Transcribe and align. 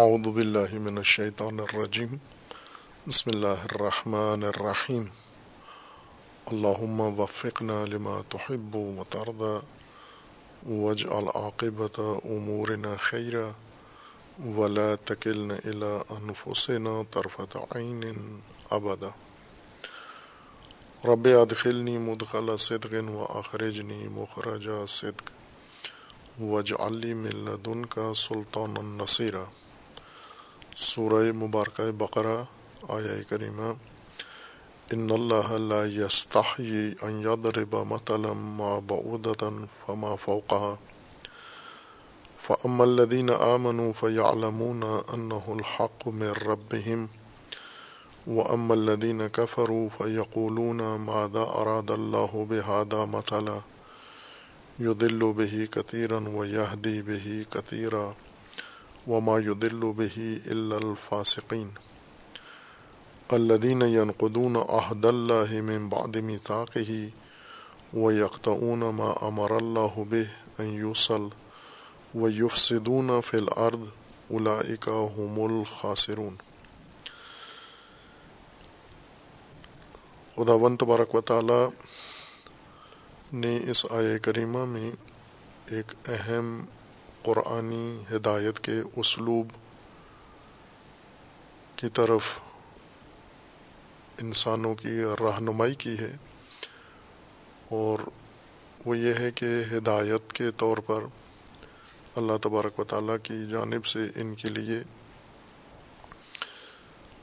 اعوذ 0.00 0.26
باللہ 0.34 0.74
من 0.80 0.98
الشیطان 0.98 1.58
الرجیم 1.60 2.14
بسم 3.06 3.30
اللہ 3.30 3.64
الرحمن 3.64 4.44
الرحیم 4.44 5.04
اللہم 6.46 7.00
وفقنا 7.18 7.76
لما 7.86 8.14
تحب 8.28 8.76
و 8.76 9.04
ترضى 9.10 9.52
واجعل 10.70 11.28
عاقبت 11.34 12.00
امورنا 12.00 12.94
خیرا 13.00 13.44
ولا 14.56 14.88
تکلنا 15.04 15.60
الى 15.64 15.92
انفسنا 16.18 16.96
طرفت 17.10 17.56
عین 17.70 18.02
ابدا 18.70 19.14
رب 21.04 21.28
ادخلنی 21.36 21.98
مدخل 22.00 22.56
صدق 22.60 23.00
و 23.10 23.24
اخرجنی 23.34 24.06
مخرج 24.12 24.68
صدق 24.90 25.32
وجعلی 26.42 27.14
من 27.16 27.44
لدن 27.44 27.84
کا 27.86 28.12
سلطان 28.18 28.76
النصیرہ 28.78 29.44
سورہ 30.76 31.32
مبارکہ 31.32 31.90
بقرہ، 31.98 32.42
آیہ 32.88 33.22
کریمہ، 33.28 33.72
ان 34.90 35.10
اللہ 35.10 35.52
لا 35.52 35.84
يستحیی 35.84 36.92
ان 37.02 37.20
یضرب 37.20 37.76
مثلا 37.86 38.32
ما 38.32 38.78
بعودتا 38.86 39.48
فما 39.86 40.14
فوقها 40.14 40.74
فأما 42.38 42.84
الذين 42.84 43.30
آمنوا 43.30 43.92
فيعلمون 43.92 44.82
أنه 45.14 45.42
الحق 45.48 46.08
من 46.08 46.32
ربهم، 46.46 47.06
وأما 48.26 48.74
الذين 48.74 49.26
كفروا 49.26 49.88
فيقولون 49.88 50.96
ماذا 50.96 51.40
أراد 51.40 51.90
الله 51.90 52.46
بهذا 52.50 53.04
مثلا؟ 53.04 53.58
يضل 54.78 55.32
به 55.32 55.68
كثيرا 55.72 56.28
ويهدي 56.28 57.02
به 57.02 57.46
كثيرا. 57.52 58.14
وما 59.10 59.38
يضل 59.38 59.92
به 59.92 60.40
إلا 60.46 60.76
الفاسقين. 60.76 61.68
الذين 63.32 63.82
ينقضون 63.82 64.56
عهد 64.56 65.06
الله 65.06 65.60
من 65.60 65.88
بعد 65.88 66.18
ميثاقه 66.18 67.10
ويقطعون 67.94 68.78
ما 68.78 69.28
أمر 69.28 69.56
الله 69.56 70.06
به 70.10 70.28
أن 70.60 70.64
يوصل 70.64 71.30
ويفسدون 72.14 73.20
في 73.20 73.34
الأرض 73.34 73.88
أولئك 74.30 74.88
هم 74.88 75.46
الخاسرون. 75.46 76.36
خدا 80.34 80.44
خداون 80.44 80.76
تبارک 80.76 81.14
و 81.14 81.20
تعالی 81.20 81.62
نے 83.32 83.58
اس 83.70 83.86
آیہ 83.90 84.18
کریمہ 84.18 84.64
میں 84.64 84.90
ایک 85.66 85.92
اہم 86.08 86.64
قرآنی 87.22 87.86
ہدایت 88.12 88.60
کے 88.60 88.80
اسلوب 88.96 89.48
کی 91.76 91.88
طرف 91.88 92.38
انسانوں 94.20 94.74
کی 94.74 95.02
رہنمائی 95.20 95.74
کی 95.74 95.98
ہے 95.98 96.12
اور 97.70 97.98
وہ 98.86 98.96
یہ 98.98 99.14
ہے 99.14 99.30
کہ 99.30 99.46
ہدایت 99.72 100.32
کے 100.32 100.50
طور 100.56 100.78
پر 100.86 101.04
اللہ 102.16 102.36
تبارک 102.42 102.80
و 102.80 102.84
تعالیٰ 102.84 103.16
کی 103.22 103.46
جانب 103.50 103.86
سے 103.86 104.06
ان 104.16 104.34
کے 104.34 104.48
لیے 104.48 104.82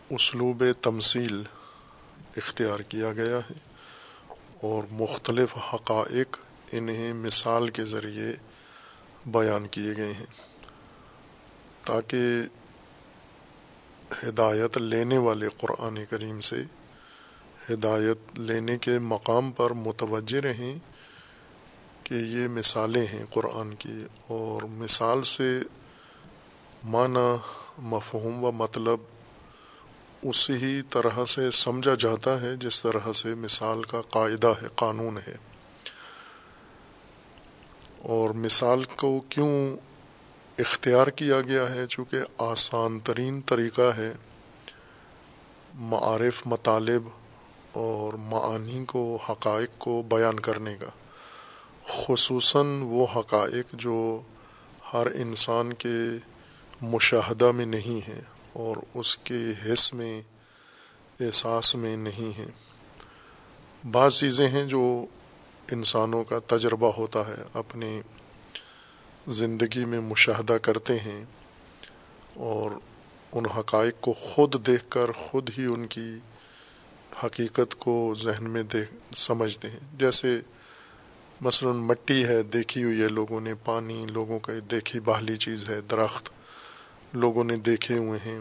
اسلوب 0.09 0.63
تمثیل 0.81 1.41
اختیار 2.37 2.79
کیا 2.79 3.11
گیا 3.13 3.39
ہے 3.49 3.57
اور 4.61 4.83
مختلف 4.91 5.57
حقائق 5.73 6.37
انہیں 6.71 7.13
مثال 7.13 7.67
کے 7.69 7.85
ذریعے 7.85 8.33
بیان 9.27 9.67
کیے 9.67 9.97
گئے 9.97 10.13
ہیں 10.13 10.25
تاکہ 11.85 12.17
ہدایت 14.23 14.77
لینے 14.77 15.17
والے 15.17 15.47
قرآن 15.57 16.05
کریم 16.09 16.39
سے 16.39 16.63
ہدایت 17.69 18.39
لینے 18.39 18.77
کے 18.77 18.99
مقام 18.99 19.51
پر 19.51 19.71
متوجہ 19.71 20.41
رہیں 20.41 20.79
کہ 22.03 22.13
یہ 22.13 22.47
مثالیں 22.47 23.05
ہیں 23.05 23.25
قرآن 23.29 23.75
کی 23.75 24.05
اور 24.27 24.61
مثال 24.61 25.23
سے 25.23 25.59
معنی، 26.83 27.35
مفہوم 27.77 28.43
و 28.43 28.51
مطلب 28.51 28.99
اسی 30.21 30.81
طرح 30.89 31.25
سے 31.25 31.51
سمجھا 31.51 31.93
جاتا 31.99 32.41
ہے 32.41 32.55
جس 32.55 32.81
طرح 32.81 33.13
سے 33.13 33.35
مثال 33.35 33.83
کا 33.83 34.01
قاعدہ 34.01 34.53
ہے، 34.61 34.67
قانون 34.75 35.17
ہے۔ 35.27 35.35
اور 38.07 38.29
مثال 38.29 38.83
کو 38.83 39.21
کیوں 39.29 39.77
اختیار 40.57 41.07
کیا 41.07 41.41
گیا 41.41 41.75
ہے؟ 41.75 41.85
چونکہ 41.89 42.17
آسان 42.37 42.99
ترین 42.99 43.41
طریقہ 43.41 43.91
ہے 43.97 44.13
معارف 45.73 46.41
مطالب 46.45 47.03
اور 47.71 48.13
معانی 48.13 48.85
کو، 48.85 49.17
حقائق 49.29 49.69
کو 49.77 50.03
بیان 50.09 50.39
کرنے 50.39 50.77
کا۔ 50.79 50.89
خصوصاً 51.87 52.81
وہ 52.81 53.07
حقائق 53.15 53.73
جو 53.73 54.21
ہر 54.93 55.05
انسان 55.05 55.73
کے 55.73 55.95
مشاہدہ 56.81 57.51
میں 57.51 57.65
نہیں 57.65 58.09
ہیں 58.09 58.21
اور 58.53 58.77
اس 58.93 59.17
کے 59.17 59.51
حص 59.65 59.93
میں، 59.93 60.21
احساس 61.19 61.75
میں 61.75 61.97
نہیں 61.97 62.39
ہیں۔ 62.39 62.51
بعض 63.91 64.19
چیزیں 64.19 64.47
ہیں 64.47 64.65
جو 64.65 65.05
انسانوں 65.71 66.23
کا 66.23 66.39
تجربہ 66.47 66.91
ہوتا 66.97 67.27
ہے، 67.27 67.35
اپنی 67.53 68.01
زندگی 69.27 69.85
میں 69.85 69.99
مشاہدہ 69.99 70.57
کرتے 70.61 70.99
ہیں 70.99 71.25
اور 72.35 72.71
ان 73.31 73.45
حقائق 73.45 74.01
کو 74.01 74.13
خود 74.13 74.67
دیکھ 74.67 74.85
کر 74.89 75.11
خود 75.11 75.49
ہی 75.57 75.65
ان 75.65 75.87
کی 75.87 76.19
حقیقت 77.23 77.75
کو 77.75 78.13
ذہن 78.17 78.49
میں 78.49 78.63
دیکھ 78.63 79.15
سمجھتے 79.15 79.69
ہیں۔ 79.69 79.79
جیسے 79.93 80.39
مثلا 81.41 81.71
مٹی 81.71 82.25
ہے، 82.25 82.43
دیکھی 82.43 82.83
ہوئی 82.83 83.01
ہے 83.01 83.07
لوگوں 83.07 83.41
نے، 83.41 83.53
پانی 83.65 84.05
لوگوں 84.05 84.39
کا 84.39 84.53
دیکھی 84.71 84.99
باہلی 84.99 85.37
چیز 85.37 85.69
ہے، 85.69 85.81
درخت 85.81 86.29
لوگوں 87.13 87.43
نے 87.43 87.55
دیکھے 87.55 87.97
ہوئے 87.97 88.19
ہیں۔ 88.25 88.39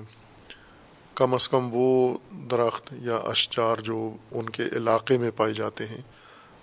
کم 1.14 1.34
از 1.34 1.48
کم 1.48 1.68
وہ 1.72 2.18
درخت 2.50 2.94
یا 3.02 3.16
اشجار 3.16 3.76
جو 3.76 4.16
ان 4.30 4.48
کے 4.48 4.62
علاقے 4.72 5.18
میں 5.18 5.30
پائے 5.36 5.52
جاتے 5.52 5.86
ہیں 5.86 6.00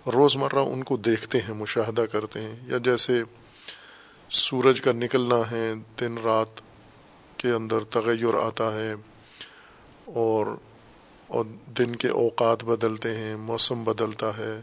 روزمرہ 0.07 0.59
ان 0.59 0.83
کو 0.83 0.97
دیکھتے 0.97 1.39
ہیں، 1.39 1.53
مشاہدہ 1.53 2.05
کرتے 2.11 2.41
ہیں۔ 2.41 2.55
یا 2.67 2.77
جیسے 2.77 3.23
سورج 4.29 4.81
کا 4.81 4.91
نکلنا 4.91 5.51
ہے، 5.51 5.73
دن 5.99 6.17
رات 6.17 6.61
کے 7.37 7.51
اندر 7.51 7.83
تغیر 7.83 8.33
آتا 8.33 8.75
ہے 8.75 8.93
اور 10.05 10.47
اور 11.27 11.45
دن 11.77 11.95
کے 11.95 12.07
اوقات 12.07 12.63
بدلتے 12.63 13.17
ہیں، 13.17 13.35
موسم 13.35 13.83
بدلتا 13.83 14.37
ہے، 14.37 14.59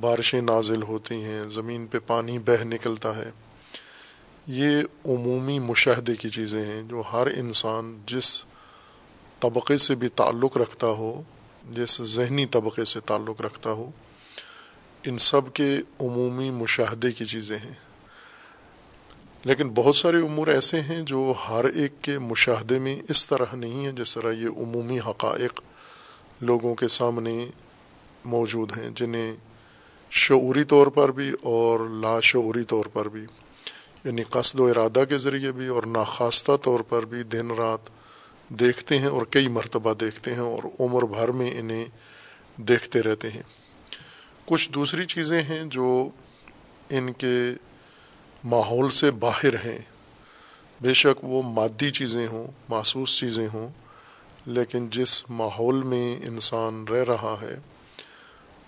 بارشیں 0.00 0.40
نازل 0.40 0.82
ہوتی 0.82 1.24
ہیں، 1.24 1.44
زمین 1.48 1.86
پہ 1.86 1.98
پانی 2.06 2.38
بہہ 2.38 2.64
نکلتا 2.64 3.16
ہے۔ 3.16 3.30
یہ 4.46 4.82
عمومی 5.06 5.58
مشاہدے 5.58 6.16
کی 6.16 6.28
چیزیں 6.28 6.64
ہیں 6.64 6.82
جو 6.82 7.02
ہر 7.12 7.26
انسان 7.26 8.02
جس 8.06 8.44
طبقے 9.40 9.76
سے 9.76 9.94
بھی 9.94 10.08
تعلق 10.08 10.56
رکھتا 10.56 10.86
ہو، 10.86 11.22
جس 11.70 12.02
ذہنی 12.02 12.46
طبقے 12.46 12.84
سے 12.84 13.00
تعلق 13.00 13.40
رکھتا 13.40 13.70
ہو 13.70 13.90
ان 15.06 15.18
سب 15.18 15.52
کے 15.54 15.76
عمومی 16.00 16.50
مشاہدے 16.50 17.12
کی 17.12 17.24
چیزیں 17.24 17.58
ہیں۔ 17.58 17.74
لیکن 19.44 19.68
بہت 19.68 19.96
سارے 19.96 20.16
امور 20.16 20.46
ایسے 20.46 20.80
ہیں 20.80 21.02
جو 21.02 21.34
ہر 21.48 21.64
ایک 21.64 21.92
کے 22.02 22.18
مشاہدے 22.18 22.78
میں 22.78 23.00
اس 23.08 23.26
طرح 23.26 23.44
نہیں 23.52 23.86
ہے 23.86 23.92
جس 23.92 24.14
طرح 24.14 24.32
یہ 24.32 24.48
عمومی 24.48 24.98
حقائق 24.98 25.60
لوگوں 26.40 26.74
کے 26.74 26.88
سامنے 26.88 27.46
موجود 28.24 28.78
ہیں، 28.78 28.90
جنہیں 28.94 29.34
شعوری 30.10 30.64
طور 30.64 30.86
پر 30.86 31.10
بھی 31.12 31.32
اور 31.42 31.80
لاشعوری 31.80 32.64
طور 32.64 32.84
پر 32.84 33.08
بھی 33.08 33.24
یعنی 34.04 34.22
قصد 34.22 34.60
و 34.60 34.66
ارادہ 34.66 35.04
کے 35.08 35.18
ذریعے 35.18 35.52
بھی 35.52 35.66
اور 35.66 35.82
ناخواستہ 35.82 36.52
طور 36.62 36.80
پر 36.80 37.04
بھی 37.04 37.22
دن 37.22 37.50
رات 37.50 37.90
دیکھتے 38.48 38.98
ہیں 38.98 39.06
اور 39.06 39.22
کئی 39.22 39.48
مرتبہ 39.48 39.94
دیکھتے 39.94 40.34
ہیں 40.34 40.40
اور 40.40 40.66
عمر 40.80 41.02
بھر 41.02 41.28
میں 41.28 41.50
انہیں 41.58 41.84
دیکھتے 42.56 43.02
رہتے 43.02 43.30
ہیں۔ 43.30 43.42
کچھ 44.46 44.70
دوسری 44.70 45.04
چیزیں 45.04 45.42
ہیں 45.42 45.64
جو 45.64 46.08
ان 46.90 47.12
کے 47.12 47.52
ماحول 48.44 48.90
سے 48.90 49.10
باہر 49.10 49.54
ہیں۔ 49.54 49.78
بے 50.80 50.94
شک 50.94 51.24
وہ 51.24 51.42
مادی 51.42 51.90
چیزیں 51.90 52.26
ہوں، 52.26 52.46
محسوس 52.68 53.18
چیزیں 53.18 53.48
ہوں، 53.54 53.68
لیکن 54.46 54.88
جس 54.90 55.30
ماحول 55.30 55.82
میں 55.82 56.16
انسان 56.26 56.84
رہ 56.88 57.04
رہا 57.04 57.36
ہے، 57.42 57.58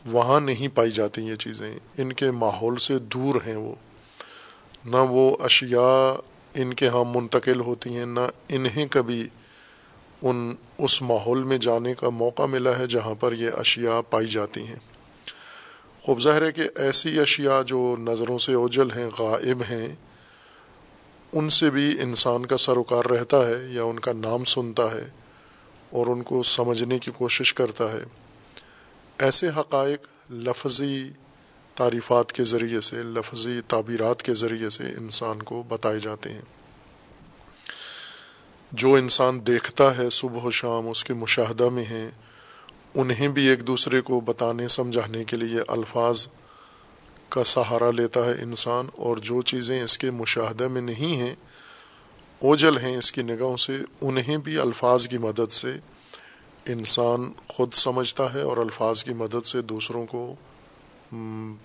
وہاں 0.07 0.41
نہیں 0.41 0.77
پائی 0.77 0.91
جاتی 0.91 1.23
یہ 1.23 1.37
چیزیں۔ 1.37 1.79
ان 1.99 2.13
کے 2.13 2.31
ماحول 2.31 2.77
سے 2.77 2.99
دور 2.99 3.35
ہیں 3.47 3.57
وہ۔ 3.57 3.75
نہ 4.85 4.97
وہ 4.97 5.37
اشیاء 5.41 6.21
ان 6.55 6.75
کے 6.75 6.89
ہاں 6.89 7.05
منتقل 7.05 7.61
ہوتی 7.61 7.97
ہیں، 7.97 8.07
نہ 8.07 8.21
انہیں 8.49 8.87
کبھی 8.91 9.29
ان 10.23 10.55
اس 10.79 11.03
ماحول 11.03 11.43
میں 11.43 11.59
جانے 11.59 11.95
کا 11.95 12.09
موقع 12.09 12.43
ملا 12.43 12.79
ہے 12.79 12.87
جہاں 12.87 13.15
پر 13.21 13.33
یہ 13.33 13.51
اشیاء 13.59 14.01
پائی 14.11 14.29
جاتی 14.29 14.67
ہیں۔ 14.67 14.88
خوب 16.09 16.21
ظاہر 16.21 16.47
ہے 16.47 16.53
کہ 16.53 16.63
ایسی 16.77 17.21
اشیاء 17.21 17.63
جو 17.63 17.97
نظروں 17.99 18.39
سے 18.39 18.55
اوجل 18.55 18.91
ہیں، 18.91 19.07
غائب 19.19 19.63
ہیں، 19.71 19.89
ان 21.33 21.49
سے 21.49 21.71
بھی 21.71 22.03
انسان 22.03 22.47
کا 22.47 22.57
سروکار 22.57 23.05
رہتا 23.05 23.47
ہے 23.47 23.67
یا 23.71 23.83
ان 23.83 23.99
کا 23.99 24.13
نام 24.13 24.45
سنتا 24.45 24.83
ہے 24.83 25.11
اور 25.91 26.07
ان 26.07 26.23
کو 26.23 26.43
سمجھنے 26.43 26.99
کی 26.99 27.11
کوشش 27.11 27.55
کرتا 27.55 27.93
ہے۔ 27.93 28.05
ایسے 29.19 29.49
حقائق 29.49 30.33
لفظی 30.33 31.11
تعریفات 31.75 32.33
کے 32.33 32.45
ذریعے 32.45 32.81
سے، 32.81 32.97
لفظی 32.97 33.61
تعبیرات 33.69 34.23
کے 34.23 34.35
ذریعے 34.35 34.71
سے 34.71 34.85
انسان 34.85 35.43
کو 35.43 35.63
بتائے 35.69 36.01
جاتے 36.01 36.33
ہیں۔ 36.33 36.43
جو 38.73 38.95
انسان 38.95 39.47
دیکھتا 39.47 39.99
ہے 39.99 40.11
صبح 40.11 40.43
و 40.43 40.51
شام، 40.51 40.89
اس 40.89 41.05
کے 41.05 41.15
مشاہدہ 41.15 41.69
میں 41.69 41.85
ہیں 41.85 42.11
انہیں 42.95 43.29
بھی 43.29 43.47
ایک 43.49 43.67
دوسرے 43.67 44.01
کو 44.01 44.21
بتانے، 44.21 44.69
سمجھانے 44.69 45.25
کے 45.25 45.37
لیے 45.37 45.61
الفاظ 45.69 46.27
کا 47.29 47.45
سہارا 47.45 47.91
لیتا 47.91 48.25
ہے 48.25 48.33
انسان، 48.43 48.87
اور 48.97 49.17
جو 49.17 49.41
چیزیں 49.43 49.83
اس 49.83 49.99
کے 49.99 50.11
مشاہدہ 50.11 50.69
میں 50.69 50.83
نہیں 50.83 51.17
ہیں، 51.17 51.35
اوجل 52.43 52.79
ہیں 52.79 52.97
اس 52.97 53.13
کی 53.13 53.23
نگاہوں 53.23 53.57
سے، 53.57 53.77
انہیں 54.01 54.37
بھی 54.37 54.59
الفاظ 54.59 55.07
کی 55.07 55.19
مدد 55.19 55.53
سے 55.53 55.77
انسان 56.67 57.31
خود 57.49 57.73
سمجھتا 57.75 58.33
ہے، 58.35 58.43
اور 58.43 58.57
الفاظ 58.57 59.05
کی 59.05 59.15
مدد 59.15 59.47
سے 59.47 59.63
دوسروں 59.63 60.07
کو 60.07 60.35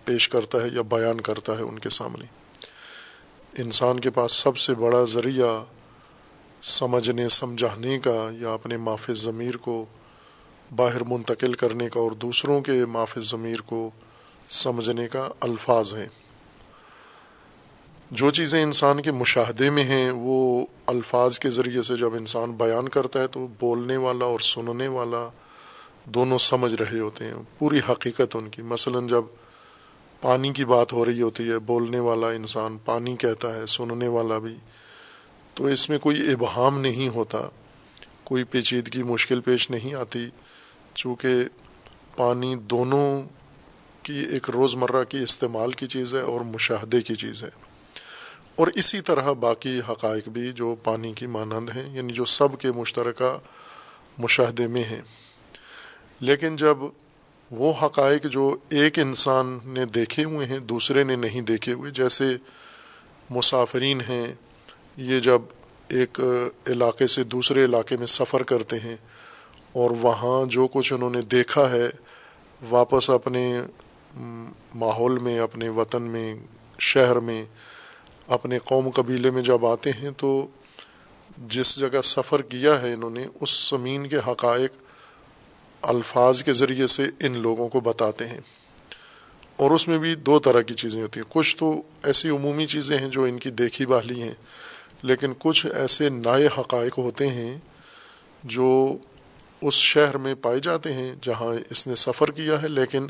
پیش 0.06 0.30
کرتا 0.30 0.62
ہے 0.62 0.68
یا 0.68 0.82
بیان 0.82 1.22
کرتا 1.22 1.58
ہے 1.58 1.64
ان 1.64 1.80
کے 1.80 1.90
سامنے۔ 1.90 2.26
انسان 3.62 4.00
کے 4.00 4.10
پاس 4.10 4.32
سب 4.32 4.58
سے 4.58 4.74
بڑا 4.74 5.04
ذریعہ 5.06 5.64
سمجھنے، 6.62 7.30
سمجھانے 7.30 8.00
کا 8.00 8.30
یا 8.40 8.54
اپنے 8.54 8.78
معاف 8.78 9.10
ضمیر 9.12 9.58
کو 9.58 9.86
باہر 10.76 11.04
منتقل 11.04 11.54
کرنے 11.54 11.90
کا 11.90 12.00
اور 12.00 12.12
دوسروں 12.12 12.62
کے 12.62 12.86
معاف 12.86 13.18
ضمیر 13.18 13.62
کو 13.62 13.90
سمجھنے 14.50 15.08
کا 15.08 15.30
الفاظ 15.40 15.94
ہیں۔ 15.94 16.08
جو 18.12 18.30
چیزیں 18.30 18.64
انسان 18.64 19.02
کے 19.02 19.12
مشاہدے 19.12 19.70
میں 19.70 19.84
ہیں، 19.84 20.12
وہ 20.12 20.66
الفاظ 20.88 21.40
کے 21.40 21.50
ذریعے 21.50 21.82
سے 21.82 21.98
جب 21.98 22.14
انسان 22.14 22.52
بیان 22.52 22.88
کرتا 22.90 23.22
ہے 23.22 23.28
تو 23.28 23.48
بولنے 23.60 23.98
والا 23.98 24.26
اور 24.26 24.40
سننے 24.40 24.88
والا 24.88 25.30
دونوں 26.06 26.38
سمجھ 26.38 26.82
رہے 26.82 27.00
ہوتے 27.00 27.26
ہیں، 27.26 27.34
پوری 27.60 27.80
حقیقت 27.90 28.36
ان 28.36 28.50
کی۔ 28.50 28.62
مثلا 28.62 29.00
جب 29.10 29.24
پانی 30.22 30.54
کی 30.54 30.66
بات 30.66 30.94
ہو 30.94 31.06
رہی 31.06 31.22
ہوتی 31.22 31.50
ہے، 31.50 31.60
بولنے 31.60 32.00
والا 32.00 32.30
انسان 32.30 32.78
پانی 32.86 33.16
کہتا 33.16 33.56
ہے، 33.56 33.66
سننے 33.66 34.08
والا 34.08 34.38
بھی، 34.38 34.56
تو 35.54 35.66
اس 35.66 35.90
میں 35.90 36.00
کوئی 36.00 36.34
ابہام 36.34 36.80
نہیں 36.80 37.10
ہوتا، 37.10 37.40
کوئی 38.24 38.44
پیچیدگی 38.44 39.04
مشکل 39.04 39.42
پیش 39.42 39.70
نہیں 39.70 39.94
آتی۔ 39.94 40.28
چونکہ 40.94 41.30
پانی 42.18 42.56
دونوں 42.56 43.22
کی 44.04 44.26
ایک 44.32 44.50
روز 44.50 44.76
مرہ 44.76 45.04
کی 45.04 45.18
استعمال 45.18 45.72
کی 45.72 45.88
چیز 45.88 46.14
ہے 46.14 46.20
اور 46.20 46.42
مشاہدے 46.42 47.02
کی 47.02 47.16
چیز 47.16 47.44
ہے۔ 47.44 47.50
اور 48.56 48.68
اسی 48.68 49.02
طرح 49.02 49.32
باقی 49.32 49.80
حقائق 49.90 50.30
بھی 50.30 50.52
جو 50.52 50.76
پانی 50.84 51.14
کی 51.14 51.28
مانند 51.28 51.70
ہیں 51.70 51.96
یعنی 51.96 52.14
جو 52.14 52.26
سب 52.26 52.48
کے 52.60 52.72
مشترکہ 52.72 53.38
مشاہدے 54.18 54.68
میں 54.68 54.84
ہیں۔ 54.84 55.02
لیکن 56.20 56.56
جب 56.56 56.78
وہ 57.52 57.74
حقائق 57.82 58.24
جو 58.24 58.58
ایک 58.70 59.00
انسان 59.00 59.60
نے 59.66 59.86
دیکھے 59.86 60.24
ہوئے 60.24 60.48
ہیں، 60.48 60.60
دوسرے 60.60 61.04
نے 61.04 61.16
نہیں 61.16 61.42
دیکھے 61.42 61.74
ہوئے، 61.74 61.92
جیسے 61.92 62.38
مسافرین 63.30 64.02
ہیں، 64.02 64.34
یہ 64.98 65.20
جب 65.20 65.42
ایک 65.88 66.20
علاقے 66.68 67.08
سے 67.08 67.24
دوسرے 67.24 67.66
علاقے 67.66 67.98
میں 67.98 68.08
سفر 68.08 68.44
کرتے 68.44 68.80
ہیں 68.80 68.96
اور 69.74 69.92
وہاں 69.92 70.46
جو 70.46 70.68
کچھ 70.68 70.94
انہوں 70.94 71.10
نے 71.10 71.22
دیکھا 71.22 71.70
ہے، 71.70 71.90
واپس 72.70 73.10
اپنے 73.10 73.62
ماحول 74.76 75.20
میں، 75.20 75.40
اپنے 75.40 75.70
وطن 75.70 76.02
میں، 76.02 76.36
شہر 76.80 77.16
میں، 77.16 77.46
اپنے 78.28 78.60
قوم 78.60 78.90
قبیلے 78.90 79.32
میں 79.32 79.44
جب 79.44 79.66
آتے 79.66 79.92
ہیں 79.92 80.10
تو 80.18 80.48
جس 81.38 81.80
جگہ 81.80 82.02
سفر 82.04 82.42
کیا 82.42 82.82
ہے 82.82 82.94
انہوں 82.94 83.10
نے، 83.10 83.26
اس 83.42 83.70
زمین 83.70 84.08
کے 84.08 84.18
حقائق 84.28 84.72
الفاظ 85.82 86.44
کے 86.44 86.54
ذریعے 86.54 86.88
سے 86.88 87.04
ان 87.20 87.38
لوگوں 87.38 87.70
کو 87.70 87.80
بتاتے 87.80 88.28
ہیں۔ 88.28 88.40
اور 89.56 89.72
اس 89.72 89.88
میں 89.88 89.98
بھی 89.98 90.16
دو 90.16 90.40
طرح 90.40 90.62
کی 90.62 90.74
چیزیں 90.74 91.02
ہوتی 91.02 91.20
ہیں۔ 91.20 91.34
کچھ 91.34 91.58
تو 91.58 91.82
ایسی 92.04 92.30
عمومی 92.30 92.66
چیزیں 92.66 92.98
ہیں 92.98 93.08
جو 93.08 93.24
ان 93.24 93.40
کی 93.40 93.50
دیکھی 93.50 93.86
بالی 93.86 94.22
ہیں، 94.22 94.34
لیکن 95.02 95.34
کچھ 95.40 95.66
ایسے 95.66 96.10
نئے 96.10 96.48
حقائق 96.58 96.98
ہوتے 96.98 97.28
ہیں 97.28 97.58
جو 98.44 98.98
اس 99.64 99.74
شہر 99.74 100.18
میں 100.18 100.36
پائے 100.36 100.60
جاتے 100.60 100.94
ہیں 100.94 101.16
جہاں 101.22 101.56
اس 101.70 101.88
نے 101.88 101.96
سفر 101.96 102.32
کیا 102.32 102.62
ہے، 102.62 102.68
لیکن 102.68 103.08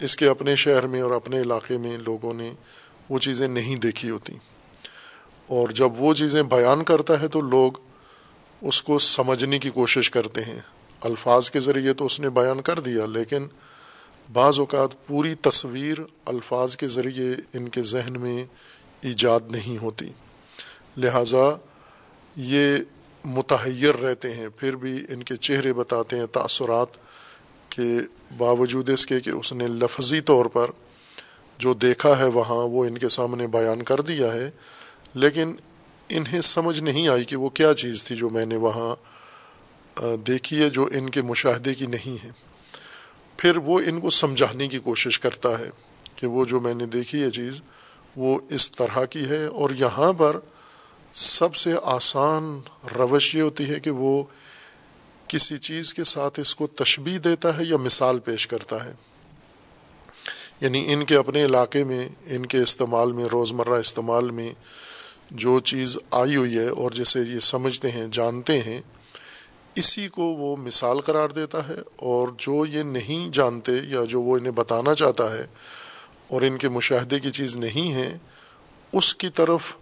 اس 0.00 0.16
کے 0.16 0.28
اپنے 0.28 0.56
شہر 0.56 0.86
میں 0.86 1.00
اور 1.00 1.10
اپنے 1.10 1.40
علاقے 1.40 1.78
میں 1.78 1.98
لوگوں 1.98 2.34
نے 2.34 2.52
وہ 3.08 3.18
چیزیں 3.18 3.48
نہیں 3.48 3.76
دیکھی 3.76 4.10
ہوتی۔ 4.10 4.32
اور 5.46 5.68
جب 5.68 5.88
وہ 5.96 6.14
چیزیں 6.14 6.42
بیان 6.42 6.84
کرتا 6.84 7.20
ہے 7.20 7.28
تو 7.28 7.40
لوگ 7.40 7.72
اس 8.60 8.82
کو 8.82 8.98
سمجھنے 8.98 9.58
کی 9.58 9.70
کوشش 9.70 10.10
کرتے 10.10 10.42
ہیں۔ 10.42 10.60
الفاظ 11.00 11.50
کے 11.50 11.60
ذریعے 11.60 11.92
تو 11.92 12.06
اس 12.06 12.20
نے 12.20 12.28
بیان 12.28 12.60
کر 12.60 12.80
دیا، 12.80 13.06
لیکن 13.06 13.46
بعض 14.32 14.58
اوقات 14.58 15.06
پوری 15.06 15.34
تصویر 15.34 15.96
الفاظ 16.24 16.76
کے 16.76 16.88
ذریعے 16.88 17.34
ان 17.54 17.68
کے 17.68 17.82
ذہن 17.82 18.20
میں 18.20 18.44
ایجاد 19.00 19.40
نہیں 19.50 19.82
ہوتی۔ 19.82 20.10
لہٰذا 20.96 21.56
یہ 22.36 22.76
متحیر 23.24 23.94
رہتے 23.94 24.32
ہیں، 24.32 24.48
پھر 24.48 24.76
بھی 24.76 25.04
ان 25.08 25.22
کے 25.22 25.36
چہرے 25.36 25.72
بتاتے 25.72 26.18
ہیں 26.18 26.26
تاثرات 26.26 26.96
کہ 27.68 27.84
باوجود 28.38 28.90
اس 28.90 29.06
کے 29.06 29.20
کہ 29.20 29.30
اس 29.30 29.52
نے 29.52 29.66
لفظی 29.68 30.20
طور 30.20 30.46
پر 30.46 30.70
جو 31.58 31.74
دیکھا 31.74 32.18
ہے 32.18 32.26
وہاں 32.26 32.62
وہ 32.68 32.84
ان 32.84 32.98
کے 32.98 33.08
سامنے 33.08 33.46
بیان 33.46 33.82
کر 33.82 34.00
دیا 34.00 34.32
ہے، 34.34 34.50
لیکن 35.14 35.54
انہیں 36.08 36.40
سمجھ 36.40 36.80
نہیں 36.80 37.08
آئی 37.08 37.24
کہ 37.24 37.36
وہ 37.36 37.48
کیا 37.48 37.74
چیز 37.74 38.04
تھی 38.04 38.16
جو 38.16 38.30
میں 38.30 38.46
نے 38.46 38.56
وہاں 38.56 38.94
دیکھی 40.26 40.62
ہے 40.62 40.68
جو 40.70 40.88
ان 40.92 41.10
کے 41.10 41.22
مشاہدے 41.22 41.74
کی 41.74 41.86
نہیں 41.86 42.24
ہے۔ 42.24 42.30
پھر 43.38 43.56
وہ 43.56 43.80
ان 43.86 44.00
کو 44.00 44.10
سمجھانے 44.10 44.68
کی 44.68 44.78
کوشش 44.78 45.18
کرتا 45.20 45.58
ہے 45.58 45.68
کہ 46.16 46.26
وہ 46.26 46.44
جو 46.44 46.60
میں 46.60 46.74
نے 46.74 46.86
دیکھی 46.86 47.22
ہے 47.22 47.30
چیز 47.30 47.62
وہ 48.16 48.38
اس 48.50 48.70
طرح 48.70 49.04
کی 49.04 49.28
ہے 49.28 49.44
اور 49.46 49.70
یہاں 49.70 50.12
پر 50.12 50.38
سب 51.14 51.54
سے 51.54 51.72
آسان 51.82 52.60
روش 52.98 53.34
یہ 53.34 53.42
ہوتی 53.42 53.70
ہے 53.70 53.80
کہ 53.80 53.90
وہ 53.90 54.22
کسی 55.28 55.58
چیز 55.58 55.94
کے 55.94 56.04
ساتھ 56.04 56.40
اس 56.40 56.54
کو 56.54 56.66
تشبیح 56.66 57.18
دیتا 57.24 57.58
ہے 57.58 57.64
یا 57.64 57.76
مثال 57.76 58.18
پیش 58.18 58.46
کرتا 58.46 58.84
ہے۔ 58.84 58.92
یعنی 60.60 60.92
ان 60.92 61.04
کے 61.04 61.16
اپنے 61.16 61.44
علاقے 61.44 61.84
میں، 61.84 62.08
ان 62.26 62.46
کے 62.46 62.58
استعمال 62.58 63.12
میں، 63.12 63.24
روزمرہ 63.24 63.78
استعمال 63.78 64.30
میں 64.30 64.52
جو 65.30 65.60
چیز 65.60 65.98
آئی 66.10 66.36
ہوئی 66.36 66.58
ہے 66.58 66.68
اور 66.68 66.90
جسے 66.90 67.20
یہ 67.20 67.40
سمجھتے 67.40 67.90
ہیں، 67.90 68.06
جانتے 68.12 68.62
ہیں، 68.62 68.80
اسی 69.74 70.08
کو 70.08 70.24
وہ 70.24 70.56
مثال 70.56 71.00
قرار 71.00 71.28
دیتا 71.28 71.68
ہے 71.68 71.78
اور 71.96 72.28
جو 72.38 72.66
یہ 72.66 72.82
نہیں 72.82 73.30
جانتے 73.30 73.72
یا 73.88 74.00
جو 74.08 74.22
وہ 74.22 74.36
انہیں 74.36 74.52
بتانا 74.52 74.94
چاہتا 74.94 75.34
ہے 75.34 75.46
اور 76.28 76.42
ان 76.42 76.58
کے 76.58 76.68
مشاہدے 76.68 77.20
کی 77.20 77.30
چیز 77.30 77.56
نہیں 77.56 77.92
ہے، 77.92 78.18
اس 78.92 79.14
کی 79.14 79.28
طرف 79.28 79.76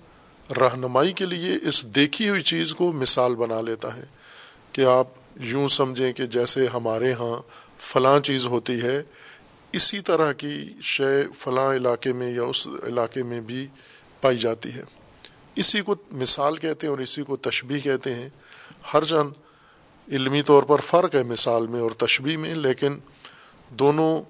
رہنمائی 0.51 1.13
کے 1.13 1.27
لیے 1.27 1.69
اس 1.69 1.87
دیکھی 1.87 2.29
ہوئی 2.29 2.41
چیز 2.41 2.75
کو 2.75 2.93
مثال 2.93 3.35
بنا 3.35 3.61
لیتا 3.61 3.97
ہے 3.97 4.03
کہ 4.73 4.85
آپ 4.85 5.09
یوں 5.41 5.69
سمجھیں 5.69 6.13
کہ 6.13 6.27
جیسے 6.27 6.67
ہمارے 6.67 7.13
ہاں 7.13 7.43
فلاں 7.79 8.21
چیز 8.21 8.47
ہوتی 8.47 8.83
ہے، 8.83 9.03
اسی 9.73 10.01
طرح 10.01 10.33
کی 10.33 10.73
شے 10.83 11.23
فلاں 11.39 11.75
علاقے 11.75 12.13
میں 12.13 12.35
یا 12.35 12.43
اس 12.43 12.69
علاقے 12.87 13.23
میں 13.23 13.41
بھی 13.41 13.67
پائی 14.21 14.39
جاتی 14.39 14.75
ہے۔ 14.75 14.83
اسی 15.57 15.81
کو 15.81 15.95
مثال 16.11 16.57
کہتے 16.57 16.87
ہیں 16.87 16.91
اور 16.91 16.99
اسی 16.99 17.23
کو 17.23 17.37
تشبیح 17.37 17.81
کہتے 17.81 18.15
ہیں۔ 18.15 18.29
ہر 18.95 19.05
چند 19.05 19.31
علمی 20.13 20.43
طور 20.43 20.63
پر 20.63 20.81
فرق 20.81 21.15
ہے 21.15 21.23
مثال 21.23 21.67
میں 21.67 21.81
اور 21.81 21.91
تشبیح 21.91 22.37
میں، 22.37 22.55
لیکن 22.55 22.99
دونوں 23.71 24.23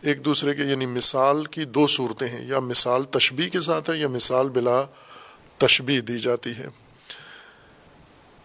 ایک 0.00 0.24
دوسرے 0.24 0.54
کے 0.54 0.62
یعنی 0.62 0.86
مثال 0.86 1.44
کی 1.44 1.64
دو 1.64 1.86
صورتیں 1.86 2.28
ہیں۔ 2.28 2.48
یا 2.48 2.60
مثال 2.60 3.04
تشبیح 3.04 3.48
کے 3.48 3.60
ساتھ 3.60 3.90
ہے 3.90 3.96
یا 3.96 4.08
مثال 4.08 4.48
بلا 4.48 4.84
تشبیح 5.58 6.00
دی 6.08 6.18
جاتی 6.18 6.50
ہے۔ 6.50 6.66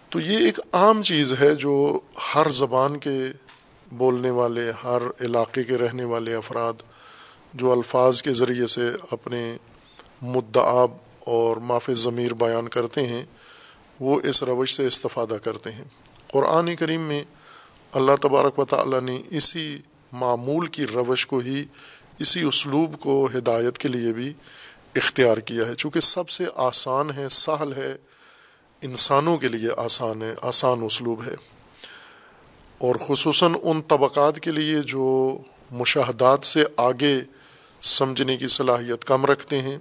تو 0.09 0.19
یہ 0.19 0.37
ایک 0.37 0.59
عام 0.71 1.03
چیز 1.03 1.33
ہے 1.39 1.55
جو 1.55 1.99
ہر 2.35 2.49
زبان 2.49 2.99
کے 2.99 3.19
بولنے 3.91 4.29
والے، 4.29 4.71
ہر 4.83 5.01
علاقے 5.21 5.63
کے 5.63 5.77
رہنے 5.77 6.03
والے 6.03 6.35
افراد 6.35 6.73
جو 7.53 7.71
الفاظ 7.71 8.21
کے 8.21 8.33
ذریعے 8.33 8.67
سے 8.67 8.89
اپنے 9.11 9.57
مدعاب 10.21 10.91
اور 11.19 11.57
معاف 11.57 11.89
ضمیر 11.93 12.33
بیان 12.33 12.67
کرتے 12.67 13.07
ہیں، 13.07 13.25
وہ 13.99 14.21
اس 14.23 14.43
روش 14.43 14.73
سے 14.73 14.87
استفادہ 14.87 15.37
کرتے 15.43 15.71
ہیں۔ 15.71 15.85
قرآن 16.31 16.75
کریم 16.75 17.01
میں 17.01 17.23
اللہ 17.91 18.15
تبارک 18.21 18.59
و 18.59 18.65
تعالیٰ 18.65 19.01
نے 19.01 19.21
اسی 19.29 19.77
معمول 20.11 20.67
کی 20.67 20.87
روش 20.87 21.27
کو 21.27 21.37
ہی، 21.37 21.65
اسی 22.19 22.41
اسلوب 22.41 22.99
کو 22.99 23.29
ہدایت 23.37 23.77
کے 23.77 23.87
لیے 23.87 24.13
بھی 24.13 24.33
اختیار 24.95 25.37
کیا 25.37 25.65
ہے۔ 25.65 25.75
چونکہ 25.75 25.99
سب 25.99 26.29
سے 26.29 26.43
آسان 26.55 27.09
ہے، 27.17 27.29
سہل 27.29 27.73
ہے، 27.77 27.95
انسانوں 28.81 29.37
کے 29.37 29.47
لیے 29.47 29.69
آسان 29.77 30.21
ہے، 30.21 30.33
آسان 30.41 30.83
اسلوب 30.83 31.23
ہے۔ 31.25 31.33
اور 32.77 32.95
خصوصاً 33.07 33.53
ان 33.63 33.81
طبقات 33.81 34.39
کے 34.39 34.51
لیے 34.51 34.81
جو 34.81 35.37
مشاہدات 35.71 36.45
سے 36.45 36.63
آگے 36.77 37.21
سمجھنے 37.81 38.37
کی 38.37 38.47
صلاحیت 38.47 39.05
کم 39.05 39.25
رکھتے 39.25 39.61
ہیں 39.61 39.77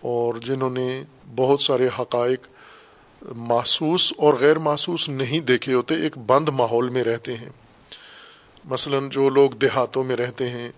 اور 0.00 0.34
جنہوں 0.34 0.70
نے 0.70 1.02
بہت 1.36 1.60
سارے 1.60 1.88
حقائق 1.98 2.40
محسوس 3.22 4.12
اور 4.16 4.34
غیر 4.34 4.58
محسوس 4.58 5.08
نہیں 5.08 5.40
دیکھے 5.40 5.74
ہوتے، 5.74 5.94
ایک 5.94 6.18
بند 6.18 6.48
ماحول 6.48 6.88
میں 6.88 7.04
رہتے 7.04 7.36
ہیں۔ 7.36 7.48
مثلا 8.64 8.98
جو 9.10 9.28
لوگ 9.28 9.50
دیہاتوں 9.50 10.04
میں 10.04 10.16
رہتے 10.16 10.48
ہیں 10.48 10.68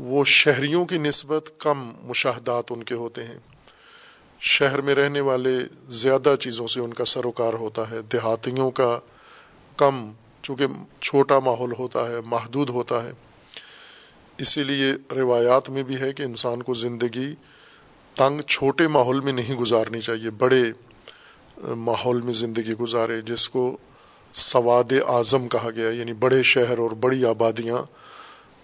وہ 0.00 0.24
شہریوں 0.24 0.86
کی 0.86 0.98
نسبت 0.98 1.50
کم 1.58 1.92
مشاہدات 2.02 2.64
ان 2.70 2.82
کے 2.82 2.94
ہوتے 2.94 3.24
ہیں۔ 3.24 3.38
شہر 4.40 4.80
میں 4.80 4.94
رہنے 4.94 5.20
والے 5.20 5.58
زیادہ 5.88 6.34
چیزوں 6.40 6.66
سے 6.66 6.80
ان 6.80 6.94
کا 6.94 7.04
سروکار 7.04 7.52
ہوتا 7.52 7.90
ہے۔ 7.90 8.02
دیہاتیوں 8.12 8.70
کا 8.70 8.98
کم، 9.76 10.12
چونکہ 10.42 10.66
چھوٹا 11.00 11.38
ماحول 11.38 11.72
ہوتا 11.78 12.08
ہے، 12.08 12.20
محدود 12.24 12.70
ہوتا 12.70 13.02
ہے۔ 13.02 13.10
اسی 14.38 14.62
لیے 14.62 15.14
روایات 15.14 15.70
میں 15.70 15.82
بھی 15.82 16.00
ہے 16.00 16.12
کہ 16.12 16.22
انسان 16.22 16.62
کو 16.62 16.74
زندگی 16.74 17.34
تنگ 18.14 18.40
چھوٹے 18.40 18.88
ماحول 18.88 19.20
میں 19.20 19.32
نہیں 19.32 19.54
گزارنی 19.54 20.00
چاہیے، 20.00 20.30
بڑے 20.30 20.62
ماحول 21.62 22.20
میں 22.20 22.32
زندگی 22.32 22.72
گزارے، 22.72 23.20
جس 23.20 23.48
کو 23.48 23.76
سواد 24.32 24.92
اعظم 25.08 25.48
کہا 25.48 25.70
گیا 25.76 25.90
یعنی 25.90 26.12
بڑے 26.12 26.42
شہر 26.42 26.78
اور 26.78 26.90
بڑی 26.90 27.24
آبادیاں، 27.24 27.78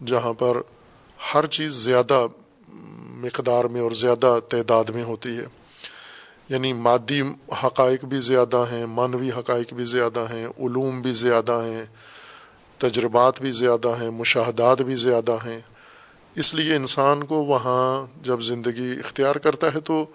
جہاں 0.06 0.32
پر 0.32 0.56
ہر 1.34 1.46
چیز 1.46 1.72
زیادہ 1.72 2.26
مقدار 2.98 3.64
میں 3.64 3.80
اور 3.80 3.90
زیادہ 3.90 4.38
تعداد 4.48 4.84
میں 4.84 5.02
ہوتی 5.02 5.38
ہے۔ 5.38 5.44
یعنی 6.48 6.72
مادی 6.72 7.22
حقائق 7.64 8.04
بھی 8.04 8.20
زیادہ 8.20 8.64
ہیں، 8.72 8.86
معنوی 8.86 9.30
حقائق 9.30 9.74
بھی 9.74 9.84
زیادہ 9.84 10.20
ہیں، 10.20 10.46
علوم 10.46 11.00
بھی 11.00 11.12
زیادہ 11.12 11.52
ہیں، 11.52 11.84
تجربات 12.78 13.40
بھی 13.40 13.52
زیادہ 13.52 13.88
ہیں، 13.88 14.10
مشاہدات 14.10 14.82
بھی 14.82 14.94
زیادہ 14.94 15.32
ہیں۔ 15.32 15.60
اس 16.34 16.54
لیے 16.54 16.76
انسان 16.76 17.24
کو 17.24 17.44
وہاں 17.44 18.06
جب 18.22 18.40
زندگی 18.40 18.94
اختیار 19.04 19.36
کرتا 19.36 19.74
ہے 19.74 19.80
تو 19.80 20.06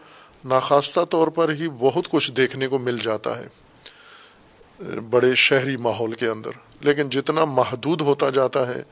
ناخواستہ 0.45 0.99
طور 1.09 1.27
پر 1.27 1.53
ہی 1.53 1.67
بہت 1.69 2.09
کچھ 2.09 2.31
دیکھنے 2.31 2.67
کو 2.67 2.77
مل 2.77 2.97
جاتا 2.97 3.39
ہے، 3.39 3.47
بڑے 5.09 5.35
شہری 5.35 5.77
ماحول 5.77 6.13
کے 6.13 6.27
اندر۔ 6.27 6.51
لیکن 6.81 7.09
جتنا 7.09 7.45
محدود 7.45 8.01
ہوتا 8.01 8.29
جاتا 8.29 8.67
ہے 8.67 8.83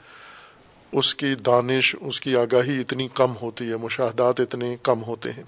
اس 0.92 1.16
کی 1.16 1.36
دانش، 1.36 1.96
اس 2.02 2.22
کی 2.22 2.36
آگاہی 2.36 2.80
اتنی 2.80 3.08
کم 3.14 3.34
ہوتی 3.42 3.70
ہے، 3.70 3.78
مشاہدات 3.78 4.40
اتنے 4.40 4.78
کم 4.84 5.04
ہوتے 5.04 5.32
ہیں۔ 5.32 5.44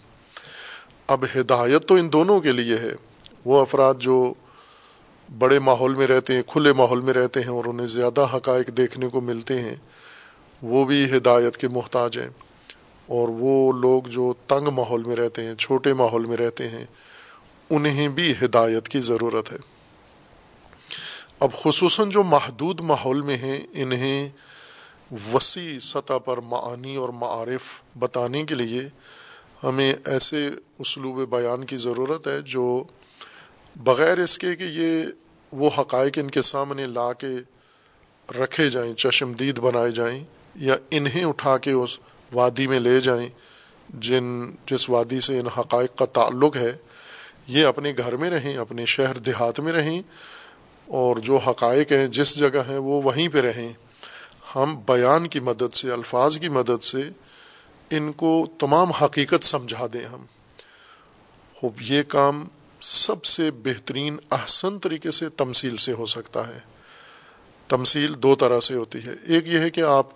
اب 1.08 1.26
ہدایت 1.36 1.88
تو 1.88 1.96
ان 1.96 2.14
دونوں 2.14 2.40
کے 2.40 2.52
لیے 2.52 2.76
ہے۔ 2.76 2.94
وہ 3.46 3.62
افراد 3.62 3.94
جو 3.98 4.34
بڑے 5.38 5.60
ماحول 5.60 5.96
میں 5.96 6.08
رہتے 6.08 6.36
ہیں، 6.36 6.42
کھلے 6.48 6.74
ماحول 6.74 7.02
میں 7.02 7.14
رہتے 7.14 7.42
ہیں 7.42 7.50
اور 7.50 7.66
انہیں 7.66 7.88
زیادہ 7.88 8.28
حقائق 8.34 8.68
دیکھنے 8.68 9.08
کو 9.08 9.22
ملتے 9.22 9.60
ہیں، 9.60 9.76
وہ 10.62 10.86
بھی 10.86 11.18
ہدایت 11.18 11.58
کے 11.58 11.68
محتاج 11.68 12.20
ہیں۔ 12.20 12.30
اور 13.08 13.28
وہ 13.32 13.72
لوگ 13.72 14.04
جو 14.04 14.34
تنگ 14.48 14.68
ماحول 14.68 15.04
میں 15.04 15.16
رہتے 15.16 15.46
ہیں، 15.46 15.56
چھوٹے 15.56 15.94
ماحول 15.94 16.26
میں 16.26 16.38
رہتے 16.38 16.70
ہیں، 16.70 16.86
انہیں 17.70 18.08
بھی 18.08 18.34
ہدایت 18.44 18.90
کی 18.90 19.02
ضرورت 19.02 19.52
ہے۔ 19.52 19.58
اب 21.40 21.50
خصوصاً 21.64 22.10
جو 22.10 22.24
محدود 22.24 22.80
ماحول 22.80 23.22
میں 23.22 23.38
ہیں، 23.38 23.62
انہیں 23.72 24.30
وسیع 25.34 25.80
سطح 25.80 26.18
پر 26.26 26.38
معانی 26.38 26.96
اور 26.96 27.10
معارف 27.10 27.82
بتانے 28.00 28.44
کے 28.44 28.56
لیے 28.56 28.88
ہمیں 29.64 29.94
ایسے 30.06 30.50
اسلوب 30.80 31.30
بیان 31.30 31.66
کی 31.66 31.78
ضرورت 31.78 32.28
ہے 32.28 32.42
جو 32.42 32.84
بغیر 33.76 34.18
اس 34.18 34.38
کے 34.38 34.56
کہ 34.56 34.64
یہ 34.64 35.06
وہ 35.52 35.70
حقائق 35.78 36.18
ان 36.18 36.30
کے 36.30 36.42
سامنے 36.42 36.86
لا 36.86 37.14
کے 37.14 37.28
رکھے 38.40 38.70
جائیں 38.70 38.94
چشمدید 38.94 39.60
بنائے 39.60 39.92
جائیں 39.92 40.24
یا 40.56 40.76
انہیں 40.92 41.24
اٹھا 41.24 41.58
کے 41.58 41.72
اس 41.72 42.00
وادی 42.34 42.68
میں 42.68 42.80
لے 42.80 43.00
جائیں 43.00 43.30
جن، 43.90 44.52
جس 44.66 44.90
وادی 44.90 45.20
سے 45.20 45.40
ان 45.40 45.48
حقائق 45.48 45.98
کا 45.98 46.06
تعلق 46.06 46.58
ہے، 46.58 46.78
یہ 47.48 47.66
اپنے 47.66 47.94
گھر 47.98 48.16
میں 48.16 48.30
رہیں، 48.30 48.58
اپنے 48.58 48.86
شہر 48.86 49.18
دیہات 49.18 49.60
میں 49.60 49.74
رہیں 49.74 50.02
اور 50.88 51.16
جو 51.16 51.38
حقائق 51.38 51.92
ہیں، 51.92 52.08
جس 52.08 52.38
جگہ 52.38 52.62
ہیں، 52.70 52.78
وہ 52.78 53.02
وہیں 53.02 53.28
پہ 53.28 53.42
رہیں۔ 53.42 53.74
ہم 54.56 54.82
بیان 54.88 55.28
کی 55.28 55.40
مدد 55.40 55.74
سے، 55.74 55.92
الفاظ 55.92 56.40
کی 56.40 56.50
مدد 56.50 56.84
سے 56.84 57.10
ان 57.90 58.12
کو 58.12 58.46
تمام 58.60 58.92
حقیقت 58.92 59.44
سمجھا 59.44 59.86
دیں 59.94 60.06
ہم۔ 60.06 60.26
خوب، 61.54 61.74
یہ 61.82 62.04
کام 62.04 62.46
سب 62.80 63.26
سے 63.26 63.52
بہترین، 63.52 64.18
احسن 64.32 64.80
طریقے 64.80 65.12
سے 65.12 65.30
تمثیل 65.30 65.78
سے 65.78 65.94
ہو 65.94 66.06
سکتا 66.06 66.48
ہے۔ 66.48 66.60
تمثیل 67.68 68.14
دو 68.24 68.36
طرح 68.36 68.60
سے 68.60 68.76
ہوتی 68.76 69.00
ہے۔ 69.06 69.14
ایک 69.24 69.48
یہ 69.48 69.60
ہے 69.60 69.70
کہ 69.70 69.82
آپ 69.82 70.08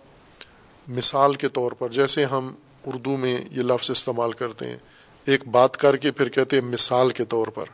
مثال 0.87 1.35
کے 1.35 1.49
طور 1.49 1.71
پر، 1.71 1.89
جیسے 1.89 2.25
ہم 2.25 2.55
اردو 2.85 3.17
میں 3.17 3.37
یہ 3.51 3.61
لفظ 3.63 3.91
استعمال 3.91 4.31
کرتے 4.31 4.67
ہیں، 4.67 4.77
ایک 5.25 5.47
بات 5.47 5.77
کر 5.77 5.97
کے 5.97 6.11
پھر 6.11 6.29
کہتے 6.29 6.59
ہیں 6.59 6.67
مثال 6.67 7.09
کے 7.09 7.25
طور 7.25 7.47
پر۔ 7.47 7.65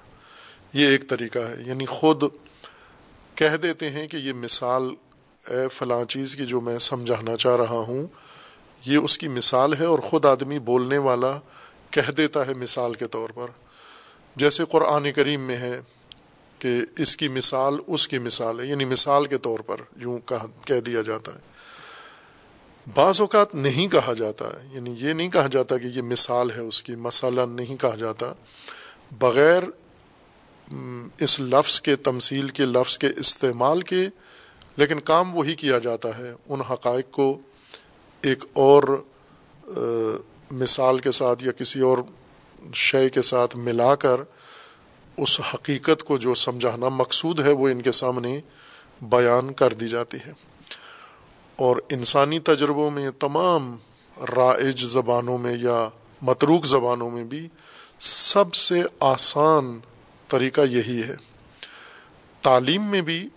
یہ 0.74 0.88
ایک 0.88 1.10
طریقہ 1.10 1.40
ہے۔ 1.40 1.56
یعنی 1.66 1.86
خود 1.86 2.24
کہہ 3.36 3.58
دیتے 3.64 3.90
ہیں 3.90 4.08
کہ 4.08 4.18
یہ 4.18 4.34
مثال 4.34 4.90
اے 5.50 5.68
فلاں 5.68 6.04
چیز 6.06 6.36
کی 6.36 6.46
جو 6.46 6.62
میں 6.62 6.78
سمجھانا 6.80 7.38
چاہ 7.38 7.56
رہا 7.56 7.84
ہوں، 7.88 8.08
یہ 8.86 8.98
اس 8.98 9.18
کی 9.18 9.28
مثال 9.28 9.74
ہے 9.74 9.86
اور 9.86 10.00
خود 10.00 10.26
آدمی 10.26 10.60
بولنے 10.60 10.98
والا 10.98 11.40
کہہ 11.92 12.12
دیتا 12.12 12.48
ہے 12.48 12.54
مثال 12.54 12.94
کے 12.94 13.08
طور 13.08 13.30
پر۔ 13.30 13.48
جیسے 14.36 14.64
قرآن 14.66 15.12
کریم 15.12 15.42
میں 15.42 15.58
ہے 15.58 15.80
کہ 16.60 16.80
اس 16.98 17.16
کی 17.18 17.28
مثال 17.28 17.78
اس 17.88 18.08
کی 18.08 18.20
مثال 18.20 18.60
ہے 18.60 18.66
یعنی 18.66 18.86
مثال 18.86 19.26
کے 19.26 19.38
طور 19.38 19.60
پر 19.60 19.82
یوں 19.96 20.18
کہہ 20.66 20.80
دیا 20.80 21.02
جاتا 21.02 21.32
ہے۔ 21.34 21.48
بعض 22.96 23.22
اوقات 23.22 23.56
نہیں 23.56 23.88
کہا 23.88 24.14
جاتا 24.14 24.46
یعنی 24.72 24.94
یہ 24.98 25.14
نہیں 25.14 25.30
کہا 25.30 25.48
جاتا 25.52 25.78
کہ 25.78 25.88
یہ 25.88 26.02
مثال 26.02 26.52
ہے 26.52 26.62
اس 26.62 26.84
کی 26.84 26.96
مسئلہ 26.96 27.42
نہیں 27.50 27.76
کہا 27.78 27.96
جاتا۔ 27.96 28.34
بغیر 29.20 29.64
اس 31.20 31.40
لفظ 31.40 31.82
کے، 31.82 31.96
تمثیل 31.96 32.50
کے، 32.50 32.66
لفظ 32.66 32.98
کے 32.98 33.08
استعمال 33.18 33.82
کے 33.82 34.08
لیکن 34.80 35.00
کام 35.00 35.36
وہی 35.36 35.56
کیا 35.56 35.78
جاتا 35.78 36.18
ہے، 36.18 36.34
ان 36.50 36.62
حقائق 36.62 37.12
کو 37.12 37.38
ایک 38.22 38.44
اور 38.54 39.04
مثال 40.52 41.00
کے 41.00 41.12
ساتھ 41.12 41.44
یا 41.44 41.52
کسی 41.52 41.80
اور 41.80 41.98
شے 42.74 43.10
کے 43.10 43.22
ساتھ 43.22 43.56
ملا 43.56 43.96
کر 43.96 44.22
اس 45.18 45.42
حقیقت 45.54 46.04
کو 46.04 46.18
جو 46.18 46.34
سمجھانا 46.34 46.90
مقصود 46.90 47.40
ہے، 47.40 47.52
وہ 47.52 47.70
ان 47.70 47.82
کے 47.82 47.92
سامنے 47.92 48.40
بیان 49.02 49.54
کر 49.54 49.74
دی 49.74 49.88
جاتی 49.88 50.18
ہے۔ 50.28 50.32
اور 51.56 51.78
انسانی 51.90 52.40
تجربوں 52.40 52.92
میں 52.92 53.10
تمام 53.20 53.76
رائج 54.38 54.86
زبانوں 54.86 55.38
میں 55.38 55.58
یا 55.62 55.90
متروک 56.22 56.66
زبانوں 56.66 57.10
میں 57.10 57.24
بھی 57.24 57.48
سب 58.00 58.54
سے 58.54 58.84
آسان 59.00 59.80
طریقہ 60.28 60.62
یہی 60.62 61.04
ہے۔ 61.04 61.16
تعلیم 62.42 62.84
میں 62.84 63.02
بھی 63.02 63.30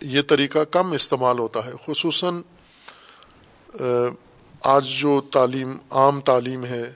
یہ 0.00 0.22
طریقہ 0.22 0.64
کم 0.64 0.92
استعمال 0.92 1.38
ہوتا 1.38 1.66
ہے، 1.66 1.72
خصوصاً 1.86 2.40
آج 4.62 4.86
جو 4.98 5.20
تعلیم، 5.20 5.76
عام 5.90 6.20
تعلیم 6.20 6.64
ہے، 6.64 6.92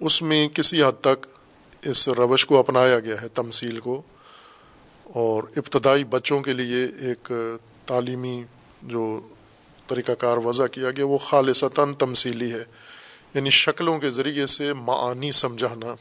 اس 0.00 0.22
میں 0.22 0.48
کسی 0.48 0.82
حد 0.82 1.00
تک 1.00 1.26
اس 1.82 2.08
روش 2.08 2.46
کو 2.46 2.58
اپنایا 2.58 3.00
گیا 3.00 3.22
ہے، 3.22 3.28
تمثیل 3.28 3.80
کو، 3.80 4.02
اور 5.04 5.42
ابتدائی 5.56 6.04
بچوں 6.04 6.40
کے 6.40 6.52
لیے 6.52 6.86
ایک 7.00 7.32
تعلیمی 7.86 8.44
جو 8.82 9.20
طریقہ 9.86 10.12
کار 10.12 10.36
وضع 10.36 10.66
کیا 10.66 10.90
گیا، 10.90 11.06
وہ 11.06 11.18
خالصتاً 11.18 11.94
تمثیلی 11.94 12.52
ہے۔ 12.52 12.64
یعنی 13.34 13.50
شکلوں 13.50 13.98
کے 13.98 14.10
ذریعے 14.10 14.46
سے 14.46 14.72
معانی 14.72 15.32
سمجھانا۔ 15.32 15.94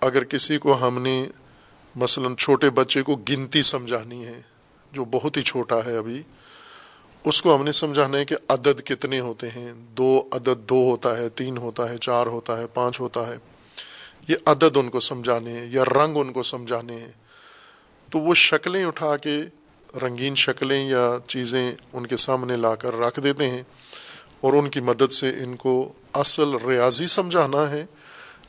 اگر 0.00 0.24
کسی 0.24 0.58
کو 0.58 0.86
ہم 0.86 1.02
نے 1.02 1.26
مثلا 1.96 2.28
چھوٹے 2.38 2.70
بچے 2.70 3.02
کو 3.02 3.16
گنتی 3.16 3.62
سمجھانی 3.62 4.26
ہے 4.26 4.40
جو 4.92 5.04
بہت 5.04 5.36
ہی 5.36 5.42
چھوٹا 5.42 5.76
ہے 5.86 5.96
ابھی، 5.96 6.22
اس 7.24 7.42
کو 7.42 7.54
ہم 7.54 7.64
نے 7.64 7.72
سمجھانا 7.72 8.18
ہے 8.18 8.24
کہ 8.24 8.36
عدد 8.48 8.86
کتنے 8.86 9.20
ہوتے 9.20 9.48
ہیں۔ 9.48 9.72
دو 9.72 10.28
عدد 10.32 10.68
دو 10.68 10.90
ہوتا 10.90 11.16
ہے، 11.16 11.28
تین 11.28 11.56
ہوتا 11.56 11.90
ہے، 11.90 11.98
چار 11.98 12.26
ہوتا 12.26 12.58
ہے، 12.58 12.66
پانچ 12.66 13.00
ہوتا 13.00 13.26
ہے۔ 13.26 13.36
یہ 14.28 14.36
عدد 14.46 14.76
ان 14.76 14.88
کو 14.88 15.00
سمجھانے 15.00 15.52
ہیں، 15.52 15.66
یا 15.70 15.84
رنگ 15.84 16.16
ان 16.16 16.32
کو 16.32 16.42
سمجھانے 16.42 16.94
ہیں۔ 16.94 17.12
تو 18.10 18.18
وہ 18.18 18.34
شکلیں 18.34 18.84
اٹھا 18.84 19.16
کے 19.16 19.42
رنگین 20.02 20.34
شکلیں 20.34 20.88
یا 20.88 21.18
چیزیں 21.26 21.74
ان 21.92 22.06
کے 22.06 22.16
سامنے 22.16 22.56
لا 22.56 22.74
کر 22.74 22.98
رکھ 22.98 23.20
دیتے 23.20 23.50
ہیں 23.50 23.62
اور 24.40 24.52
ان 24.52 24.70
کی 24.70 24.80
مدد 24.80 25.12
سے 25.12 25.30
ان 25.30 25.56
کو 25.56 25.92
اصل 26.12 26.54
ریاضی 26.54 27.06
سمجھانا 27.06 27.70
ہے، 27.70 27.86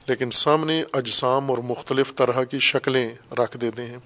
لیکن 0.07 0.31
سامنے 0.31 0.83
اجسام 0.93 1.49
اور 1.49 1.57
مختلف 1.57 2.15
طرح 2.15 2.43
کی 2.43 2.59
شکلیں 2.59 3.09
رکھ 3.31 3.57
دیتے 3.57 3.85
ہیں۔ 3.85 3.97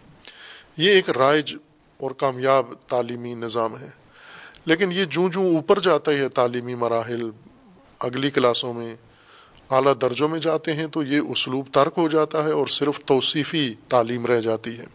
یہ 0.77 0.91
ایک 0.91 1.09
رائج 1.09 1.55
اور 2.03 2.11
کامیاب 2.11 2.73
تعلیمی 2.87 3.33
نظام 3.33 3.79
ہے۔ 3.79 3.89
لیکن 4.65 4.91
یہ 4.91 5.05
جوں 5.05 5.29
جوں 5.29 5.55
اوپر 5.55 5.79
جاتا 5.79 6.11
ہے، 6.11 6.29
تعلیمی 6.29 6.75
مراحل 6.75 7.29
اگلی 7.99 8.31
کلاسوں 8.31 8.73
میں 8.73 8.95
اعلیٰ 9.69 9.93
درجوں 10.01 10.27
میں 10.27 10.39
جاتے 10.39 10.73
ہیں 10.73 10.87
تو 10.87 11.03
یہ 11.03 11.19
اسلوب 11.19 11.67
ترک 11.71 11.93
ہو 11.97 12.07
جاتا 12.07 12.43
ہے 12.43 12.51
اور 12.51 12.67
صرف 12.67 12.99
توصیفی 13.05 13.73
تعلیم 13.87 14.25
رہ 14.25 14.41
جاتی 14.41 14.79
ہے۔ 14.79 14.85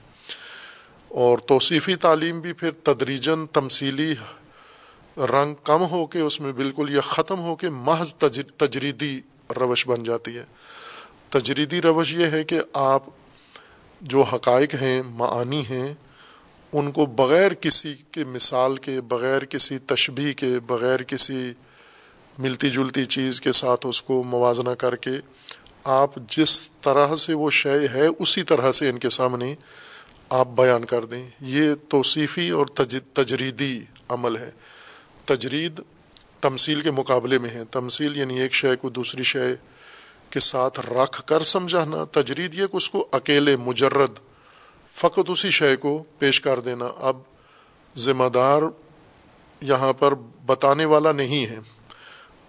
اور 1.08 1.38
توصیفی 1.38 1.96
تعلیم 1.96 2.40
بھی 2.40 2.52
پھر 2.52 2.70
تدریجن 2.70 3.46
تمثیلی 3.46 4.14
رنگ 5.16 5.54
کم 5.64 5.82
ہو 5.90 6.06
کے 6.06 6.20
اس 6.20 6.40
میں 6.40 6.52
بالکل 6.52 6.94
یہ 6.94 7.00
ختم 7.00 7.38
ہو 7.40 7.56
کے 7.56 7.70
محض 7.70 8.14
تجریدی 8.56 9.20
روش 9.60 9.88
بن 9.88 10.04
جاتی 10.04 10.38
ہے۔ 10.38 10.44
تجریدی 11.28 11.82
روش 11.82 12.14
یہ 12.14 12.26
ہے 12.26 12.44
کہ 12.44 12.60
آپ 12.72 13.02
جو 14.00 14.22
حقائق 14.22 14.74
ہیں، 14.74 15.02
معانی 15.06 15.62
ہیں 15.70 15.94
ان 16.72 16.92
کو 16.92 17.06
بغیر 17.06 17.54
کسی 17.54 17.94
کے 18.12 18.25
مثال 18.25 18.76
کے، 18.76 19.00
بغیر 19.00 19.44
کسی 19.44 19.78
تشبیح 19.78 20.32
کے، 20.32 20.60
بغیر 20.60 21.02
کسی 21.02 21.52
ملتی 22.38 22.70
جلتی 22.70 23.04
چیز 23.04 23.40
کے 23.40 23.52
ساتھ 23.52 23.87
اس 23.87 24.02
کو 24.02 24.22
موازنہ 24.22 24.70
کر 24.70 24.96
کے 24.96 25.10
آپ 25.84 26.10
جس 26.30 26.70
طرح 26.70 27.16
سے 27.16 27.34
وہ 27.34 27.50
شے 27.50 27.88
ہے، 27.94 28.06
اسی 28.18 28.42
طرح 28.42 28.72
سے 28.72 28.88
ان 28.88 28.98
کے 28.98 29.10
سامنے 29.10 29.54
آپ 30.30 30.48
بیان 30.48 30.84
کر 30.84 31.04
دیں۔ 31.04 31.26
یہ 31.40 31.75
توصیفی 31.88 32.50
اور 32.50 32.66
تجریدی 33.12 33.80
عمل 34.08 34.37
ہے۔ 34.37 34.50
تجرید 35.25 35.80
تمثیل 36.40 36.80
کے 36.80 36.90
مقابلے 36.90 37.38
میں 37.38 37.50
ہے۔ 37.50 37.64
تمثیل 37.70 38.16
یعنی 38.16 38.40
ایک 38.40 38.54
شے 38.54 38.76
کو 38.76 38.90
دوسری 38.90 39.22
شے 39.22 39.54
کے 40.30 40.40
ساتھ 40.40 40.80
رکھ 40.80 41.22
کر 41.26 41.42
سمجھانا۔ 41.42 42.04
تجرید 42.04 42.54
یہ 42.54 42.66
کہ 42.66 42.76
اس 42.76 42.90
کو 42.90 43.08
اکیلے 43.12 43.56
مجرد 43.56 44.27
فقط 44.98 45.30
اسی 45.30 45.50
شے 45.50 45.76
کو 45.76 46.02
پیش 46.18 46.40
کر 46.40 46.60
دینا۔ 46.60 46.88
اب 46.96 47.16
ذمہ 47.96 48.28
دار 48.28 48.62
یہاں 49.60 49.92
پر 49.92 50.14
بتانے 50.46 50.84
والا 50.84 51.12
نہیں 51.12 51.46
ہے۔ 51.46 51.58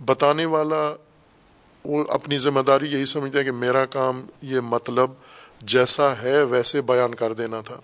بتانے 0.05 0.45
والا 0.45 0.95
وہ 1.83 2.03
اپنی 2.09 2.37
ذمہ 2.37 2.59
داری 2.59 2.93
یہی 2.93 3.05
سمجھتا 3.05 3.39
ہے 3.39 3.43
کہ 3.43 3.51
میرا 3.51 3.85
کام 3.85 4.25
یہ 4.41 4.59
مطلب 4.59 5.11
جیسا 5.61 6.21
ہے 6.21 6.43
ویسے 6.43 6.81
بیان 6.81 7.15
کر 7.15 7.33
دینا 7.33 7.61
تھا۔ 7.61 7.75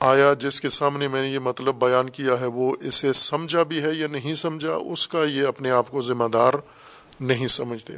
آیا 0.00 0.34
جس 0.34 0.60
کے 0.60 0.68
سامنے 0.68 1.08
میں 1.08 1.22
نے 1.22 1.28
یہ 1.28 1.38
مطلب 1.38 1.74
بیان 1.74 2.10
کیا 2.10 2.40
ہے 2.40 2.46
وہ 2.46 2.76
اسے 2.80 3.12
سمجھا 3.12 3.62
بھی 3.62 3.82
ہے 3.82 3.92
یا 3.92 4.06
نہیں 4.06 4.34
سمجھا، 4.34 4.74
اس 4.74 5.08
کا 5.08 5.24
یہ 5.24 5.46
اپنے 5.46 5.70
آپ 5.70 5.90
کو 5.90 6.00
ذمہ 6.00 6.28
دار 6.32 6.54
نہیں 7.20 7.46
سمجھتے۔ 7.46 7.92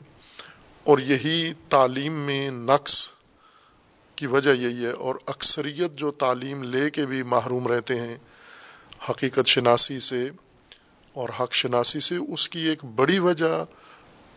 اور 0.84 0.98
یہی 0.98 1.52
تعلیم 1.68 2.12
میں 2.12 2.50
نقص 2.50 3.08
کی 4.16 4.26
وجہ 4.26 4.50
یہی 4.50 4.84
ہے 4.84 4.90
اور 4.90 5.14
اکثریت 5.26 5.92
جو 5.92 6.10
تعلیم 6.10 6.62
لے 6.62 6.90
کے 6.90 7.06
بھی 7.06 7.22
محروم 7.22 7.66
رہتے 7.66 8.00
ہیں، 8.00 8.16
حقیقت 9.10 9.46
شناسی 9.46 10.00
سے 10.00 10.30
اور 11.12 11.28
حق 11.40 11.52
شناسی 11.52 12.00
سے 12.00 12.16
اس 12.16 12.48
کی 12.48 12.58
ایک 12.58 12.84
بڑی 12.84 13.18
وجہ 13.18 13.64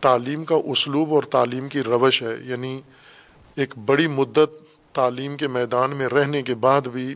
تعلیم 0.00 0.44
کا 0.44 0.54
اسلوب 0.64 1.14
اور 1.14 1.22
تعلیم 1.22 1.68
کی 1.68 1.80
روش 1.80 2.22
ہے۔ 2.22 2.36
یعنی 2.44 2.80
ایک 3.56 3.78
بڑی 3.78 4.06
مدت 4.06 4.62
تعلیم 4.92 5.36
کے 5.36 5.48
میدان 5.48 5.90
میں 5.90 6.08
رہنے 6.08 6.42
کے 6.42 6.54
بعد 6.54 6.80
بھی 6.80 7.14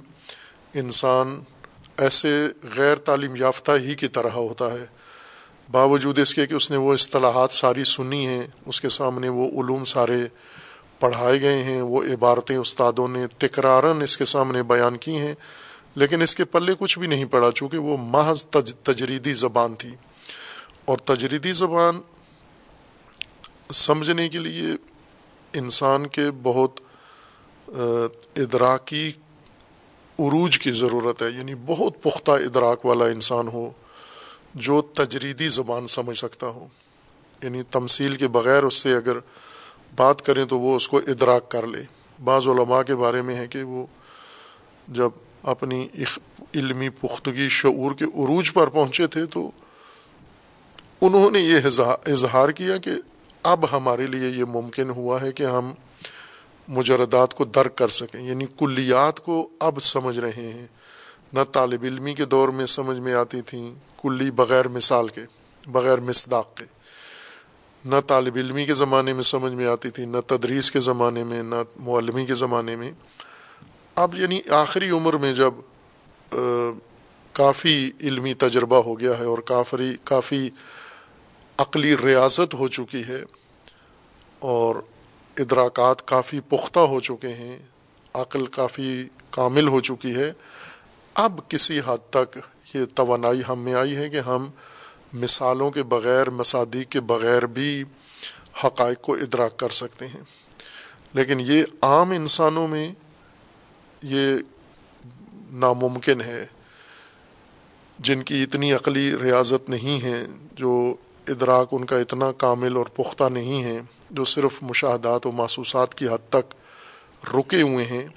انسان 0.75 1.41
ایسے 1.97 2.49
غیر 2.77 2.97
تعلیم 2.97 3.37
یافتہ 3.37 3.73
ہی 3.73 3.95
کی 3.95 4.09
طرح 4.09 4.31
ہوتا 4.31 4.73
ہے۔ 4.73 4.85
باوجود 5.71 6.19
اس 6.19 6.35
کے 6.35 6.47
کہ 6.47 6.55
اس 6.55 6.71
نے 6.71 6.77
وہ 6.77 6.95
اصطلاحات 6.95 7.53
ساری 7.53 7.85
سنی 7.85 8.27
ہیں، 8.27 8.45
اس 8.67 8.81
کے 8.81 8.89
سامنے 8.89 9.29
وہ 9.29 9.63
علوم 9.63 9.85
سارے 9.85 10.21
پڑھائے 11.03 11.41
گئے 11.41 11.65
ہیں، 11.65 11.83
وہ 11.83 12.03
عبارتیں 12.03 12.57
استادوں 12.57 13.09
نے 13.09 13.27
تکرارن 13.39 14.03
اس 14.03 14.17
کے 14.17 14.25
سامنے 14.25 14.63
بیان 14.63 14.97
کی 14.97 15.19
ہیں، 15.19 15.35
لیکن 15.95 16.23
اس 16.23 16.35
کے 16.35 16.45
پلے 16.45 16.73
کچھ 16.79 16.99
بھی 16.99 17.07
نہیں 17.07 17.25
پڑا 17.25 17.51
چونکہ 17.55 17.79
وہ 17.79 17.97
محض 18.01 18.47
تج، 18.47 18.75
تجریدی 18.83 19.33
زبان 19.33 19.75
تھی۔ 19.75 19.91
اور 20.85 20.99
تجریدی 20.99 21.53
زبان 21.53 22.01
سمجھنے 23.73 24.29
کے 24.29 24.39
لیے 24.39 24.67
انسان 25.53 26.07
کے 26.07 26.31
بہت 26.43 26.81
ادراکی 28.37 29.13
عروج 30.19 30.59
کی 30.59 30.71
ضرورت 30.71 31.23
ہے 31.23 31.31
یعنی 31.31 31.55
بہت 31.67 32.03
پختہ 32.03 32.31
ادراک 32.31 32.87
والا 32.87 33.05
انسان 33.05 33.49
ہو 33.49 33.71
جو 34.55 34.83
تجریدی 34.83 35.49
زبان 35.49 35.87
سمجھ 35.87 36.19
سکتا 36.19 36.47
ہو۔ 36.47 36.67
یعنی 37.43 37.63
تمثیل 37.63 38.17
کے 38.17 38.29
بغیر 38.29 38.63
اس 38.63 38.75
سے 38.75 38.95
اگر 38.97 39.17
بات 39.97 40.23
کریں 40.23 40.45
تو 40.45 40.59
وہ 40.59 40.77
اس 40.77 40.89
کو 40.89 40.99
ادراک 40.99 41.51
کر 41.51 41.67
لے۔ 41.67 41.83
بعض 42.25 42.49
علماء 42.49 42.83
کے 42.83 42.95
بارے 42.95 43.23
میں 43.23 43.37
ہے 43.37 43.47
کہ 43.47 43.63
وہ 43.63 43.87
جب 44.89 45.11
اپنی 45.43 45.89
علمی 46.55 46.89
پختگی 46.89 47.49
شعور 47.49 47.93
کے 47.93 48.05
عروج 48.05 48.53
پر 48.53 48.67
پہنچے 48.69 49.07
تھے 49.07 49.27
تو 49.27 49.51
انہوں 51.01 51.31
نے 51.31 51.39
یہ 51.41 51.59
اظہار 52.07 52.49
کیا 52.49 52.77
کہ 52.77 52.91
اب 53.43 53.65
ہمارے 53.73 54.07
لیے 54.07 54.29
یہ 54.29 54.45
ممکن 54.45 54.91
ہوا 54.91 55.23
ہے 55.23 55.33
کہ 55.33 55.43
ہم 55.43 55.73
مجردات 56.69 57.35
کو 57.35 57.45
درک 57.45 57.77
کر 57.77 57.89
سکیں۔ 57.89 58.21
یعنی 58.21 58.47
کلیات 58.59 59.21
کو 59.21 59.49
اب 59.61 59.79
سمجھ 59.81 60.19
رہے 60.19 60.53
ہیں۔ 60.53 60.67
نہ 61.33 61.41
طالب 61.53 61.83
علمی 61.83 62.15
کے 62.15 62.25
دور 62.25 62.49
میں 62.49 62.67
سمجھ 62.67 62.99
میں 62.99 63.15
آتی 63.15 63.41
تھیں 63.41 63.75
کلی 64.03 64.31
بغیر 64.31 64.69
مثال 64.69 65.09
کے، 65.09 65.21
بغیر 65.67 66.01
مصداق 66.01 66.55
کے۔ 66.55 66.65
نہ 67.85 67.97
طالب 68.07 68.37
علمی 68.37 68.65
کے 68.67 68.75
زمانے 68.75 69.13
میں 69.13 69.23
سمجھ 69.23 69.53
میں 69.53 69.67
آتی 69.67 69.91
تھی، 69.91 70.05
نہ 70.05 70.21
تدریس 70.27 70.71
کے 70.71 70.81
زمانے 70.81 71.25
میں، 71.25 71.43
نہ 71.43 71.63
معلمی 71.77 72.25
کے 72.27 72.35
زمانے 72.35 72.77
میں۔ 72.77 72.91
اب 73.97 74.15
یعنی 74.15 74.41
آخری 74.51 74.91
عمر 74.91 75.17
میں 75.17 75.33
جب 75.33 75.55
کافی 77.35 77.91
علمی 78.01 78.35
تجربہ 78.35 78.83
ہو 78.83 78.99
گیا 79.01 79.19
ہے 79.19 79.25
اور 79.25 79.39
کافری، 79.39 79.93
کافی 80.05 80.49
عقلی 81.59 81.95
ریاضت 81.97 82.55
ہو 82.55 82.69
چکی 82.69 83.03
ہے 83.09 83.21
اور 84.39 84.77
ادراکات 85.37 86.07
کافی 86.07 86.41
پختہ 86.41 86.81
ہو 86.87 87.01
چکے 87.01 87.33
ہیں، 87.35 87.59
عقل 88.15 88.47
کافی 88.47 89.05
کامل 89.31 89.69
ہو 89.69 89.81
چکی 89.81 90.15
ہے، 90.15 90.33
اب 91.17 91.41
کسی 91.49 91.81
حد 91.87 92.11
تک 92.11 92.39
یہ 92.75 92.85
توانائی 92.95 93.43
ہم 93.49 93.59
میں 93.59 93.75
آئی 93.75 93.97
ہے 93.97 94.09
کہ 94.09 94.21
ہم 94.21 94.49
مثالوں 95.13 95.71
کے 95.71 95.83
بغیر، 95.83 96.31
مصادیق 96.31 96.89
کے 96.89 97.01
بغیر 97.01 97.47
بھی 97.47 97.85
حقائق 98.65 99.01
کو 99.01 99.15
ادراک 99.15 99.57
کر 99.57 99.69
سکتے 99.69 100.07
ہیں۔ 100.07 100.23
لیکن 101.13 101.41
یہ 101.41 101.65
عام 101.83 102.11
انسانوں 102.11 102.69
میں 102.69 102.93
یہ 104.03 104.37
ناممکن 105.51 106.21
ہے۔ 106.21 106.47
جن 107.99 108.23
کی 108.23 108.43
اتنی 108.43 108.73
عقلی 108.73 109.15
ریاضت 109.23 109.71
نہیں 109.71 110.03
ہے، 110.03 110.25
جو 110.53 110.95
ادراک 111.29 111.69
ان 111.73 111.85
کا 111.85 111.99
اتنا 111.99 112.33
کامل 112.33 112.77
اور 112.77 112.87
پختہ 112.87 113.25
نہیں 113.25 113.65
ہے، 113.65 113.81
جو 114.11 114.25
صرف 114.25 114.59
مشاہدات 114.63 115.27
و 115.27 115.33
محسوسات 115.33 115.95
کی 115.95 116.09
حد 116.09 116.33
تک 116.33 116.55
رکے 117.35 117.63
ہوئے 117.63 117.85
ہیں، 117.85 118.09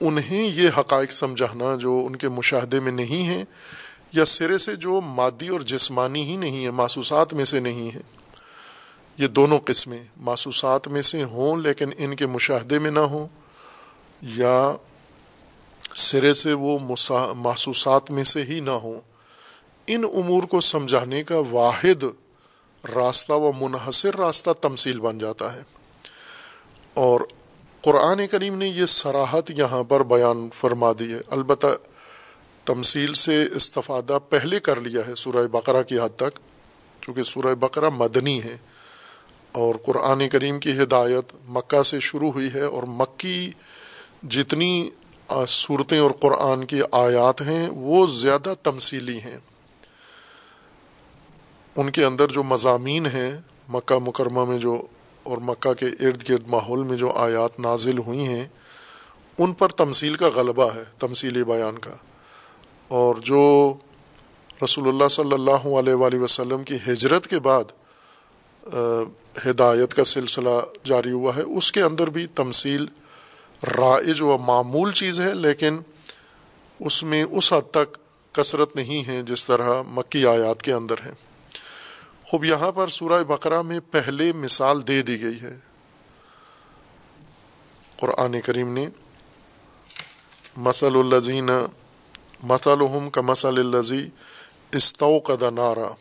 انہیں 0.00 0.48
یہ 0.48 0.70
حقائق 0.78 1.12
سمجھانا 1.12 1.76
جو 1.76 2.04
ان 2.06 2.16
کے 2.16 2.28
مشاہدے 2.28 2.80
میں 2.80 2.92
نہیں 2.92 3.26
ہیں 3.26 3.44
یا 4.12 4.24
سرے 4.24 4.58
سے 4.58 4.76
جو 4.76 5.00
مادی 5.00 5.48
اور 5.48 5.60
جسمانی 5.60 6.22
ہی 6.22 6.36
نہیں 6.36 6.64
ہے 6.64 6.70
محسوسات 6.70 7.34
میں 7.34 7.44
سے 7.44 7.60
نہیں 7.60 7.90
ہیں۔ 7.90 8.02
یہ 9.18 9.26
دونوں 9.26 9.58
قسمیں 9.58 10.02
محسوسات 10.16 10.88
میں 10.88 11.02
سے 11.02 11.24
ہوں 11.24 11.56
لیکن 11.56 11.90
ان 11.98 12.16
کے 12.16 12.26
مشاہدے 12.26 12.78
میں 12.78 12.90
نہ 12.90 12.98
ہوں، 12.98 13.28
یا 14.22 14.74
سرے 15.94 16.34
سے 16.34 16.52
وہ 16.52 16.78
محسوسات 17.36 18.10
میں 18.10 18.24
سے 18.24 18.44
ہی 18.44 18.60
نہ 18.60 18.70
ہوں۔ 18.70 19.00
ان 19.86 20.04
امور 20.04 20.42
کو 20.42 20.60
سمجھانے 20.60 21.24
کا 21.24 21.38
واحد 21.50 22.04
راستہ 22.96 23.32
و 23.32 23.52
منحصر 23.52 24.16
راستہ 24.16 24.50
تمثیل 24.60 25.00
بن 25.00 25.18
جاتا 25.18 25.54
ہے۔ 25.54 25.62
اور 26.94 27.20
قرآن 27.82 28.26
کریم 28.26 28.58
نے 28.58 28.68
یہ 28.68 28.86
سراحت 28.86 29.50
یہاں 29.50 29.82
پر 29.82 30.02
بیان 30.02 30.48
فرما 30.60 30.92
دی 30.98 31.14
ہے۔ 31.14 31.20
البتہ 31.30 31.66
تمثیل 32.68 33.12
سے 33.14 33.44
استفادہ 33.54 34.18
پہلے 34.28 34.60
کر 34.60 34.80
لیا 34.80 35.00
ہے 35.06 35.14
سورہ 35.14 35.46
بقرہ 35.46 35.82
کی 35.82 35.98
حد 35.98 36.16
تک، 36.16 36.38
چونکہ 37.00 37.22
سورہ 37.22 37.54
بقرہ 37.54 37.88
مدنی 37.88 38.42
ہے 38.42 38.56
اور 39.52 39.74
قرآن 39.84 40.28
کریم 40.28 40.58
کی 40.60 40.72
ہدایت 40.82 41.32
مکہ 41.48 41.82
سے 41.82 42.00
شروع 42.00 42.32
ہوئی 42.32 42.48
ہے 42.54 42.62
اور 42.62 42.82
مکی 42.82 43.50
جتنی 44.28 44.90
صورتیں 45.48 45.98
اور 45.98 46.10
قرآن 46.20 46.64
کی 46.64 46.80
آیات 46.92 47.40
ہیں، 47.40 47.68
وہ 47.70 48.06
زیادہ 48.06 48.54
تمثیلی 48.62 49.18
ہیں۔ 49.20 49.38
ان 51.76 51.90
کے 51.90 52.04
اندر 52.04 52.28
جو 52.28 52.42
مضامین 52.42 53.06
ہیں، 53.06 53.30
مکہ 53.68 53.98
مکرمہ 53.98 54.44
میں 54.44 54.58
جو 54.58 54.74
اور 55.22 55.38
مکہ 55.38 55.72
کے 55.72 55.86
ارد 56.00 56.28
گرد 56.28 56.46
ماحول 56.46 56.82
میں 56.82 56.96
جو 56.96 57.10
آیات 57.16 57.58
نازل 57.60 57.98
ہوئی 57.98 58.26
ہیں، 58.26 58.46
ان 59.38 59.52
پر 59.52 59.68
تمثیل 59.68 60.14
کا 60.14 60.28
غلبہ 60.34 60.68
ہے، 60.74 60.84
تمثیلی 60.98 61.44
بیان 61.44 61.78
کا۔ 61.78 61.94
اور 62.88 63.16
جو 63.22 63.42
رسول 64.64 64.88
اللہ 64.88 65.08
صلی 65.10 65.32
اللہ 65.32 65.66
علیہ 65.78 65.94
وآلہ 65.94 66.18
وسلم 66.18 66.62
کی 66.64 66.76
ہجرت 66.88 67.26
کے 67.26 67.38
بعد 67.40 67.64
ہدایت 69.46 69.94
کا 69.94 70.04
سلسلہ 70.04 70.56
جاری 70.84 71.12
ہوا 71.12 71.34
ہے، 71.36 71.42
اس 71.56 71.70
کے 71.72 71.82
اندر 71.82 72.10
بھی 72.10 72.26
تمثیل 72.34 72.86
رائج 73.62 74.22
و 74.22 74.36
معمول 74.38 74.92
چیز 74.92 75.20
ہے، 75.20 75.32
لیکن 75.36 75.78
اس 76.80 77.02
میں 77.02 77.24
اس 77.24 77.52
حد 77.52 77.70
تک 77.70 77.96
کثرت 78.34 78.76
نہیں 78.76 79.06
ہے 79.08 79.20
جس 79.26 79.46
طرح 79.46 79.70
مکی 79.88 80.26
آیات 80.26 80.62
کے 80.62 80.72
اندر 80.72 81.02
ہے 81.04 81.12
خوب، 82.26 82.44
یہاں 82.44 82.70
پر 82.72 82.88
سورہ 82.88 83.22
بقرہ 83.24 83.62
میں 83.62 83.80
پہلے 83.90 84.32
مثال 84.36 84.86
دے 84.88 85.00
دی 85.02 85.20
گئی 85.22 85.40
ہے۔ 85.42 85.56
قرآن 87.98 88.40
کریم 88.40 88.72
نے 88.74 88.88
مسل 90.56 90.96
الزین 90.96 91.50
مسلحم 92.42 93.10
کا 93.10 93.20
مسل 93.20 93.74
الزی 93.74 94.08
استو 94.72 95.20
کا 95.20 95.50
نارا۔ 95.50 95.94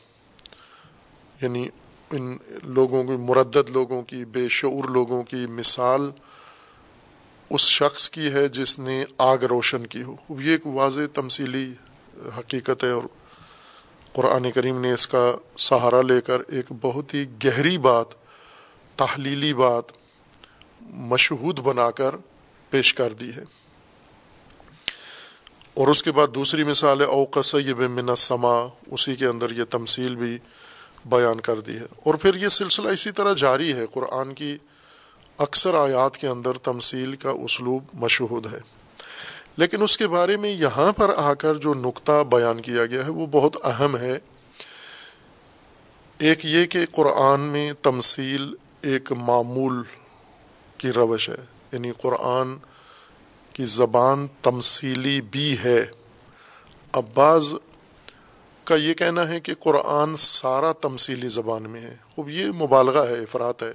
یعنی 1.42 1.68
ان 2.12 2.38
لوگوں 2.64 3.04
کی، 3.04 3.12
مردد 3.12 3.70
لوگوں 3.70 4.02
کی، 4.02 4.26
بے 4.26 4.48
شعور 4.50 4.84
لوگوں 4.84 5.24
کی 5.24 5.46
مثال 5.50 6.12
اس 7.50 7.62
شخص 7.62 8.10
کی 8.10 8.34
ہے 8.34 8.48
جس 8.48 8.80
نے 8.80 9.06
آگ 9.18 9.38
روشن 9.38 9.88
کی 9.88 10.04
ہو۔ 10.04 10.16
یہ 10.30 10.52
ایک 10.52 10.68
واضح 10.68 11.02
تمثیلی 11.14 11.74
حقیقت 12.38 12.84
ہے 12.84 12.90
اور 12.90 13.04
قرآن 14.14 14.52
کریم 14.52 14.82
نے 14.82 14.94
اس 14.94 15.08
کا 15.08 15.36
سہارا 15.58 16.02
لے 16.02 16.22
کر 16.22 16.42
ایک 16.48 16.66
بہت 16.82 17.14
ہی 17.14 17.26
گہری 17.46 17.78
بات، 17.78 18.06
تحلیلی 18.96 19.54
بات 19.54 19.84
مشہود 20.82 21.60
بنا 21.60 21.92
کر 21.92 22.16
پیش 22.70 22.94
کر 22.94 23.14
دی 23.14 23.30
ہے۔ 23.30 23.67
اور 25.78 25.88
اس 25.88 26.04
کے 26.04 26.12
بعد 26.12 26.28
دوسری 26.36 26.64
مثال 26.64 27.02
ہے 27.02 27.06
اوقس 27.06 27.56
یہ 27.66 27.74
من 27.74 28.16
سما 28.16 28.68
اسی 28.92 29.16
کے 29.16 29.26
اندر 29.26 29.52
یہ 29.52 29.64
تمثیل 29.64 30.16
بھی 30.16 30.38
بیان 31.06 31.40
کر 31.40 31.60
دی 31.60 31.76
ہے۔ 31.76 31.86
اور 32.04 32.14
پھر 32.14 32.36
یہ 32.36 32.48
سلسلہ 32.48 32.90
اسی 32.90 33.12
طرح 33.12 33.34
جاری 33.34 33.74
ہے، 33.74 33.86
قرآن 33.94 34.34
کی 34.34 34.58
اکثر 35.38 35.74
آیات 35.74 36.18
کے 36.18 36.28
اندر 36.28 36.54
تمثیل 36.54 37.16
کا 37.16 37.30
اسلوب 37.30 37.84
مشہود 37.94 38.54
ہے۔ 38.54 38.60
لیکن 39.58 39.84
اس 39.84 39.98
کے 39.98 40.08
بارے 40.08 40.38
میں 40.38 40.50
یہاں 40.50 40.92
پر 40.92 41.14
آ 41.18 41.34
کر 41.34 41.56
جو 41.56 41.74
نقطہ 41.74 42.24
بیان 42.32 42.62
کیا 42.62 42.86
گیا 42.86 43.06
ہے، 43.06 43.12
وہ 43.12 43.26
بہت 43.26 43.58
اہم 43.64 43.98
ہے۔ 43.98 44.20
ایک 46.18 46.46
یہ 46.46 46.66
کہ 46.66 46.80
قرآن 46.92 47.40
میں 47.40 47.74
تمثیل 47.82 48.54
ایک 48.82 49.12
معمول 49.12 49.74
کی 50.78 50.92
روش 50.92 51.30
ہے 51.30 51.46
یعنی 51.72 51.92
قرآن 52.02 52.56
کی 53.58 53.66
زبان 53.66 54.28
تمثیلی 54.42 55.22
بھی 55.22 55.58
ہے۔ 55.64 55.86
اب 56.92 57.06
بعض 57.14 57.54
کا 58.64 58.76
یہ 58.76 58.94
کہنا 58.94 59.30
ہے 59.30 59.40
کہ 59.40 59.54
قرآن 59.60 60.16
سارا 60.16 60.72
تمثیلی 60.72 61.30
زبان 61.30 61.64
میں 61.64 61.82
ہے۔ 61.82 61.96
اب 62.18 62.30
یہ 62.30 62.46
مبالغہ 62.46 63.08
ہے 63.08 63.14
افراد 63.14 63.54
ہے 63.62 63.74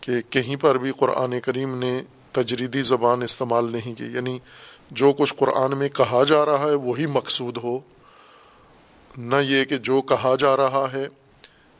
کہ 0.00 0.12
کہیں 0.30 0.56
پر 0.56 0.78
بھی 0.78 0.92
قرآن 0.92 1.40
کریم 1.40 1.78
نے 1.78 2.02
تجریدی 2.32 2.82
زبان 2.82 3.22
استعمال 3.22 3.72
نہیں 3.72 3.94
کی۔ 3.94 4.04
یعنی 4.04 4.38
جو 4.90 5.12
کچھ 5.12 5.34
قرآن 5.34 5.78
میں 5.78 5.88
کہا 5.88 6.24
جا 6.24 6.44
رہا 6.44 6.66
ہے، 6.66 6.74
وہی 6.74 7.06
مقصود 7.06 7.58
ہو۔ 7.62 7.78
نہ 9.16 9.36
یہ 9.36 9.64
کہ 9.64 9.76
جو 9.76 10.02
کہا 10.02 10.34
جا 10.38 10.56
رہا 10.56 10.88
ہے، 10.92 11.08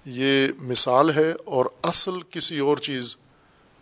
یہ 0.04 0.48
مثال 0.58 1.10
ہے 1.16 1.32
اور 1.44 1.66
اصل 1.82 2.12
کسی 2.30 2.58
اور 2.58 2.76
چیز 2.76 3.16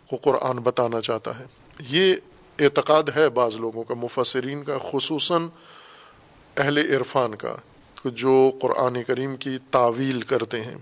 کو 0.09 0.15
قرآن 0.15 0.57
بتانا 0.57 1.01
چاہتا 1.01 1.39
ہے۔ 1.39 1.45
یہ 1.89 2.15
اعتقاد 2.59 3.03
ہے 3.15 3.29
بعض 3.29 3.55
لوگوں 3.55 3.83
کا، 3.83 3.93
مفسرین 3.93 4.63
کا، 4.63 4.77
خصوصاً 4.91 5.47
اہل 6.57 6.77
عرفان 6.77 7.35
کا، 7.35 7.55
جو 8.05 8.51
قرآن 8.61 9.03
کریم 9.03 9.35
کی 9.35 9.57
تعویل 9.71 10.21
کرتے 10.21 10.61
ہیں۔ 10.61 10.75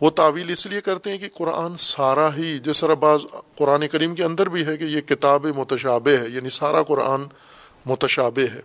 وہ 0.00 0.10
تعویل 0.10 0.50
اس 0.50 0.66
لیے 0.66 0.80
کرتے 0.80 1.10
ہیں 1.10 1.18
کہ 1.18 1.28
قرآن 1.34 1.76
سارا 1.76 2.36
ہی، 2.36 2.58
جس 2.58 2.80
طرح 2.80 2.94
بعض 2.94 3.22
قرآن 3.56 3.88
کریم 3.88 4.14
کے 4.14 4.24
اندر 4.24 4.48
بھی 4.48 4.66
ہے 4.66 4.76
کہ 4.76 4.84
یہ 4.84 5.00
کتاب 5.00 5.46
متشابہ 5.56 6.10
ہے 6.10 6.24
یعنی 6.28 6.48
سارا 6.48 6.82
قرآن 6.82 7.22
متشابہ 7.86 8.54
ہے۔ 8.54 8.60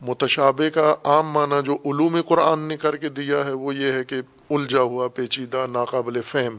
متشابہ 0.00 0.68
کا 0.74 0.94
عام 1.04 1.30
معنی 1.30 1.56
جو 1.64 1.74
علوم 1.74 2.20
قرآن 2.26 2.58
نے 2.58 2.76
کر 2.76 2.96
کے 2.96 3.08
دیا 3.08 3.44
ہے، 3.44 3.52
وہ 3.52 3.74
یہ 3.74 3.92
ہے 3.92 4.04
کہ 4.04 4.16
الجھا 4.50 4.80
ہوا، 4.80 5.08
پیچیدہ، 5.08 5.66
ناقابل 5.72 6.22
فہم۔ 6.22 6.58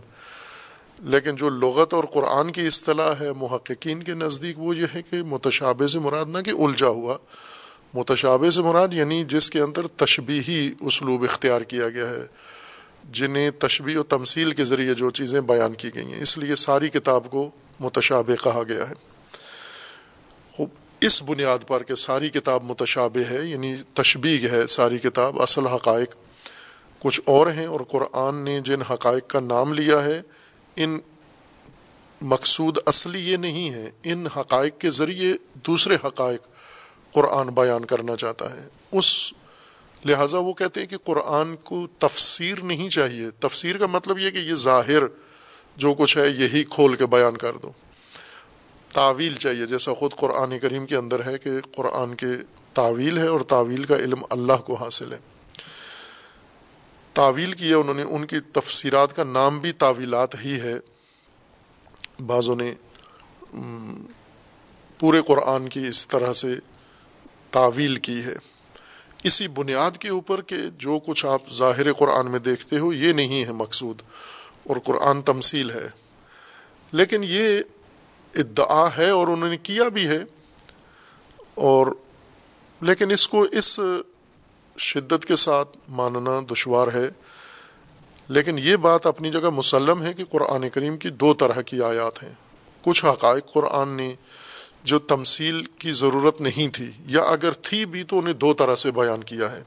لیکن 1.00 1.36
جو 1.36 1.50
لغت 1.50 1.94
اور 1.94 2.04
قرآن 2.04 2.52
کی 2.52 2.68
اصطلاح 2.68 3.14
ہے 3.20 3.34
محققین 3.34 4.04
کے 4.04 4.14
نزدیک، 4.14 4.60
وہ 4.60 4.78
یہ 4.78 4.86
ہے 4.96 5.02
کہ 5.02 5.24
متشابہ 5.24 5.88
سے 5.88 6.00
مراد 6.00 6.26
نہ 6.26 6.42
کہ 6.42 6.50
الجھا 6.50 6.88
ہوا۔ 6.88 7.18
متشابہ 7.94 8.50
سے 8.50 8.62
مراد 8.62 8.88
یعنی 8.92 9.24
جس 9.24 9.50
کے 9.50 9.62
اندر 9.62 9.88
تشبیہی 9.88 10.74
اسلوب 10.80 11.24
اختیار 11.24 11.62
کیا 11.62 11.90
گیا 11.90 12.10
ہے، 12.10 12.26
جنہیں 13.12 13.52
تشبیہ 13.52 13.98
و 13.98 14.04
تمثیل 14.04 14.52
کے 14.52 14.66
ذریعے 14.66 14.94
جو 14.94 15.10
چیزیں 15.10 15.42
بیان 15.42 15.74
کی 15.74 15.96
گئی 15.96 16.14
ہیں۔ 16.14 16.22
اس 16.22 16.38
لیے 16.38 16.56
ساری 16.56 16.90
کتاب 16.90 17.30
کو 17.30 17.52
متشابہ 17.80 18.44
کہا 18.44 18.64
گیا 18.68 18.90
ہے۔ 18.90 18.94
خوب، 20.54 20.70
اس 21.02 21.24
بنیاد 21.24 21.68
پر 21.68 21.84
کہ 21.84 21.96
ساری 21.96 22.30
کتاب 22.30 22.64
متشابہ 22.64 23.32
ہے 23.32 23.46
یعنی 23.46 23.76
تشبیہ 23.94 24.50
ہے 24.50 24.68
ساری 24.68 24.98
کتاب، 24.98 25.42
اصل 25.42 25.68
حقائق 25.68 26.16
کچھ 27.00 27.22
اور 27.26 27.48
ہیں 27.48 27.66
اور 27.66 27.80
قرآن 27.80 28.36
نے 28.36 28.60
جن 28.60 28.82
حقائق 28.82 29.28
کا 29.28 29.40
نام 29.40 29.74
لیا 29.74 30.04
ہے 30.04 30.22
ان 30.76 31.00
مقصود 32.22 32.78
اصلی 32.86 33.32
یہ 33.32 33.38
نہیں 33.38 33.72
ہے، 33.72 33.90
ان 34.04 34.28
حقائق 34.38 34.80
کے 34.80 34.90
ذریعے 34.90 35.34
دوسرے 35.54 35.98
حقائق 36.06 36.42
قرآن 37.14 37.48
بیان 37.48 37.86
کرنا 37.86 38.16
چاہتا 38.16 38.52
ہے۔ 38.52 38.68
اس 38.92 39.34
لہٰذا 40.06 40.38
وہ 40.38 40.54
کہتے 40.54 40.82
ہیں 40.82 40.88
کہ 40.88 40.98
قرآن 40.98 41.56
کو 41.56 41.88
تفسیر 42.00 42.64
نہیں 42.64 42.90
چاہیے۔ 42.90 43.30
تفسیر 43.40 43.78
کا 43.78 43.86
مطلب 43.86 44.20
یہ 44.20 44.30
کہ 44.30 44.38
یہ 44.38 44.56
ظاہر 44.56 45.04
جو 45.78 45.94
کچھ 45.94 46.18
ہے، 46.18 46.30
یہی 46.30 46.64
کھول 46.64 46.96
کے 46.96 47.06
بیان 47.06 47.38
کر 47.38 47.54
دو۔ 47.54 47.72
تعویل 48.94 49.36
چاہیے، 49.36 49.66
جیسا 49.66 49.94
خود 49.94 50.14
قرآن 50.14 50.60
کریم 50.60 50.86
کے 50.86 50.96
اندر 50.96 51.26
ہے 51.26 51.38
کہ 51.38 51.52
قرآن 51.76 52.16
کے 52.16 52.28
تعویل 52.74 53.18
ہے 53.18 53.28
اور 53.28 53.40
تعویل 53.40 53.84
کا 53.84 53.96
علم 53.96 54.20
اللہ 54.30 54.54
کو 54.54 54.74
حاصل 54.74 55.14
ہے۔ 55.14 55.18
تعویل 57.14 57.54
کیا 57.54 57.78
انہوں 57.78 57.94
نے 57.94 58.04
ان 58.04 58.26
کی 58.26 58.40
تفسیرات 58.40 59.16
کا 59.16 59.24
نام 59.24 59.60
بھی 59.60 59.72
تعویلات 59.72 60.46
ہی 60.46 60.62
ہے۔ 60.62 60.76
بعضوں 62.26 62.56
نے 62.56 62.74
پورے 65.00 65.22
قرآن 65.22 65.70
کی 65.70 65.88
اس 65.88 66.08
طرح 66.08 66.34
سے 66.34 66.56
تعویل 67.52 67.96
کی 67.96 68.24
ہے۔ 68.24 68.36
اسی 69.24 69.48
بنیاد 69.48 69.92
کے 69.92 70.10
اوپر 70.10 70.42
کہ 70.42 70.56
جو 70.78 71.00
کچھ 71.06 71.26
آپ 71.26 71.42
ظاہر 71.50 71.94
قرآن 71.94 72.32
میں 72.32 72.40
دیکھتے 72.40 72.80
ہو، 72.80 72.94
یہ 72.94 73.14
نہیں 73.14 73.46
ہے 73.46 73.52
مقصود 73.52 74.02
اور 74.64 74.78
قرآن 74.78 75.22
تمثیل 75.22 75.72
ہے۔ 75.72 75.88
لیکن 76.92 77.22
یہ 77.24 77.60
ادعا 78.36 78.88
ہے 78.98 79.10
اور 79.10 79.28
انہوں 79.28 79.50
نے 79.50 79.58
کیا 79.58 79.88
بھی 79.88 80.08
ہے۔ 80.08 80.20
اور 81.56 81.88
لیکن 82.82 83.12
اس 83.12 83.28
کو 83.28 83.42
اس 83.42 83.80
شدت 84.78 85.26
کے 85.26 85.36
ساتھ 85.36 85.78
ماننا 85.90 86.40
دشوار 86.52 86.88
ہے۔ 86.94 87.10
لیکن 88.28 88.60
یہ 88.60 88.76
بات 88.76 89.06
اپنی 89.06 89.32
جگہ 89.32 89.50
مسلم 89.50 90.04
ہے 90.04 90.14
کہ 90.14 90.24
قرآن 90.26 90.70
کریم 90.70 90.98
کی 90.98 91.10
دو 91.10 91.34
طرح 91.34 91.62
کی 91.62 91.82
آیات 91.82 92.24
ہیں۔ 92.24 92.34
کچھ 92.82 93.06
حقائق 93.06 93.54
قرآن 93.54 93.90
نے 93.90 94.14
جو 94.84 95.00
تمثیل 95.00 95.64
کی 95.64 95.92
ضرورت 95.92 96.42
نہیں 96.42 96.68
تھی، 96.68 96.92
یا 97.06 97.22
اگر 97.22 97.52
تھی 97.52 97.86
بھی 97.86 98.04
تو 98.04 98.20
انہیں 98.20 98.34
دو 98.34 98.54
طرح 98.54 98.76
سے 98.76 98.92
بیان 98.92 99.24
کیا 99.24 99.52
ہے۔ 99.52 99.64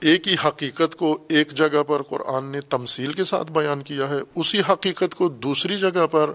ایک 0.00 0.28
ہی 0.28 0.36
حقیقت 0.44 0.96
کو 0.96 1.18
ایک 1.28 1.50
جگہ 1.50 1.82
پر 1.82 2.02
قرآن 2.02 2.44
نے 2.44 2.60
تمثیل 2.60 3.12
کے 3.12 3.24
ساتھ 3.24 3.52
بیان 3.52 3.82
کیا 3.82 4.08
ہے، 4.08 4.18
اسی 4.34 4.60
حقیقت 4.68 5.14
کو 5.14 5.28
دوسری 5.28 5.76
جگہ 5.76 6.06
پر 6.10 6.30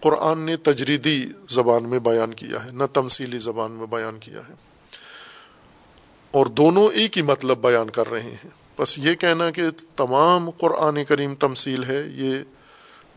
قرآن 0.00 0.38
نے 0.38 0.56
تجریدی 0.56 1.26
زبان 1.48 1.88
میں 1.88 1.98
بیان 1.98 2.34
کیا 2.34 2.64
ہے، 2.64 2.70
نہ 2.70 2.84
تمثیلی 2.92 3.38
زبان 3.38 3.72
میں 3.72 3.86
بیان 3.86 4.18
کیا 4.18 4.40
ہے۔ 4.48 4.67
اور 6.30 6.46
دونوں 6.46 6.88
ایک 6.94 7.16
ہی 7.16 7.22
مطلب 7.22 7.58
بیان 7.58 7.90
کر 7.90 8.10
رہے 8.10 8.22
ہیں۔ 8.22 8.50
بس 8.78 8.98
یہ 8.98 9.14
کہنا 9.14 9.50
کہ 9.50 9.62
تمام 9.96 10.50
قرآن 10.50 11.04
کریم 11.04 11.34
تمثیل 11.34 11.84
ہے، 11.84 12.02
یہ 12.14 12.34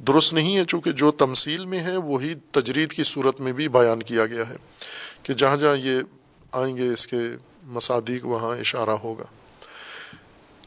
درست 0.07 0.33
نہیں 0.33 0.57
ہے، 0.57 0.65
چونکہ 0.65 0.91
جو 0.91 1.11
تمثیل 1.11 1.65
میں 1.65 1.79
ہے، 1.79 1.97
وہی 1.97 2.33
تجرید 2.51 2.91
کی 2.91 3.03
صورت 3.03 3.41
میں 3.41 3.53
بھی 3.53 3.67
بیان 3.67 4.03
کیا 4.03 4.25
گیا 4.25 4.49
ہے 4.49 4.55
کہ 5.23 5.33
جہاں 5.33 5.57
جہاں 5.57 5.77
یہ 5.77 6.01
آئیں 6.51 6.77
گے، 6.77 6.87
اس 6.87 7.07
کے 7.07 7.17
مصادیق 7.63 8.25
وہاں 8.25 8.57
اشارہ 8.57 8.89
ہوگا۔ 8.89 9.23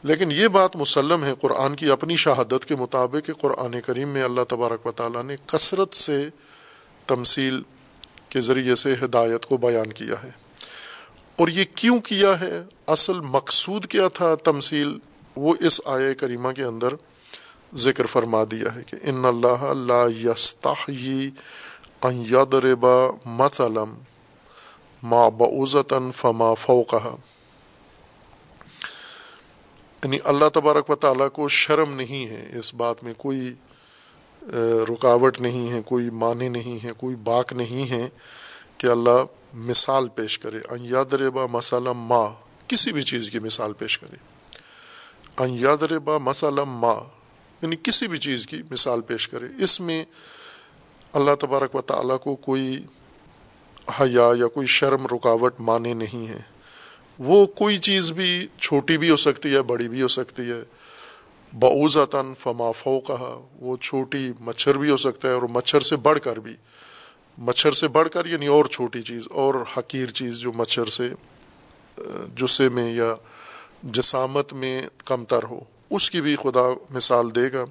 لیکن 0.03 0.31
یہ 0.31 0.47
بات 0.47 0.75
مسلم 0.75 1.23
ہے، 1.23 1.33
قرآن 1.41 1.75
کی 1.75 1.89
اپنی 1.89 2.15
شہادت 2.15 2.65
کے 2.65 2.75
مطابق 2.75 3.27
کہ 3.27 3.33
قرآن 3.33 3.81
کریم 3.85 4.09
میں 4.09 4.23
اللہ 4.23 4.41
تبارک 4.49 4.85
و 4.85 4.91
تعالیٰ 4.91 5.23
نے 5.23 5.35
کثرت 5.45 5.93
سے 5.93 6.29
تمثیل 7.07 7.61
کے 8.29 8.41
ذریعے 8.41 8.75
سے 8.75 8.93
ہدایت 9.03 9.45
کو 9.45 9.57
بیان 9.57 9.93
کیا 9.93 10.23
ہے۔ 10.23 10.44
اور 11.35 11.47
یہ 11.47 11.63
کیوں 11.75 11.99
کیا 11.99 12.39
ہے؟ 12.39 12.63
اصل 12.87 13.19
مقصود 13.19 13.85
کیا 13.85 14.07
تھا 14.07 14.35
تمثیل؟ 14.35 14.99
وہ 15.35 15.55
اس 15.59 15.81
آئے 15.85 16.15
کریمہ 16.15 16.51
کے 16.51 16.63
اندر 16.63 16.87
ذکر 17.75 18.05
فرما 18.05 18.43
دیا 18.51 18.75
ہے 18.75 18.81
کہ 18.83 18.97
ان 19.03 19.25
اللہ 19.25 19.73
لا 19.73 20.03
یستحیی 20.15 21.29
ان 22.01 22.23
یضرب 22.31 22.85
مثلا 23.25 23.83
ما 25.03 25.29
بعوزتا 25.29 25.99
فما 26.15 26.53
فوقها۔ 26.53 27.15
یعنی 30.03 30.17
اللہ 30.23 30.45
تبارک 30.53 30.89
و 30.89 30.95
تعالیٰ 30.95 31.31
کو 31.31 31.47
شرم 31.47 31.93
نہیں 31.93 32.27
ہے 32.27 32.49
اس 32.59 32.73
بات 32.73 33.03
میں، 33.03 33.13
کوئی 33.17 33.53
رکاوٹ 34.89 35.41
نہیں 35.41 35.69
ہے، 35.69 35.81
کوئی 35.85 36.09
معنی 36.09 36.49
نہیں 36.49 36.85
ہے، 36.85 36.91
کوئی 36.97 37.15
باک 37.15 37.53
نہیں 37.53 37.89
ہے 37.89 38.09
کہ 38.77 38.87
اللہ 38.87 39.23
مثال 39.55 40.09
پیش 40.09 40.39
کرے، 40.39 40.59
ان 40.69 40.85
یادربا 40.85 41.45
مسالہ 41.45 41.89
ما، 41.95 42.33
کسی 42.67 42.91
بھی 42.91 43.01
چیز 43.01 43.29
کی 43.29 43.39
مثال 43.39 43.73
پیش 43.73 43.97
کرے۔ 43.99 44.15
ان 45.37 45.49
یادربا 45.49 46.17
مسالہ 46.17 46.61
ما 46.67 46.93
یعنی 47.61 47.75
کسی 47.83 48.07
بھی 48.07 48.17
چیز 48.17 48.47
کی 48.47 48.61
مثال 48.71 49.01
پیش 49.01 49.27
کرے۔ 49.27 49.63
اس 49.63 49.81
میں 49.81 50.05
اللہ 51.13 51.35
تبارک 51.41 51.75
و 51.75 51.81
تعالیٰ 51.81 52.19
کو 52.19 52.35
کوئی 52.35 52.85
حیا 54.01 54.31
یا 54.37 54.47
کوئی 54.47 54.67
شرم، 54.67 55.05
رکاوٹ 55.05 55.59
مانے 55.59 55.93
نہیں 55.93 56.27
ہے۔ 56.27 56.39
وہ 57.19 57.45
کوئی 57.45 57.77
چیز 57.77 58.11
بھی 58.11 58.47
چھوٹی 58.59 58.97
بھی 58.97 59.09
ہو 59.09 59.15
سکتی 59.15 59.53
ہے، 59.53 59.61
بڑی 59.61 59.89
بھی 59.89 60.01
ہو 60.01 60.07
سکتی 60.07 60.51
ہے۔ 60.51 60.63
بعوزتاً 61.59 62.33
فما 62.33 62.71
کہا 62.99 63.45
وہ 63.59 63.77
چھوٹی 63.77 64.31
مچھر 64.39 64.77
بھی 64.77 64.89
ہو 64.89 64.97
سکتا 64.97 65.27
ہے 65.27 65.33
اور 65.33 65.41
مچھر 65.41 65.79
سے 65.79 65.95
بڑھ 65.95 66.19
کر 66.19 66.37
بھی۔ 66.37 66.55
مچھر 67.37 67.71
سے 67.71 67.87
بڑھ 67.87 68.09
کر 68.09 68.25
یعنی 68.25 68.47
اور 68.47 68.65
چھوٹی 68.65 69.01
چیز، 69.01 69.27
اور 69.31 69.55
حقیر 69.77 70.11
چیز 70.11 70.37
جو 70.39 70.53
مچھر 70.53 70.85
سے، 70.89 71.09
جسے 72.37 72.69
میں 72.69 72.91
یا 72.93 73.13
جسامت 73.83 74.53
میں 74.53 74.81
کم 75.05 75.23
تر 75.25 75.43
ہو، 75.43 75.59
اس 75.89 76.09
کی 76.11 76.21
بھی 76.21 76.35
خدا 76.35 76.67
مثال 76.89 77.35
دے 77.35 77.51
گا۔ 77.53 77.65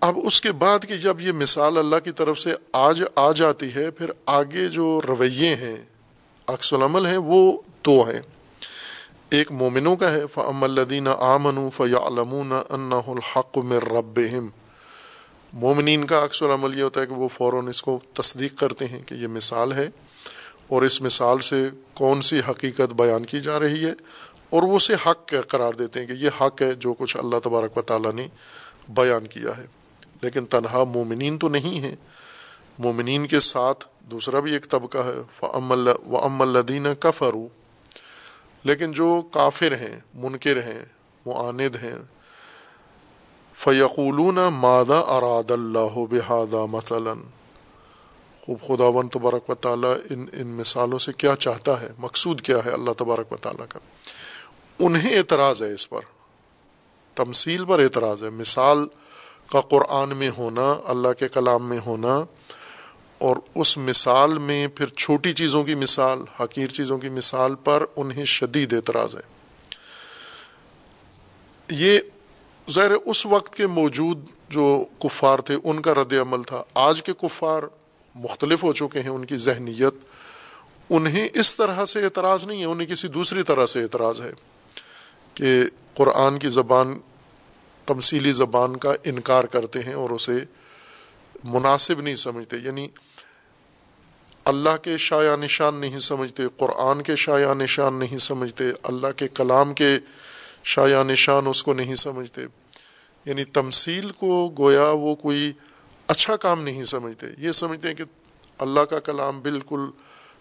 اب 0.00 0.18
اس 0.24 0.40
کے 0.40 0.52
بعد 0.52 0.84
کہ 0.88 0.96
جب 0.96 1.20
یہ 1.20 1.32
مثال 1.32 1.78
اللہ 1.78 1.98
کی 2.04 2.12
طرف 2.12 2.38
سے 2.38 2.54
آج 2.72 3.02
آ 3.16 3.30
جاتی 3.32 3.68
ہے، 3.74 3.90
پھر 3.90 4.10
آگے 4.26 4.66
جو 4.68 5.00
رویے 5.08 5.54
ہیں، 5.54 5.76
عکس 6.48 6.72
العمل 6.72 7.06
ہیں، 7.06 7.16
وہ 7.16 7.40
دو 7.84 8.02
ہیں۔ 8.02 8.20
ایک 9.30 9.50
مومنوں 9.52 9.94
کا 9.96 10.10
ہے 10.12 10.26
فعم 10.26 10.62
الدین 10.64 11.08
آمن 11.08 11.68
فیا 11.70 12.06
علمون 12.06 12.52
الحق 12.52 13.58
میں 13.58 13.78
رب 13.78 14.20
مومنین 15.52 16.06
کا 16.06 16.24
عکس 16.24 16.42
العمل 16.42 16.78
یہ 16.78 16.82
ہوتا 16.82 17.00
ہے 17.00 17.06
کہ 17.06 17.14
وہ 17.14 17.28
فوراً 17.28 17.68
اس 17.68 17.82
کو 17.82 18.00
تصدیق 18.12 18.58
کرتے 18.58 18.86
ہیں 18.86 19.02
کہ 19.06 19.14
یہ 19.14 19.26
مثال 19.26 19.72
ہے 19.72 19.88
اور 20.68 20.82
اس 20.82 21.02
مثال 21.02 21.40
سے 21.40 21.68
کون 21.94 22.20
سی 22.20 22.40
حقیقت 22.50 22.94
بیان 22.94 23.24
کی 23.24 23.40
جا 23.40 23.58
رہی 23.58 23.84
ہے 23.84 23.92
اور 24.50 24.62
وہ 24.62 24.76
اسے 24.76 24.94
حق 25.06 25.34
قرار 25.48 25.72
دیتے 25.72 26.00
ہیں 26.00 26.06
کہ 26.06 26.12
یہ 26.12 26.30
حق 26.40 26.62
ہے 26.62 26.72
جو 26.72 26.94
کچھ 26.94 27.16
اللہ 27.16 27.36
تبارک 27.44 27.78
و 27.78 27.82
تعالیٰ 27.82 28.12
نے 28.12 28.28
بیان 28.88 29.26
کیا 29.26 29.56
ہے۔ 29.56 29.66
لیکن 30.22 30.46
تنہا 30.46 30.84
مومنین 30.84 31.38
تو 31.38 31.48
نہیں 31.48 31.80
ہیں۔ 31.80 31.96
مومنین 32.78 33.26
کے 33.26 33.40
ساتھ 33.40 33.84
دوسرا 34.00 34.40
بھی 34.40 34.52
ایک 34.52 34.68
طبقہ 34.68 34.98
ہے۔ 34.98 35.46
و 36.08 36.16
ام 36.16 36.42
الدین 36.42 36.86
کفرو 37.00 37.48
لیکن 38.64 38.92
جو 38.92 39.22
کافر 39.32 39.72
ہیں، 39.72 40.00
منکر 40.14 40.56
ہیں، 40.56 40.84
معاند 41.26 41.76
ہیں 41.76 42.17
فیقولون 43.58 44.34
مادہ 44.34 45.04
اراد 45.08 45.50
اللہ 45.50 45.98
بحادہ 46.10 46.66
مثلاً؟ 46.66 47.16
خوب 48.40 48.60
خدا 48.66 48.84
ون 48.84 49.08
تبارک 49.08 49.50
و 49.50 49.54
تعالیٰ 49.54 49.94
ان 50.10 50.26
ان 50.32 50.46
مثالوں 50.46 50.98
سے 50.98 51.12
کیا 51.12 51.36
چاہتا 51.36 51.80
ہے؟ 51.80 51.88
مقصود 51.98 52.40
کیا 52.40 52.58
ہے 52.64 52.70
اللہ 52.70 52.90
تبارک 52.96 53.32
و 53.32 53.36
تعالیٰ 53.36 53.66
کا؟ 53.68 53.78
انہیں 54.78 55.18
اعتراض 55.18 55.62
ہے 55.62 55.72
اس 55.72 55.88
پر، 55.88 56.00
تمثیل 57.14 57.64
پر 57.64 57.78
اعتراض 57.78 58.22
ہے۔ 58.22 58.30
مثال 58.30 58.86
کا 59.52 59.60
قرآن 59.60 60.08
میں 60.08 60.30
ہونا، 60.38 60.80
اللہ 60.84 61.12
کے 61.18 61.28
کلام 61.28 61.68
میں 61.68 61.78
ہونا، 61.86 62.24
اور 63.18 63.36
اس 63.54 63.78
مثال 63.78 64.38
میں 64.38 64.66
پھر 64.66 64.86
چھوٹی 64.86 65.32
چیزوں 65.32 65.64
کی 65.64 65.74
مثال، 65.74 66.18
حقیر 66.40 66.66
چیزوں 66.66 66.98
کی 66.98 67.08
مثال 67.08 67.54
پر 67.54 67.84
انہیں 67.96 68.24
شدید 68.24 68.72
اعتراض 68.72 69.16
ہے۔ 69.16 69.22
یہ 71.68 71.98
ظاہر 72.70 72.90
اس 72.90 73.26
وقت 73.26 73.54
کے 73.54 73.66
موجود 73.66 74.26
جو 74.48 74.84
کفار 74.98 75.38
تھے، 75.38 75.56
ان 75.64 75.82
کا 75.82 75.94
رد 75.94 76.12
عمل 76.12 76.42
تھا۔ 76.42 76.62
آج 76.74 77.02
کے 77.02 77.12
کفار 77.22 77.62
مختلف 78.14 78.62
ہو 78.62 78.72
چکے 78.72 79.00
ہیں، 79.00 79.08
ان 79.08 79.24
کی 79.24 79.36
ذہنیت 79.36 79.94
انہیں 80.90 81.28
اس 81.34 81.54
طرح 81.54 81.84
سے 81.84 82.04
اعتراض 82.04 82.44
نہیں 82.44 82.60
ہے، 82.60 82.64
انہیں 82.64 82.88
کسی 82.88 83.08
دوسری 83.08 83.42
طرح 83.42 83.66
سے 83.66 83.82
اعتراض 83.82 84.20
ہے 84.20 84.30
کہ 85.34 85.64
قرآن 85.94 86.38
کی 86.38 86.48
زبان، 86.48 86.98
تمثیلی 87.86 88.32
زبان 88.32 88.76
کا 88.76 88.92
انکار 89.04 89.44
کرتے 89.44 89.80
ہیں 89.80 89.94
اور 89.94 90.10
اسے 90.10 90.38
مناسب 91.44 92.00
نہیں 92.00 92.14
سمجھتے۔ 92.14 92.56
یعنی 92.56 92.88
اللہ 94.44 94.76
کے 94.82 94.96
شاع 94.96 95.36
نشان 95.36 95.74
نہیں 95.74 95.98
سمجھتے، 95.98 96.42
قرآن 96.56 97.02
کے 97.02 97.16
شاع 97.16 97.54
نشان 97.54 97.94
نہیں 97.94 98.18
سمجھتے، 98.18 98.64
اللہ 98.82 99.06
کے 99.16 99.28
کلام 99.28 99.74
کے 99.74 99.98
شاع 100.68 101.02
نشان 101.02 101.46
اس 101.46 101.62
کو 101.62 101.74
نہیں 101.74 101.94
سمجھتے۔ 101.94 102.40
یعنی 103.26 103.44
تمثیل 103.44 104.10
کو 104.10 104.54
گویا 104.58 104.90
وہ 104.90 105.14
کوئی 105.14 105.52
اچھا 106.06 106.36
کام 106.36 106.62
نہیں 106.62 106.84
سمجھتے۔ 106.84 107.26
یہ 107.38 107.52
سمجھتے 107.52 107.88
ہیں 107.88 107.94
کہ 107.94 108.04
اللہ 108.58 108.80
کا 108.80 109.00
کلام 109.00 109.40
بالکل 109.40 109.80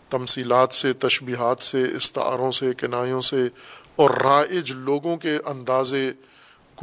تمثیلات 0.10 0.74
سے، 0.74 0.94
تشبیہات 0.94 1.60
سے، 1.60 1.84
استعاروں 1.96 2.52
سے، 2.52 2.74
کنایوں 2.78 3.22
سے 3.22 3.48
اور 3.96 4.10
رائج 4.10 4.72
لوگوں 4.72 5.18
کے 5.18 5.38
انداز 5.46 5.94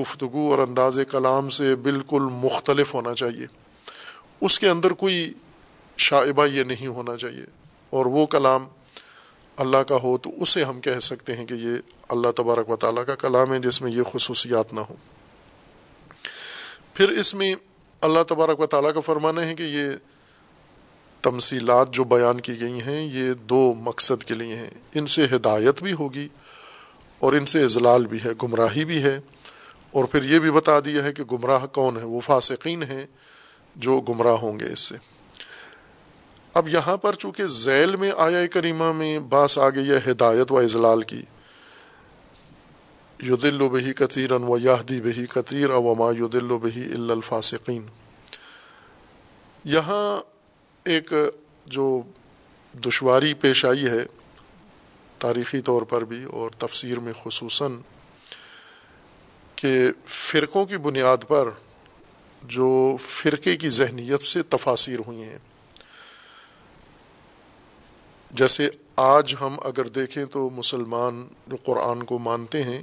گفتگو 0.01 0.51
اور 0.51 0.59
انداز 0.59 0.99
کلام 1.11 1.49
سے 1.49 1.77
بالکل 1.77 2.23
مختلف 2.33 2.95
ہونا 2.95 3.15
چاہیے۔ 3.15 3.47
اس 4.41 4.59
کے 4.59 4.69
اندر 4.69 4.91
کوئی 4.91 5.33
شائبہ 5.97 6.47
یہ 6.47 6.65
نہیں 6.65 6.87
ہونا 6.87 7.17
چاہیے۔ 7.17 7.45
اور 7.91 8.07
وہ 8.07 8.27
کلام 8.27 8.65
اللہ 9.57 9.77
کا 9.77 9.97
ہو 10.03 10.19
تو 10.19 10.31
اسے 10.40 10.64
ہم 10.64 10.81
کہہ 10.81 10.99
سکتے 10.99 11.37
ہیں 11.37 11.47
کہ 11.47 11.55
یہ 11.55 11.71
اللہ 12.09 12.31
تبارک 12.37 12.71
و 12.71 12.77
تعالیٰ 12.77 13.05
کا 13.07 13.14
کلام 13.14 13.53
ہے 13.53 13.59
جس 13.59 13.83
میں 13.83 13.90
یہ 13.90 14.03
خصوصیات 14.03 14.73
نہ 14.73 14.81
ہوں۔ 14.81 14.97
پھر 16.95 17.09
اس 17.09 17.35
میں 17.35 17.55
اللہ 18.01 18.23
تبارک 18.29 18.61
و 18.61 18.67
تعالیٰ 18.67 18.95
کا 18.95 19.01
فرمانا 19.01 19.45
ہے 19.45 19.55
کہ 19.55 19.62
یہ 19.62 19.85
تمثیلات 21.23 21.90
جو 21.90 22.05
بیان 22.05 22.40
کی 22.40 22.61
گئی 22.61 22.81
ہیں، 22.83 23.09
یہ 23.12 23.35
دو 23.35 23.75
مقصد 23.79 24.25
کے 24.25 24.35
لیے 24.35 24.57
ہیں۔ 24.57 24.71
ان 24.95 25.07
سے 25.07 25.25
ہدایت 25.25 25.83
بھی 25.83 25.93
ہوگی 25.93 26.29
اور 27.19 27.33
ان 27.33 27.47
سے 27.47 27.64
اضلال 27.64 28.07
بھی 28.07 28.19
ہے، 28.25 28.31
گمراہی 28.43 28.85
بھی 28.85 29.03
ہے۔ 29.03 29.21
اور 29.90 30.05
پھر 30.05 30.25
یہ 30.25 30.38
بھی 30.38 30.51
بتا 30.51 30.81
دیا 30.85 31.05
ہے 31.05 31.12
کہ 31.12 31.25
گمراہ 31.25 31.67
کون 31.67 31.97
ہے 31.97 32.05
وہ 32.05 32.21
فاسقین 32.21 32.83
ہیں 32.83 33.07
جو 33.77 34.01
گمراہ 34.01 34.35
ہوں 34.35 34.61
گے 34.61 34.73
اس 34.73 34.81
سے۔ 34.81 35.13
اب 36.55 36.69
یہاں 36.69 36.97
پر 36.97 37.14
چونکہ 37.14 37.47
ذیل 37.47 37.97
میں 37.97 38.12
آیا 38.17 38.47
کریمہ 38.47 38.93
میں 38.93 39.19
باس 39.19 39.59
آ 39.59 39.69
گئی 39.69 39.90
ہے 39.90 40.11
ہدایت 40.11 40.53
و 40.53 40.59
اضلال 40.59 41.03
کی 41.03 41.23
یو 43.23 43.37
دل 43.37 43.62
و 43.62 43.69
بہی 43.69 43.93
قطیر 43.93 44.33
و 44.33 44.59
یاہدی 44.59 45.01
بہی 45.01 45.27
قطیر 45.27 45.71
وما 45.71 46.11
یو 46.19 46.27
دل 46.27 46.51
و 46.51 46.59
بہی 46.59 46.93
الفاصقین 46.93 47.87
یہاں 49.64 50.21
ایک 50.85 51.12
جو 51.67 52.03
دشواری 52.75 53.35
پیش 53.35 53.64
آئی 53.64 53.87
ہے 53.87 54.07
تاریخی 55.19 55.61
طور 55.61 55.83
پر 55.83 56.05
بھی 56.05 56.25
اور 56.25 56.51
تفسیر 56.51 57.01
میں 57.01 57.12
خصوصاً، 57.23 57.77
کہ 59.57 59.90
فرقوں 60.07 60.64
کی 60.64 60.77
بنیاد 60.77 61.17
پر 61.29 61.49
جو 62.43 62.97
فرقے 63.01 63.57
کی 63.57 63.69
ذہنیت 63.69 64.23
سے 64.23 64.43
تفاصیر 64.43 64.99
ہوئی 65.07 65.23
ہیں۔ 65.23 65.38
جیسے 68.35 68.70
آج 68.97 69.35
ہم 69.40 69.57
اگر 69.64 69.88
دیکھیں 69.88 70.25
تو 70.25 70.51
مسلمان 70.51 71.29
جو 71.47 71.57
قرآن 71.64 72.03
کو 72.03 72.18
مانتے 72.18 72.62
ہیں، 72.62 72.81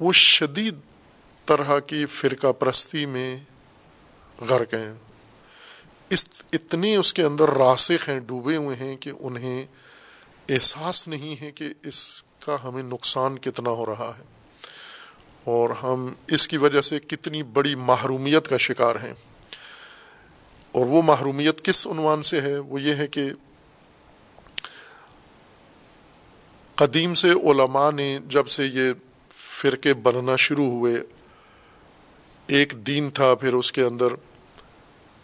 وہ 0.00 0.12
شدید 0.12 0.74
طرح 1.46 1.78
کی 1.78 2.06
فرقہ 2.06 2.52
پرستی 2.52 3.06
میں 3.06 3.36
غرق 4.40 4.74
ہیں۔ 4.74 4.94
اس، 6.10 6.42
اتنے 6.52 6.96
اس 6.96 7.14
کے 7.14 7.22
اندر 7.22 7.48
راسخ 7.50 8.08
ہیں، 8.08 8.20
ڈوبے 8.20 8.56
ہوئے 8.56 8.76
ہیں 8.76 8.96
کہ 8.96 9.12
انہیں 9.20 9.66
احساس 10.48 11.08
نہیں 11.08 11.42
ہے 11.42 11.50
کہ 11.50 11.64
اس 11.82 12.22
کا 12.46 12.56
ہمیں 12.64 12.82
نقصان 12.82 13.38
کتنا 13.38 13.70
ہو 13.70 13.86
رہا 13.86 14.12
ہے۔ 14.18 14.24
اور 15.44 15.70
ہم 15.82 16.12
اس 16.28 16.48
کی 16.48 16.56
وجہ 16.56 16.80
سے 16.80 17.00
کتنی 17.00 17.42
بڑی 17.42 17.74
محرومیت 17.74 18.48
کا 18.48 18.56
شکار 18.56 18.96
ہیں۔ 18.96 19.14
اور 20.72 20.86
وہ 20.86 21.02
محرومیت 21.02 21.64
کس 21.64 21.86
عنوان 21.86 22.22
سے 22.22 22.40
ہے؟ 22.40 22.58
وہ 22.58 22.82
یہ 22.82 22.94
ہے 22.94 23.06
کہ 23.06 23.30
قدیم 26.76 27.14
سے 27.14 27.30
علماء 27.30 27.90
نے 27.90 28.18
جب 28.26 28.48
سے 28.48 28.64
یہ 28.64 28.92
فرقے 29.30 29.94
بننا 29.94 30.36
شروع 30.36 30.66
ہوئے، 30.66 30.94
ایک 32.48 32.72
دین 32.86 33.10
تھا، 33.10 33.34
پھر 33.34 33.54
اس 33.54 33.72
کے 33.72 33.82
اندر 33.82 34.14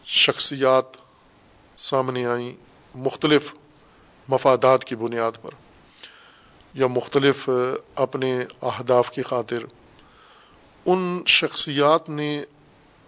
شخصیات 0.06 0.96
سامنے 1.76 2.24
آئیں، 2.26 2.52
مختلف 2.94 3.54
مفادات 4.28 4.84
کی 4.84 4.96
بنیاد 4.96 5.42
پر 5.42 5.54
یا 6.74 6.86
مختلف 6.86 7.48
اپنے 7.94 8.32
اہداف 8.62 9.10
کی 9.10 9.22
خاطر، 9.22 9.64
ان 10.86 11.22
شخصیات 11.26 12.10
نے 12.10 12.42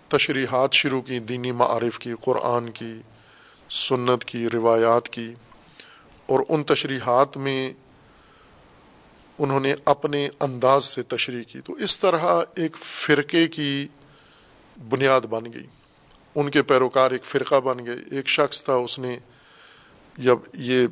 تشریحات 0.09 0.73
شروع 0.73 1.01
کی، 1.01 1.19
دینی 1.19 1.53
معارف 1.53 1.99
کی، 1.99 2.15
قرآن 2.21 2.71
کی، 2.71 2.95
سنت 3.71 4.25
کی، 4.25 4.49
روایات 4.51 5.09
کی، 5.09 5.35
اور 6.29 6.41
ان 6.49 6.65
تشریحات 6.65 7.37
میں 7.37 7.73
انہوں 9.43 9.61
نے 9.61 9.75
اپنے 9.85 10.29
انداز 10.41 10.85
سے 10.85 11.03
تشریح 11.03 11.43
کی 11.43 11.61
تو 11.61 11.73
اس 11.73 11.99
طرح 11.99 12.43
ایک 12.55 12.77
فرقے 12.77 13.47
کی 13.49 13.89
بنیاد 14.89 15.21
بن 15.21 15.45
گئی۔ 15.53 15.67
ان 16.35 16.51
کے 16.51 16.63
پیروکار 16.63 17.11
ایک 17.11 17.25
فرقہ 17.25 17.61
بن 17.61 17.87
گئے۔ 17.87 17.97
ایک 18.11 18.29
شخص 18.29 18.65
تھا، 18.65 18.75
اس 18.75 18.99
نے 18.99 19.19
جب 20.19 20.37
یہ 20.55 20.87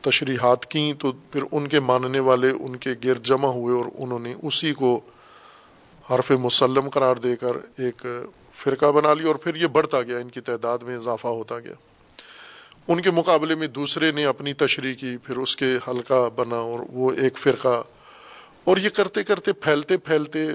تشریحات 0.00 0.66
کیں 0.66 0.92
تو 0.92 1.12
پھر 1.12 1.42
ان 1.52 1.68
کے 1.68 1.80
ماننے 1.80 2.20
والے 2.20 2.50
ان 2.50 2.76
کے 2.76 2.90
گرد 3.04 3.26
جمع 3.26 3.48
ہوئے 3.48 3.76
اور 3.76 3.84
انہوں 3.94 4.18
نے 4.18 4.34
اسی 4.42 4.72
کو 4.72 5.00
حرف 6.10 6.30
مسلم 6.30 6.88
قرار 6.88 7.16
دے 7.16 7.36
کر 7.36 7.56
ایک 7.78 8.06
فرقہ 8.54 8.92
بنا 8.92 9.14
لی 9.14 9.24
اور 9.24 9.34
پھر 9.34 9.54
یہ 9.54 9.66
بڑھتا 9.66 10.02
گیا۔ 10.02 10.18
ان 10.18 10.28
کی 10.28 10.40
تعداد 10.40 10.78
میں 10.78 10.96
اضافہ 10.96 11.26
ہوتا 11.26 11.58
گیا۔ 11.58 11.87
ان 12.88 13.02
کے 13.02 13.10
مقابلے 13.10 13.54
میں 13.54 13.66
دوسرے 13.66 14.10
نے 14.10 14.24
اپنی 14.24 14.52
تشریح 14.52 14.94
کی، 14.94 15.16
پھر 15.16 15.36
اس 15.36 15.56
کے 15.56 15.76
حلقہ 15.88 16.30
بنا 16.30 16.56
اور 16.56 16.80
وہ 16.80 17.12
ایک 17.12 17.38
فرقہ۔ 17.38 17.82
اور 18.64 18.76
یہ 18.76 18.88
کرتے 18.88 19.24
کرتے، 19.24 19.52
پھیلتے 19.52 19.98
پھیلتے 19.98 20.46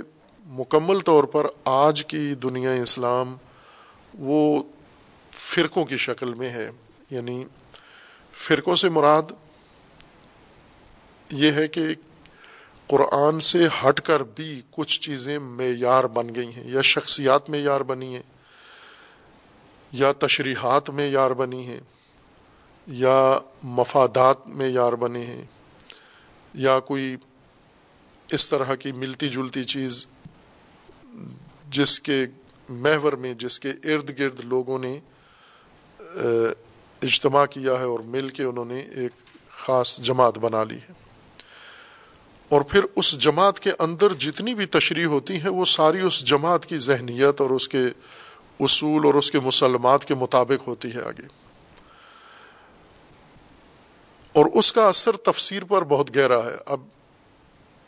مکمل 0.45 0.99
طور 0.99 1.23
پر 1.23 1.47
آج 1.65 2.05
کی 2.05 2.35
دنیا 2.43 2.71
اسلام 2.71 3.35
وہ 4.13 4.63
فرقوں 5.31 5.85
کی 5.85 5.97
شکل 5.97 6.33
میں 6.33 6.49
ہے۔ 6.49 6.69
یعنی 7.11 7.45
فرقوں 8.33 8.75
سے 8.75 8.89
مراد 8.89 9.23
یہ 11.31 11.51
ہے 11.51 11.67
کہ 11.67 11.81
قرآن 12.87 13.39
سے 13.39 13.67
ہٹ 13.67 14.01
کر 14.01 14.23
بھی 14.23 14.61
کچھ 14.71 15.01
چیزیں 15.01 15.39
معیار 15.39 16.03
بن 16.03 16.35
گئی 16.35 16.47
ہیں۔ 16.47 16.63
یا 16.65 16.81
شخصیات 16.81 17.49
معیار 17.49 17.81
بنی 17.81 18.15
ہیں، 18.15 18.23
یا 19.91 20.11
تشریحات 20.11 20.89
میں 20.89 21.09
یار 21.09 21.31
بنی 21.31 21.67
ہیں۔ 21.67 21.79
یا 22.87 23.39
مفادات 23.63 24.47
میں 24.47 24.69
یار 24.69 24.93
بنے 24.93 25.25
ہیں، 25.25 25.43
یا 26.53 26.79
کوئی 26.79 27.15
اس 28.31 28.49
طرح 28.49 28.75
کی 28.75 28.91
ملتی 28.91 29.29
جلتی 29.29 29.63
چیز 29.63 30.07
جس 31.69 31.99
کے 31.99 32.25
محور 32.69 33.13
میں، 33.13 33.33
جس 33.33 33.59
کے 33.59 33.69
ارد 33.69 34.19
گرد 34.19 34.39
لوگوں 34.39 34.79
نے 34.79 34.99
اجتماع 37.01 37.45
کیا 37.45 37.71
ہے 37.71 37.83
اور 37.83 37.99
مل 37.99 38.29
کے 38.29 38.43
انہوں 38.43 38.65
نے 38.65 38.79
ایک 38.79 39.11
خاص 39.49 39.99
جماعت 39.99 40.39
بنا 40.39 40.63
لی 40.63 40.77
ہے۔ 40.77 40.91
اور 42.49 42.61
پھر 42.61 42.85
اس 42.95 43.19
جماعت 43.19 43.59
کے 43.59 43.71
اندر 43.79 44.13
جتنی 44.13 44.53
بھی 44.53 44.65
تشریح 44.65 45.05
ہوتی 45.05 45.35
ہیں، 45.35 45.49
وہ 45.49 45.65
ساری 45.65 45.99
اس 45.99 46.25
جماعت 46.25 46.65
کی 46.65 46.77
ذہنیت 46.77 47.41
اور 47.41 47.49
اس 47.49 47.67
کے 47.67 47.85
اصول 48.59 49.05
اور 49.05 49.13
اس 49.13 49.31
کے 49.31 49.39
مسلمات 49.39 50.05
کے 50.05 50.15
مطابق 50.15 50.67
ہوتی 50.67 50.93
ہے 50.95 51.01
آگے۔ 51.01 51.42
اور 54.33 54.45
اس 54.53 54.73
کا 54.73 54.87
اثر 54.87 55.11
تفسیر 55.11 55.63
پر 55.63 55.83
بہت 55.83 56.17
گہرا 56.17 56.45
ہے۔ 56.45 56.55
اب 56.65 56.81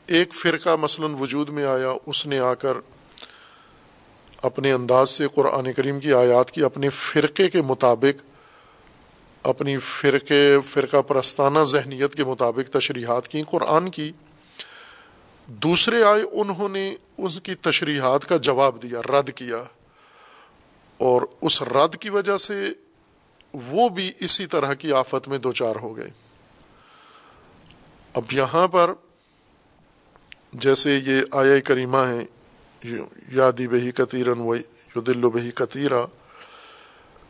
ایک 0.08 0.34
فرقہ 0.34 0.75
مثلا 0.75 1.08
وجود 1.19 1.49
میں 1.49 1.65
آیا، 1.65 1.93
اس 2.05 2.25
نے 2.25 2.39
آ 2.39 2.53
کر 2.53 2.77
اپنے 4.41 4.71
انداز 4.71 5.10
سے 5.10 5.27
قرآن 5.36 5.73
کریم 5.73 5.99
کی 5.99 6.13
آیات 6.13 6.51
کی، 6.51 6.63
اپنے 6.63 6.89
فرقے 6.89 7.49
کے 7.49 7.62
مطابق، 7.62 8.23
اپنی 9.47 9.77
فرقے، 9.77 10.60
فرقہ 10.65 11.01
پرستانہ 11.01 11.60
ذہنیت 11.60 12.15
کے 12.15 12.23
مطابق 12.23 12.69
تشریحات 12.69 13.27
کی، 13.27 13.43
قرآن 13.51 13.89
کی۔ 13.89 14.12
دوسرے 15.47 16.03
آئے، 16.03 16.21
انہوں 16.31 16.69
نے 16.69 16.95
اس 17.17 17.41
کی 17.41 17.55
تشریحات 17.55 18.25
کا 18.25 18.38
جواب 18.38 18.84
دیا، 18.84 19.01
رد 19.01 19.29
کیا۔ 19.36 19.63
اور 20.97 21.21
اس 21.41 21.62
رد 21.62 21.95
کی 21.95 22.10
وجہ 22.10 22.38
سے 22.38 22.69
وہ 23.53 23.89
بھی 23.89 24.12
اسی 24.19 24.45
طرح 24.45 24.73
کی 24.73 24.93
آفت 24.93 25.27
میں 25.27 25.38
دو 25.38 25.51
چار 25.51 25.75
ہو 25.75 25.97
گئے۔ 25.97 26.24
اب 28.15 28.23
یہاں 28.32 28.67
پر 28.67 28.93
جیسے 30.54 30.99
یہ 31.06 31.21
آیا 31.32 31.60
کریمہ 31.60 31.97
ہے 31.97 32.25
یادی 33.32 33.67
بہی 33.67 33.91
کثیرن 33.91 34.39
و 34.39 34.56
یو 34.56 34.99
دل 34.99 35.30
بہی 35.30 35.51
کثیرہ 35.51 36.06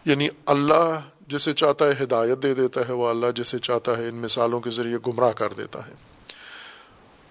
یعنی 0.06 0.28
اللہ 0.46 1.00
جسے 1.28 1.54
چاہتا 1.54 1.86
ہے 1.86 2.04
ہدایت 2.04 2.44
دے 2.44 2.54
دیتا 2.54 2.82
ہے، 2.88 2.94
وہ 2.94 3.08
اللہ 3.08 3.26
جسے 3.36 3.60
چاہتا 3.60 3.98
ہے 3.98 4.08
ان 4.08 4.16
مثالوں 4.16 4.60
کے 4.60 4.70
ذریعے 4.70 4.98
گمراہ 5.08 5.32
کر 5.32 5.54
دیتا 5.54 5.88
ہے۔ 5.88 5.94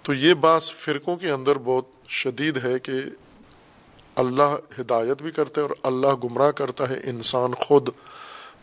تو 0.02 0.14
یہ 0.14 0.34
بعض 0.34 0.72
فرقوں 0.72 1.16
کے 1.16 1.30
اندر 1.30 1.56
بہت 1.64 1.84
شدید 2.08 2.64
ہے 2.64 2.78
کہ 2.78 2.92
اللہ 4.16 4.56
ہدایت 4.80 5.22
بھی 5.22 5.30
کرتا 5.30 5.60
ہے 5.60 5.66
اور 5.66 5.76
اللہ 5.82 6.14
گمراہ 6.24 6.50
کرتا 6.50 6.88
ہے۔ 6.88 7.00
انسان 7.04 7.54
خود 7.54 7.88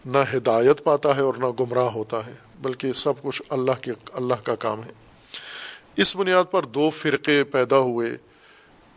نہ 0.05 0.17
ہدایت 0.33 0.83
پاتا 0.83 1.15
ہے 1.15 1.21
اور 1.21 1.33
نہ 1.33 1.45
گمراہ 1.59 1.91
ہوتا 1.91 2.25
ہے۔ 2.25 2.50
بلکہ 2.61 2.93
سب 2.93 3.13
کچھ 3.21 3.41
اللہ 3.49 3.71
کے 3.81 3.91
اللہ 4.13 4.33
کا 4.43 4.55
کام 4.55 4.83
ہے۔ 4.83 4.91
اس 5.95 6.15
بنیاد 6.15 6.43
پر 6.51 6.63
دو 6.63 6.89
فرقے 6.89 7.43
پیدا 7.43 7.77
ہوئے۔ 7.77 8.17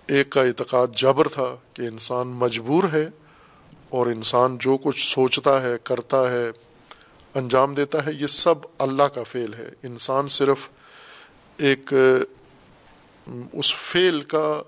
ایک 0.06 0.30
کا 0.30 0.42
اعتقاد 0.42 0.86
جبر 0.96 1.28
تھا 1.28 1.56
کہ 1.74 1.82
انسان 1.82 2.26
مجبور 2.26 2.84
ہے 2.92 3.08
اور 3.88 4.06
انسان 4.06 4.58
جو 4.58 4.76
کچھ 4.76 5.14
سوچتا 5.14 5.62
ہے، 5.62 5.76
کرتا 5.84 6.30
ہے، 6.30 6.50
انجام 7.34 7.74
دیتا 7.74 8.06
ہے، 8.06 8.10
یہ 8.12 8.26
سب 8.26 8.54
اللہ 8.78 9.02
کا 9.02 9.22
فعل 9.22 9.54
ہے۔ 9.54 9.68
انسان 9.82 10.28
صرف 10.28 10.68
ایک، 11.56 11.94
اس 13.52 13.74
فعل 13.74 14.20
کا 14.20 14.62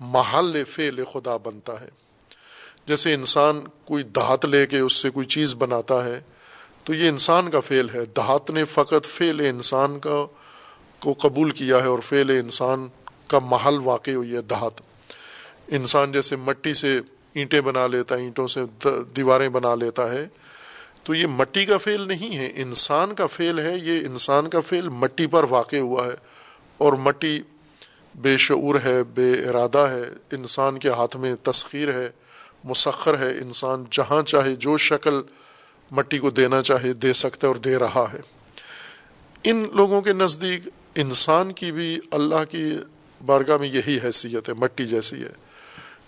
محل 0.00 0.64
فعل 0.64 1.04
خدا 1.04 1.36
بنتا 1.36 1.80
ہے۔ 1.80 1.88
جیسے 2.86 3.14
انسان 3.14 3.60
کوئی 3.84 4.04
دہات 4.04 4.44
لے 4.44 4.66
کے 4.66 4.78
اس 4.78 4.92
سے 4.92 5.10
کوئی 5.10 5.26
چیز 5.26 5.54
بناتا 5.54 6.04
ہے 6.04 6.20
تو 6.90 6.94
یہ 6.94 7.08
انسان 7.08 7.50
کا 7.50 7.60
فعل 7.60 7.90
ہے۔ 7.94 8.04
دہات 8.04 8.50
نے 8.50 8.64
فقط 8.64 9.06
فعل 9.06 9.40
انسان 9.40 9.98
کا 9.98 10.26
کو 10.98 11.14
قبول 11.18 11.50
کیا 11.50 11.76
ہے 11.76 11.86
اور 11.86 11.98
فعل 11.98 12.30
انسان 12.30 12.88
کا 13.26 13.38
محل 13.38 13.78
واقع 13.84 14.10
ہوئی 14.10 14.34
ہے 14.34 14.40
دہات۔ 14.40 14.80
انسان 15.68 16.12
جیسے 16.12 16.36
مٹی 16.36 16.74
سے 16.74 17.00
اینٹیں 17.34 17.60
بنا 17.60 17.86
لیتا 17.86 18.14
ہے، 18.14 18.20
اینٹوں 18.20 18.46
سے 18.46 18.60
دیواریں 19.16 19.48
بنا 19.48 19.74
لیتا 19.74 20.12
ہے۔ 20.12 20.28
تو 21.02 21.14
یہ 21.14 21.26
مٹی 21.26 21.66
کا 21.66 21.78
فعل 21.78 22.08
نہیں 22.08 22.36
ہے، 22.36 22.52
انسان 22.56 23.14
کا 23.14 23.26
فعل 23.26 23.58
ہے۔ 23.58 23.76
یہ 23.82 24.06
انسان 24.06 24.48
کا 24.48 24.60
فعل 24.60 24.88
مٹی 24.88 25.26
پر 25.26 25.44
واقع 25.50 25.76
ہوا 25.76 26.06
ہے۔ 26.06 26.14
اور 26.78 26.92
مٹی 26.92 27.40
بے 28.14 28.36
شعور 28.36 28.74
ہے، 28.84 29.04
بے 29.04 29.32
ارادہ 29.32 29.78
ہے۔ 29.78 30.02
انسان 30.32 30.78
کے 30.78 30.88
ہاتھ 30.88 31.16
میں 31.16 31.34
تسخیر 31.42 31.92
ہے، 31.92 32.10
مسخر 32.64 33.18
ہے۔ 33.18 33.30
انسان 33.30 33.84
جہاں 33.90 34.22
چاہے، 34.22 34.56
جو 34.56 34.76
شکل 34.76 35.22
مٹی 35.90 36.18
کو 36.18 36.30
دینا 36.30 36.62
چاہے، 36.62 36.92
دے 36.92 37.12
سکتا 37.12 37.46
ہے 37.46 37.48
اور 37.48 37.56
دے 37.56 37.76
رہا 37.76 38.06
ہے۔ 38.12 38.20
ان 39.44 39.68
لوگوں 39.72 40.02
کے 40.02 40.12
نزدیک 40.12 40.68
انسان 40.94 41.52
کی 41.52 41.72
بھی 41.72 41.98
اللہ 42.10 42.44
کی 42.50 42.74
بارگاہ 43.26 43.56
میں 43.56 43.68
یہی 43.68 43.98
حیثیت 44.04 44.48
ہے، 44.48 44.54
مٹی 44.54 44.86
جیسی 44.86 45.24
ہے 45.24 45.32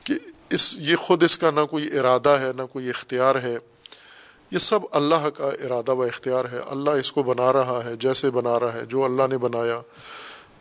کہ 0.05 0.15
اس، 0.51 0.77
یہ 0.79 0.97
خود 0.97 1.23
اس 1.23 1.39
کا 1.39 1.51
نہ 1.51 1.61
کوئی 1.71 1.99
ارادہ 1.99 2.29
ہے، 2.29 2.53
نہ 2.57 2.63
کوئی 2.63 2.91
اختیار 2.91 3.35
ہے۔ 3.35 3.59
یہ 4.51 4.59
سب 4.59 4.79
اللہ 4.91 5.29
کا 5.29 5.47
ارادہ 5.47 5.91
و 5.91 6.03
اختیار 6.03 6.45
ہے۔ 6.53 6.59
اللہ 6.69 6.91
اس 6.91 7.13
کو 7.13 7.23
بنا 7.23 7.53
رہا 7.53 7.81
ہے، 7.85 7.97
جیسے 7.97 8.31
بنا 8.31 8.61
رہا 8.61 8.73
ہے، 8.73 8.87
جو 8.87 9.05
اللہ 9.05 9.23
نے 9.31 9.39
بنایا۔ 9.39 9.81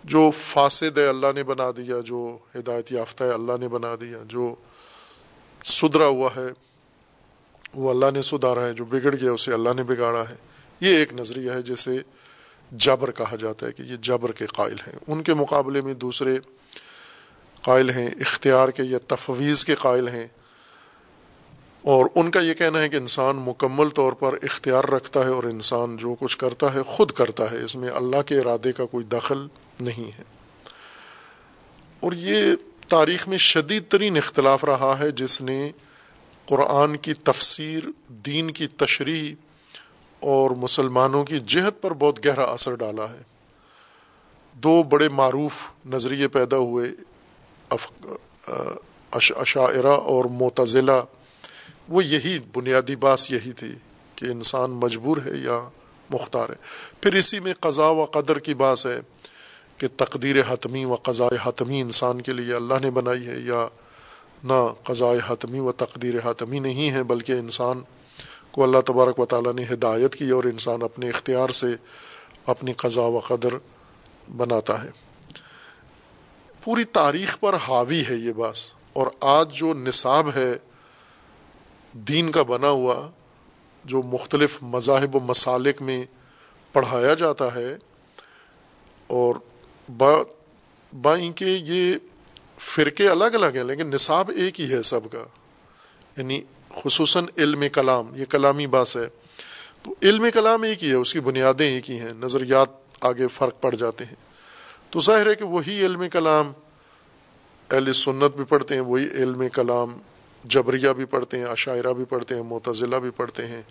جو 0.04 0.32
فاسد 0.32 0.98
ہے، 0.98 1.08
اللہ 1.08 1.28
نے 1.36 1.44
بنا 1.44 1.72
دیا۔ 1.78 1.96
جو 2.06 2.38
ہدایت 2.56 2.92
یافتہ 2.92 3.24
ہے، 3.24 3.30
اللہ 3.30 3.54
نے 3.60 3.68
بنا 3.68 3.96
دیا۔ 4.02 4.18
جو 4.26 4.56
سدھرا 5.64 6.08
ہوا 6.08 6.30
ہے۔ 6.36 6.71
وہ 7.76 7.90
اللہ 7.90 8.06
نے 8.14 8.22
سدھارا 8.22 8.68
ہے، 8.68 8.74
جو 8.74 8.86
بگڑ 8.86 9.16
گیا 9.16 9.32
اسے 9.32 9.54
اللہ 9.54 9.70
نے 9.76 9.84
بگاڑا 9.84 10.24
ہے۔ 10.30 10.36
یہ 10.82 10.98
ایک 10.98 11.14
نظریہ 11.14 11.52
ہے 11.52 11.62
جسے 11.62 11.92
جبر 12.72 13.12
کہا 13.12 13.36
جاتا 13.36 13.68
ہے 13.68 13.72
کہ 13.72 13.82
یہ 13.82 13.96
جبر 14.02 14.32
کے 14.32 14.46
قائل 14.46 14.76
ہیں۔ 14.88 14.96
ان 15.08 15.24
کے 15.24 15.34
مقابلے 15.34 15.82
میں 15.82 15.94
دوسرے 15.94 16.40
قائل 17.62 17.90
ہیں، 17.90 18.08
اختیار 18.08 18.70
کے 18.70 18.84
یا 18.84 18.98
تفویض 19.08 19.66
کے 19.66 19.76
قائل 19.76 20.08
ہیں۔ 20.08 20.28
اور 21.82 22.06
ان 22.16 22.32
کا 22.32 22.40
یہ 22.40 22.54
کہنا 22.54 22.82
ہے 22.82 22.90
کہ 22.90 22.96
انسان 22.96 23.36
مکمل 23.36 23.90
طور 23.90 24.14
پر 24.14 24.36
اختیار 24.42 24.84
رکھتا 24.84 25.20
ہے 25.20 25.30
اور 25.30 25.44
انسان 25.44 25.98
جو 25.98 26.16
کچھ 26.20 26.38
کرتا 26.38 26.74
ہے 26.74 26.84
خود 26.84 27.12
کرتا 27.12 27.52
ہے، 27.52 27.64
اس 27.64 27.76
میں 27.76 27.90
اللہ 27.90 28.22
کے 28.22 28.40
ارادے 28.40 28.72
کا 28.72 28.86
کوئی 28.86 29.06
دخل 29.06 29.48
نہیں 29.80 30.18
ہے۔ 30.18 30.24
اور 32.00 32.14
یہ 32.14 32.56
تاریخ 32.88 33.28
میں 33.28 33.38
شدید 33.38 33.84
ترین 33.90 34.18
اختلاف 34.18 34.64
رہا 34.64 34.96
ہے، 35.00 35.12
جس 35.12 35.42
نے 35.42 35.72
قرآن 36.52 36.98
کی 36.98 37.14
تفسیر، 37.14 37.84
دین 38.08 38.52
کی 38.52 38.68
تشریح 38.68 39.36
اور 40.20 40.52
مسلمانوں 40.52 41.24
کی 41.24 41.40
جہت 41.40 41.82
پر 41.82 41.94
بہت 41.94 42.26
گہرا 42.26 42.44
اثر 42.44 42.76
ڈالا 42.76 43.04
ہے۔ 43.04 43.22
دو 44.54 44.84
بڑے 44.84 45.10
معروف 45.10 45.54
نظریے 45.86 46.28
پیدا 46.28 46.58
ہوئے 46.58 46.90
اشاعرہ 49.12 49.88
اور 49.88 50.26
معتزلہ۔ 50.26 51.02
وہ 51.90 52.06
یہی 52.06 52.40
بنیادی 52.54 52.96
باس 52.96 53.32
یہی 53.32 53.52
تھی 53.52 53.72
کہ 54.16 54.26
انسان 54.26 54.72
مجبور 54.72 55.18
ہے 55.18 55.38
یا 55.38 55.70
مختار 56.10 56.50
ہے۔ 56.50 56.56
پھر 57.02 57.14
اسی 57.14 57.40
میں 57.40 57.54
قضاء 57.60 57.90
و 57.90 58.06
قدر 58.06 58.40
کی 58.40 58.54
باس 58.54 58.86
ہے 58.86 59.00
کہ 59.78 59.88
تقدیر 59.98 60.36
حتمی 60.54 60.86
و 60.86 60.96
قضاء 60.96 61.48
حتمی 61.48 61.82
انسان 61.82 62.22
کے 62.22 62.34
لیے 62.34 62.56
اللہ 62.56 62.74
نے 62.82 62.92
بنائی 62.92 63.28
ہے 63.28 63.40
یا 63.40 63.68
نہ 64.44 64.74
قضاء 64.84 65.14
حتمی 65.28 65.60
و 65.60 65.72
تقدیر 65.72 66.16
حتمی 66.26 66.60
نہیں 66.60 66.92
ہے، 66.92 67.04
بلکہ 67.04 67.32
انسان 67.32 67.82
کو 68.52 68.64
اللہ 68.64 68.82
تبارک 68.86 69.20
و 69.20 69.26
تعالیٰ 69.26 69.54
نے 69.54 69.64
ہدایت 69.74 70.16
کی 70.16 70.30
اور 70.30 70.44
انسان 70.44 70.82
اپنے 70.82 71.10
اختیار 71.10 71.50
سے 71.50 71.68
اپنی 72.46 72.74
قضاء 72.74 73.08
و 73.08 73.20
قدر 73.20 73.54
بناتا 74.38 74.84
ہے۔ 74.84 74.90
پوری 76.64 76.84
تاریخ 76.84 77.40
پر 77.40 77.56
حاوی 77.56 78.04
ہے 78.10 78.16
یہ 78.16 78.32
باس 78.32 78.70
اور 78.94 79.08
آج 79.20 79.54
جو 79.54 79.74
نصاب 79.74 80.30
ہے 80.36 80.54
دین 81.94 82.32
کا 82.32 82.44
بنا 82.44 82.70
ہوا، 82.70 83.10
جو 83.86 84.02
مختلف 84.04 84.58
مذاہب 84.62 85.16
و 85.16 85.20
مسالک 85.20 85.82
میں 85.82 86.06
پڑھایا 86.74 87.14
جاتا 87.14 87.56
ہے 87.56 87.78
اور 89.08 89.36
با 89.90 90.12
بائیں 91.02 91.32
کہ 91.32 91.46
یہ 91.46 91.96
فرقے 92.62 93.08
الگ 93.10 93.26
الگ 93.26 93.46
ہیں، 93.46 93.64
لیکن 93.64 93.88
نصاب 93.88 94.32
ایک 94.36 94.60
ہی 94.62 94.74
ہے 94.74 94.82
سب 94.82 95.00
کا۔ 95.12 95.24
یعنی 96.18 96.42
خصوصاً 96.70 97.26
علم 97.38 97.64
کلام، 97.74 98.16
یہ 98.16 98.26
کلامی 98.26 98.68
باس 98.68 98.98
ہے۔ 98.98 99.08
تو 99.84 99.96
علم 100.02 100.26
کلام 100.34 100.62
ایک 100.62 100.84
ہی 100.84 100.90
ہے، 100.90 100.96
اس 100.96 101.14
کی 101.14 101.20
بنیادیں 101.20 101.66
ایک 101.66 101.92
ہی 101.92 102.00
ہیں، 102.00 102.14
نظریات 102.14 102.70
آگے 103.02 103.28
فرق 103.28 103.62
پڑ 103.62 103.76
جاتے 103.76 104.06
ہیں۔ 104.06 104.16
تو 104.90 105.00
ظاہر 105.00 105.28
ہے 105.28 105.36
کہ 105.36 105.46
وہی 105.46 105.86
علم 105.86 106.04
کلام، 106.12 106.52
اہل 107.72 107.94
سنت 107.94 108.36
بھی 108.36 108.46
پڑھتے 108.46 108.74
ہیں، 108.74 108.82
وہی 108.82 109.06
علم 109.06 109.44
کلام، 109.54 110.02
جبریہ 110.44 110.90
بھی 110.90 111.06
پڑھتے 111.06 111.38
ہیں، 111.38 111.46
عشاعرہ 111.46 111.94
بھی 111.94 112.06
پڑھتے 112.06 112.36
ہیں 112.36 112.44
متضلہ 112.44 112.96
بھی 112.96 113.10
پڑھتے 113.10 113.48
ہیں، 113.48 113.62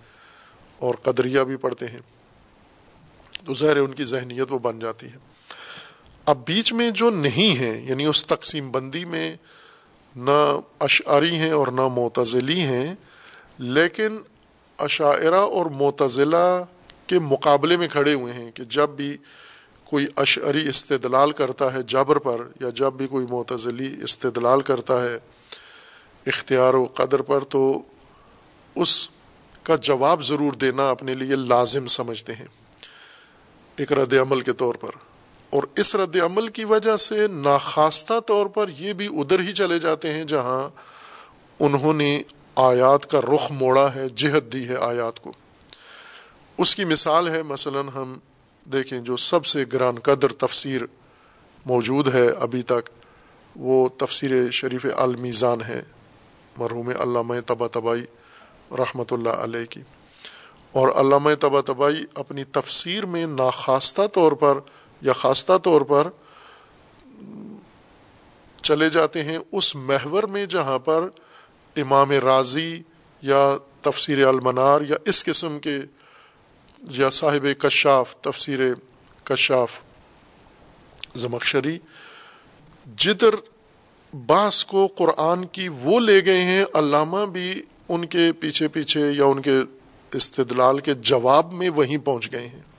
اور 0.78 0.95
قدریہ 0.95 1.41
بھی 1.41 1.57
پڑھتے 1.57 1.86
ہیں۔ 1.86 2.01
تو 3.47 3.55
ظاہر 3.55 3.76
ہے 3.76 3.80
ان 3.80 3.95
کی 3.95 4.05
ذہنیت 4.05 4.53
وہ 4.53 4.59
بن 4.59 4.78
جاتی 4.78 5.07
ہے۔ 5.07 5.16
اب 6.31 6.45
بیچ 6.47 6.72
میں 6.72 6.91
جو 6.91 7.11
نہیں 7.11 7.57
ہیں 7.59 7.89
یعنی 7.89 8.05
اس 8.05 8.26
تقسیم 8.26 8.70
بندی 8.70 9.05
میں 9.05 9.35
نہ 10.16 10.39
اشعری 10.81 11.37
ہیں 11.37 11.51
اور 11.51 11.68
نہ 11.68 11.87
معتزلی 11.95 12.61
ہیں، 12.61 12.95
لیکن 13.59 14.18
عشاعرہ 14.78 15.41
اور 15.51 15.66
معتزلہ 15.81 16.64
کے 17.07 17.18
مقابلے 17.18 17.76
میں 17.76 17.89
کھڑے 17.89 18.14
ہوئے 18.14 18.33
ہیں 18.33 18.51
کہ 18.51 18.64
جب 18.64 18.91
بھی 18.91 19.16
کوئی 19.85 20.07
اشعری 20.16 20.68
استدلال 20.68 21.33
کرتا 21.33 21.72
ہے 21.74 21.83
جبر 21.89 22.18
پر 22.18 22.47
یا 22.61 22.68
جب 22.74 22.93
بھی 22.93 23.07
کوئی 23.07 23.26
معتزلی 23.31 23.91
استدلال 24.05 24.61
کرتا 24.62 25.03
ہے 25.03 25.18
اختیار 26.26 26.74
و 26.74 26.85
قدر 26.95 27.22
پر، 27.22 27.45
تو 27.45 27.83
اس 28.76 29.09
کا 29.62 29.76
جواب 29.83 30.22
ضرور 30.24 30.53
دینا 30.53 30.91
اپنے 30.91 31.14
لیے 31.14 31.37
لازم 31.37 31.87
سمجھتے 31.87 32.35
ہیں 32.35 32.47
ایک 33.78 33.93
رد 33.93 34.12
عمل 34.22 34.41
کے 34.41 34.53
طور 34.53 34.74
پر۔ 34.74 34.91
اور 35.51 35.63
اس 35.77 35.95
رد 35.95 36.17
عمل 36.17 36.49
کی 36.49 36.65
وجہ 36.65 36.97
سے 36.97 37.27
ناخواستہ 37.27 38.21
طور 38.27 38.47
پر 38.47 38.67
یہ 38.79 38.93
بھی 38.93 39.07
ادھر 39.07 39.41
ہی 39.41 39.53
چلے 39.53 39.79
جاتے 39.79 40.13
ہیں 40.13 40.25
جہاں 40.25 40.69
انہوں 41.61 41.93
نے 41.93 42.23
آیات 42.55 43.11
کا 43.11 43.21
رخ 43.21 43.51
موڑا 43.51 43.95
ہے 43.95 44.09
جہت 44.09 44.53
دی 44.53 44.69
ہے 44.69 44.77
آیات 44.77 45.21
کو۔ 45.21 45.33
اس 46.59 46.75
کی 46.75 46.85
مثال 46.85 47.29
ہے، 47.29 47.43
مثلا 47.43 47.81
ہم 47.81 48.19
دیکھیں 48.73 49.01
جو 49.01 49.17
سب 49.17 49.47
سے 49.47 49.65
گران 49.73 49.99
قدر 49.99 50.33
تفسیر 50.33 50.81
موجود 51.67 52.15
ہے 52.15 52.29
ابھی 52.29 52.63
تک، 52.63 52.89
وہ 53.57 53.89
تفسیر 53.97 54.51
شریف 54.51 54.87
المیزان 54.97 55.63
ہے، 55.69 55.83
مرحوم 56.57 56.89
علامہ 56.89 57.35
تبا 57.47 57.67
تبائی 57.67 58.05
رحمۃ 58.71 59.05
اللہ 59.11 59.29
علیہ 59.29 59.65
کی۔ 59.71 59.83
اور 60.73 60.89
علامہ 60.89 61.31
تبا 61.41 61.61
تبائی 61.61 62.05
اپنی 62.15 62.45
تفسیر 62.45 63.07
میں 63.07 63.27
ناخواستہ 63.27 64.03
طور 64.13 64.33
پر 64.33 64.59
یا 65.03 65.13
خاصہ 65.13 65.59
طور 65.59 65.81
پر 65.81 66.09
چلے 68.63 68.91
جاتے 68.91 69.25
ہیں 69.25 69.39
اس 69.53 69.77
محور 69.77 70.23
میں 70.23 70.47
جہاں 70.47 70.79
پر 70.79 71.09
امام 71.77 72.11
راضی 72.11 72.83
یا 73.23 73.57
تفسیر 73.81 74.27
المنار 74.27 74.81
یا 74.81 74.97
اس 75.05 75.25
قسم 75.25 75.59
کے 75.59 75.79
یا 76.91 77.11
صاحب 77.11 77.47
کشاف، 77.59 78.17
تفسیر 78.17 78.61
کشاف 79.25 79.81
زمکشری 81.15 81.79
جدر 82.97 83.35
بعض 84.27 84.65
کو 84.65 84.87
قرآن 84.87 85.45
کی 85.45 85.69
وہ 85.69 86.01
لے 86.01 86.25
گئے 86.25 86.43
ہیں، 86.43 86.65
علامہ 86.75 87.27
بھی 87.27 87.63
ان 87.89 88.05
کے 88.05 88.33
پیچھے 88.33 88.69
پیچھے 88.69 89.11
یا 89.11 89.25
ان 89.25 89.43
کے 89.43 89.57
استدلال 90.15 90.79
کے 90.79 90.95
جواب 90.95 91.53
میں 91.53 91.71
وہیں 91.71 91.99
پہنچ 91.99 92.33
گئے 92.33 92.47
ہیں۔ 92.47 92.70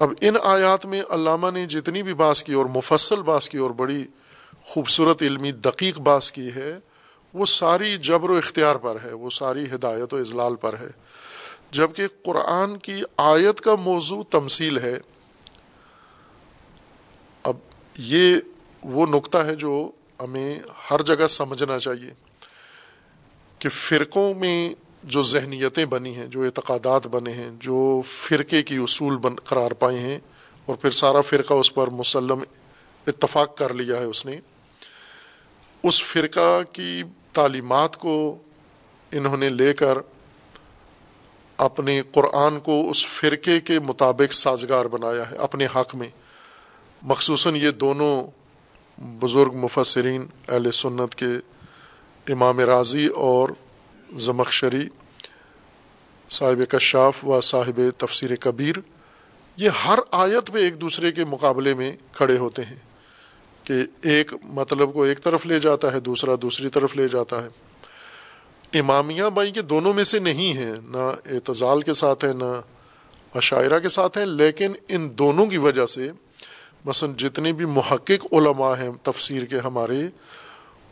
اب 0.00 0.12
ان 0.20 0.34
آیات 0.42 0.86
میں 0.86 1.02
علامہ 1.10 1.50
نے 1.50 1.66
جتنی 1.66 2.02
بھی 2.02 2.14
باس 2.14 2.42
کی 2.42 2.52
اور 2.52 2.66
مفصل 2.66 3.22
باس 3.22 3.48
کی 3.48 3.58
اور 3.58 3.70
بڑی 3.70 4.06
خوبصورت 4.62 5.22
علمی 5.22 5.52
دقیق 5.52 5.98
باس 5.98 6.32
کی 6.32 6.54
ہے، 6.54 6.78
وہ 7.34 7.46
ساری 7.46 7.96
جبر 7.98 8.30
و 8.30 8.36
اختیار 8.36 8.76
پر 8.76 8.96
ہے، 9.04 9.12
وہ 9.12 9.30
ساری 9.30 9.64
ہدایت 9.74 10.14
و 10.14 10.16
اضلال 10.16 10.56
پر 10.56 10.78
ہے۔ 10.80 10.88
جبکہ 11.70 12.06
قرآن 12.24 12.76
کی 12.76 13.02
آیت 13.16 13.60
کا 13.60 13.74
موضوع 13.74 14.22
تمثیل 14.30 14.78
ہے، 14.78 14.98
اب 17.42 17.56
یہ 17.98 18.36
وہ 18.82 19.06
نقطہ 19.06 19.38
ہے 19.38 19.54
جو 19.54 19.90
ہمیں 20.20 20.58
ہر 20.90 21.02
جگہ 21.02 21.26
سمجھنا 21.26 21.78
چاہیے 21.78 22.10
کہ 23.58 23.68
فرقوں 23.68 24.34
میں 24.34 24.74
جو 25.04 25.22
ذہنیتیں 25.22 25.84
بنی 25.84 26.14
ہیں، 26.14 26.26
جو 26.26 26.42
اعتقادات 26.42 27.06
بنے 27.06 27.32
ہیں، 27.32 27.50
جو 27.58 28.02
فرقے 28.04 28.62
کی 28.62 28.76
اصول 28.76 29.16
بن، 29.16 29.34
قرار 29.34 29.70
پائے 29.70 29.98
ہیں 29.98 30.18
اور 30.66 30.76
پھر 30.76 30.90
سارا 30.90 31.20
فرقہ 31.20 31.54
اس 31.54 31.74
پر 31.74 31.90
مسلم 31.90 32.42
اتفاق 33.06 33.56
کر 33.56 33.74
لیا 33.74 33.96
ہے 33.96 34.04
اس 34.04 34.26
نے۔ 34.26 34.38
اس 35.82 36.02
فرقہ 36.02 36.62
کی 36.72 37.02
تعلیمات 37.32 37.96
کو 37.96 38.38
انہوں 39.12 39.36
نے 39.36 39.48
لے 39.48 39.72
کر 39.72 39.98
اپنے 41.56 42.02
قرآن 42.12 42.60
کو 42.60 42.90
اس 42.90 43.06
فرقے 43.06 43.60
کے 43.60 43.78
مطابق 43.78 44.32
سازگار 44.32 44.84
بنایا 44.84 45.30
ہے، 45.30 45.36
اپنے 45.36 45.66
حق 45.66 45.94
میں۔ 45.94 46.08
مخصوصاً 47.02 47.56
یہ 47.56 47.70
دونوں 47.70 48.26
بزرگ 49.00 49.56
مفسرین 49.56 50.26
اہل 50.48 50.70
سنت 50.70 51.14
کے 51.14 51.26
امام 52.32 52.60
راضی 52.60 53.06
اور 53.06 53.48
زمخشری، 54.16 54.88
صاحب 56.28 56.60
کشاف 56.68 57.24
و 57.24 57.40
صاحب 57.40 57.80
تفسیر 57.98 58.34
کبیر، 58.34 58.74
یہ 59.56 59.68
ہر 59.68 59.98
آیت 60.10 60.50
میں 60.50 60.62
ایک 60.62 60.80
دوسرے 60.80 61.12
کے 61.12 61.24
مقابلے 61.24 61.74
میں 61.74 61.96
کھڑے 62.12 62.38
ہوتے 62.38 62.62
ہیں 62.62 62.76
کہ 63.64 63.74
ایک 64.02 64.32
مطلب 64.42 64.92
کو 64.92 65.02
ایک 65.02 65.20
طرف 65.20 65.46
لے 65.46 65.58
جاتا 65.58 65.92
ہے، 65.92 66.00
دوسرا 66.00 66.34
دوسری 66.42 66.68
طرف 66.68 66.96
لے 66.96 67.08
جاتا 67.08 67.42
ہے۔ 67.42 67.48
امامیہ 68.78 69.24
بھائی 69.34 69.50
کے 69.50 69.62
دونوں 69.62 69.94
میں 69.94 70.04
سے 70.04 70.18
نہیں 70.18 70.52
ہیں، 70.52 70.74
نہ 70.82 71.10
اعتزال 71.26 71.80
کے 71.80 71.94
ساتھ 71.94 72.24
ہیں، 72.24 72.34
نہ 72.34 72.60
عشاعرہ 73.34 73.78
کے 73.78 73.88
ساتھ 73.88 74.18
ہیں، 74.18 74.26
لیکن 74.26 74.72
ان 74.88 75.18
دونوں 75.18 75.46
کی 75.46 75.58
وجہ 75.58 75.86
سے 75.86 76.12
مثلا 76.84 77.12
جتنے 77.16 77.52
بھی 77.52 77.64
محقق 77.64 78.32
علماء 78.32 78.74
ہیں 78.74 78.90
تفسیر 79.02 79.44
کے 79.44 79.58
ہمارے 79.58 80.02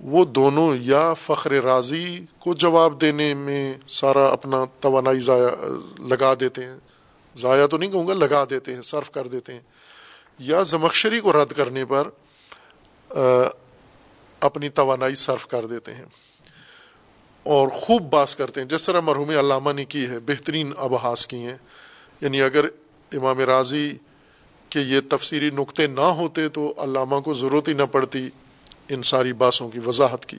وہ 0.00 0.24
دونوں 0.24 0.76
یا 0.80 1.14
فخر 1.14 1.50
راضی 1.50 2.20
کو 2.38 2.54
جواب 2.54 3.00
دینے 3.00 3.34
میں 3.34 3.74
سارا 3.86 4.26
اپنا 4.26 4.64
توانائی 4.80 5.20
ضائع 5.20 5.48
لگا 5.98 6.34
دیتے 6.40 6.64
ہیں۔ 6.64 6.78
ضائع 7.36 7.66
تو 7.66 7.78
نہیں 7.78 7.90
کہوں 7.90 8.08
گا، 8.08 8.14
لگا 8.14 8.44
دیتے 8.50 8.74
ہیں، 8.74 8.82
صرف 8.82 9.10
کر 9.10 9.26
دیتے 9.26 9.52
ہیں۔ 9.52 9.60
یا 10.38 10.62
زمخشری 10.62 11.20
کو 11.20 11.32
رد 11.32 11.52
کرنے 11.52 11.84
پر 11.84 12.08
اپنی 14.40 14.68
توانائی 14.68 15.14
صرف 15.14 15.46
کر 15.46 15.66
دیتے 15.66 15.94
ہیں۔ 15.94 16.04
اور 17.42 17.68
خوب 17.68 18.02
باس 18.02 18.36
کرتے 18.36 18.60
ہیں۔ 18.60 18.68
جس 18.68 18.86
طرح 18.86 19.00
مرحوم 19.00 19.30
علامہ 19.30 19.72
نے 19.72 19.84
کی 19.84 20.06
ہے، 20.06 20.20
بہترین 20.20 20.72
ابحاس 20.76 21.26
کی 21.26 21.36
ہیں۔ 21.36 21.56
یعنی 22.20 22.42
اگر 22.42 22.64
امام 23.12 23.38
راضی 23.38 23.92
کے 24.70 24.80
یہ 24.80 25.00
تفسیری 25.10 25.50
نقطے 25.50 25.86
نہ 25.86 26.00
ہوتے 26.00 26.48
تو 26.48 26.74
علامہ 26.76 27.20
کو 27.20 27.32
ضرورت 27.32 27.68
ہی 27.68 27.72
نہ 27.72 27.82
پڑتی۔ 27.92 28.30
ان 28.88 29.02
ساری 29.02 29.32
باسوں 29.32 29.68
کی 29.68 29.78
وضاحت 29.86 30.26
کی۔ 30.26 30.36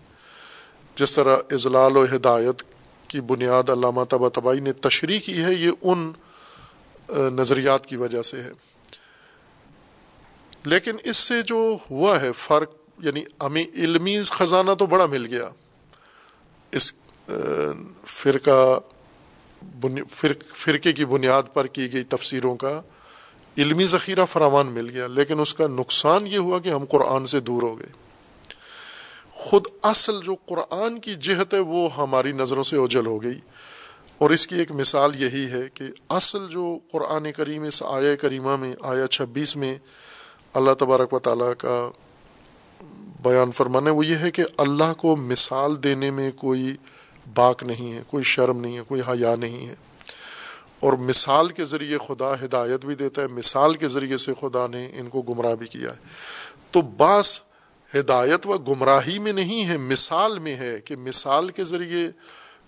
جس 0.96 1.16
طرح 1.16 1.38
اضلال 1.52 1.98
و 1.98 2.06
ہدایت 2.16 2.64
کی 3.08 3.22
بنیاد 3.22 3.70
علامہ 3.70 4.04
تبا 4.10 4.30
تبائی 4.30 4.60
نے 4.60 4.72
تشریح 4.72 5.20
کی 5.20 5.44
ہے، 5.44 5.54
یہ 5.54 5.72
ان 5.82 6.12
نظریات 7.10 7.86
کی 7.86 7.96
وجہ 7.96 8.22
سے 8.22 8.42
ہے۔ 8.42 8.52
لیکن 10.64 10.96
اس 11.04 11.18
سے 11.18 11.42
جو 11.42 11.78
ہوا 11.92 12.22
ہے، 12.22 12.32
فرق 12.32 12.72
یعنی 13.00 13.24
ہمیں 13.42 13.64
علمی 13.74 14.24
خزانہ 14.24 14.72
تو 14.80 14.86
بڑا 14.86 15.06
مل 15.06 15.26
گیا۔ 15.26 15.50
اس 16.72 16.94
فرقہ 18.06 18.80
فرقے 20.54 20.94
کی 20.94 21.06
بنیاد 21.06 21.44
پر 21.54 21.68
کی 21.68 21.94
گئی 21.94 22.04
تفسیروں 22.04 22.56
کا 22.56 22.82
علمی 23.58 23.86
ذخیرہ 23.86 24.26
فراوان 24.26 24.68
مل 24.68 24.90
گیا، 24.90 25.08
لیکن 25.08 25.40
اس 25.40 25.54
کا 25.54 25.68
نقصان 25.68 26.28
یہ 26.28 26.38
ہوا 26.38 26.60
کہ 26.60 26.70
ہم 26.70 26.86
قرآن 26.86 27.26
سے 27.26 27.40
دور 27.40 27.62
ہو 27.62 27.80
گئے۔ 27.80 28.09
خود 29.40 29.68
اصل 29.82 30.20
جو 30.24 30.36
قرآن 30.46 31.00
کی 31.00 31.16
جہت 31.16 31.54
ہے 31.54 31.60
وہ 31.60 31.96
ہماری 31.98 32.32
نظروں 32.32 32.64
سے 32.64 32.78
اوجل 32.78 33.06
ہو 33.06 33.24
گئی۔ 33.24 33.40
اور 34.18 34.30
اس 34.30 34.48
کی 34.48 34.56
ایک 34.56 34.72
مثال 34.72 35.24
یہی 35.24 35.46
ہے 35.52 35.70
کہ 35.74 35.86
اصل 36.10 36.48
جو 36.48 36.78
قرآن 36.92 37.32
کریم 37.32 37.64
اس 37.64 37.84
آیا 37.84 38.16
کریمہ 38.16 38.56
میں 38.56 38.74
آیا 38.82 39.08
چھبیس 39.08 39.56
میں 39.56 39.78
اللہ 40.54 40.72
تبارک 40.80 41.14
و 41.14 41.20
تعالیٰ 41.20 41.52
کا 41.58 41.92
بیان 43.24 43.52
فرمانا 43.52 43.92
وہ 43.92 44.06
یہ 44.06 44.16
ہے 44.16 44.32
کہ 44.32 44.44
اللہ 44.58 44.94
کو 44.98 45.16
مثال 45.16 45.84
دینے 45.84 46.12
میں 46.12 46.32
کوئی 46.32 46.76
باک 47.34 47.64
نہیں 47.64 47.94
ہے، 47.94 48.02
کوئی 48.08 48.24
شرم 48.24 48.60
نہیں 48.60 48.78
ہے، 48.78 48.84
کوئی 48.88 49.02
حیا 49.08 49.36
نہیں 49.36 49.68
ہے۔ 49.68 49.76
اور 50.80 50.94
مثال 50.94 51.48
کے 51.48 51.66
ذریعے 51.66 51.98
خدا 52.08 52.34
ہدایت 52.34 52.86
بھی 52.86 52.96
دیتا 52.96 53.22
ہے، 53.22 53.28
مثال 53.28 53.74
کے 53.74 53.88
ذریعے 53.88 54.18
سے 54.18 54.34
خدا 54.40 54.68
نے 54.68 54.92
ان 54.94 55.08
کو 55.10 55.22
گمراہ 55.22 55.56
بھی 55.56 55.68
کیا 55.68 55.90
ہے۔ 55.92 55.98
تو 56.72 56.82
بعض 56.82 57.40
ہدایت 57.96 58.48
و 58.48 58.58
گمراہی 58.58 59.20
میں 59.20 59.34
نہیں 59.34 59.66
ہے، 59.66 59.78
مثال 59.78 60.40
میں 60.40 60.56
ہے 60.56 60.82
کہ 60.86 60.96
مثال 60.96 61.50
کے 61.50 61.64
ذریعے 61.64 62.10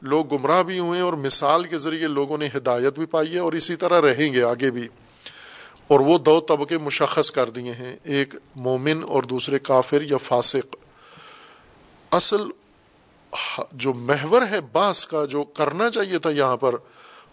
لوگ 0.02 0.36
گمراہ 0.36 0.64
بھی 0.64 0.80
ہوئے 0.80 1.02
اور 1.02 1.14
مثال 1.14 1.64
کے 1.64 1.78
ذریعے 1.78 2.08
لوگوں 2.08 2.38
نے 2.38 2.50
ہدایت 2.58 2.94
بھی 2.94 3.06
پائی 3.06 3.34
ہے 3.34 3.40
اور 3.40 3.54
اسی 3.54 3.76
طرح 3.76 4.02
رہیں 4.02 4.34
گے 4.34 4.44
آگے 4.44 4.72
بھی۔ 4.72 4.88
اور 5.88 6.00
وہ 6.00 6.18
دو 6.18 6.40
طبقے 6.40 6.78
مشخص 6.78 7.32
کر 7.32 7.50
دیے 7.50 7.72
ہیں، 7.72 7.96
ایک 8.04 8.36
مومن 8.56 9.04
اور 9.08 9.24
دوسرے 9.24 9.60
کافر 9.60 10.02
یا 10.02 10.18
فاسق۔ 10.18 10.76
اصل 12.12 12.42
جو 13.72 13.94
محور 13.94 14.42
ہے 14.52 14.62
باس 14.62 15.08
کا، 15.08 15.26
جو 15.26 15.44
کرنا 15.44 15.90
چاہیے 15.90 16.20
تھا 16.20 16.30
یہاں 16.30 16.58
پر 16.58 16.76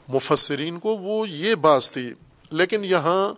مفسرین 0.08 0.78
کو، 0.78 0.96
وہ 0.96 1.28
یہ 1.28 1.54
باس 1.54 1.90
تھی۔ 1.90 2.12
لیکن 2.50 2.84
یہاں 2.84 3.34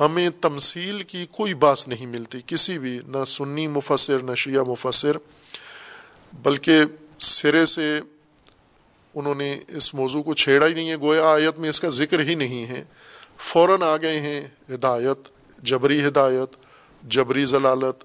ہمیں 0.00 0.30
تمثیل 0.30 1.02
کی 1.02 1.26
کوئی 1.30 1.54
باس 1.54 1.88
نہیں 1.88 2.06
ملتی، 2.06 2.40
کسی 2.46 2.78
بھی، 2.78 3.00
نہ 3.06 3.24
سنی 3.24 3.66
مفسر، 3.66 4.18
نہ 4.18 4.34
شیعہ 4.34 4.62
مفسر، 4.62 5.16
بلکہ 6.32 6.82
سرے 7.18 7.66
سے 7.66 8.00
انہوں 9.14 9.34
نے 9.34 9.60
اس 9.68 9.94
موضوع 9.94 10.22
کو 10.22 10.34
چھیڑا 10.34 10.66
ہی 10.66 10.74
نہیں 10.74 10.90
ہے، 10.90 10.96
گویا 10.96 11.32
آیت 11.32 11.58
میں 11.58 11.70
اس 11.70 11.80
کا 11.80 11.88
ذکر 11.88 12.20
ہی 12.20 12.34
نہیں 12.34 12.66
ہے۔ 12.66 12.84
فوراً 13.38 13.82
آ 13.82 13.96
گئے 13.96 14.20
ہیں 14.20 14.40
ہدایت، 14.74 15.28
جبری 15.62 16.06
ہدایت، 16.06 16.56
جبری 17.02 17.44
ضلالت، 17.44 18.04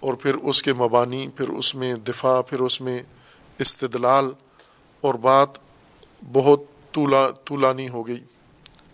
اور 0.00 0.14
پھر 0.14 0.34
اس 0.34 0.62
کے 0.62 0.72
مبانی، 0.72 1.28
پھر 1.36 1.48
اس 1.48 1.74
میں 1.74 1.94
دفاع، 1.94 2.40
پھر 2.42 2.60
اس 2.60 2.80
میں 2.80 3.02
استدلال، 3.58 4.30
اور 5.00 5.14
بات 5.14 5.48
بہت 6.32 6.62
طولا، 6.92 7.30
طولانی 7.30 7.88
ہو 7.88 8.06
گئی۔ 8.06 8.24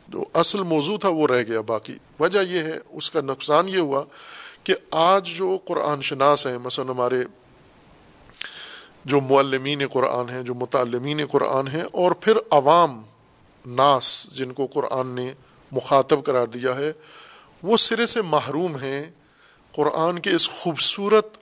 جو 0.09 0.25
اصل 0.35 0.63
موضوع 0.63 0.97
تھا 0.97 1.09
وہ 1.09 1.27
رہ 1.27 1.43
گیا، 1.43 1.61
باقی 1.61 1.97
وجہ 2.21 2.43
یہ 2.49 2.63
ہے، 2.63 2.79
اس 2.91 3.11
کا 3.11 3.21
نقصان 3.21 3.69
یہ 3.69 3.79
ہوا 3.79 4.03
کہ 4.65 4.75
آج 4.91 5.31
جو 5.37 5.57
قرآن 5.65 6.03
شناس 6.03 6.47
ہیں، 6.47 6.59
مثلا 6.59 6.91
ہمارے 6.91 7.23
جو 9.05 9.21
معلمین 9.21 9.87
قرآن 9.93 10.29
ہیں، 10.31 10.43
جو 10.43 10.55
متعلمین 10.55 11.21
قرآن 11.27 11.69
ہیں، 11.69 11.83
اور 11.93 12.13
پھر 12.21 12.39
عوام، 12.51 13.03
ناس، 13.65 14.27
جن 14.35 14.53
کو 14.53 14.67
قرآن 14.67 15.07
نے 15.07 15.33
مخاطب 15.73 16.25
قرار 16.25 16.47
دیا 16.47 16.77
ہے، 16.77 16.93
وہ 17.63 17.77
سرے 17.77 18.07
سے 18.07 18.23
محروم 18.23 18.77
ہیں 18.77 19.03
قرآن 19.75 20.19
کے 20.19 20.31
اس 20.31 20.49
خوبصورت 20.51 21.37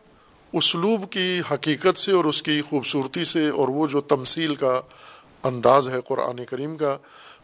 اسلوب 0.52 1.04
کی 1.10 1.40
حقیقت 1.50 1.98
سے 1.98 2.12
اور 2.12 2.24
اس 2.24 2.42
کی 2.42 2.60
خوبصورتی 2.62 3.24
سے، 3.24 3.48
اور 3.48 3.68
وہ 3.68 3.86
جو 3.86 4.00
تمثیل 4.00 4.54
کا 4.54 4.80
انداز 5.44 5.88
ہے 5.88 6.00
قرآن 6.08 6.44
کریم 6.44 6.76
کا 6.76 6.96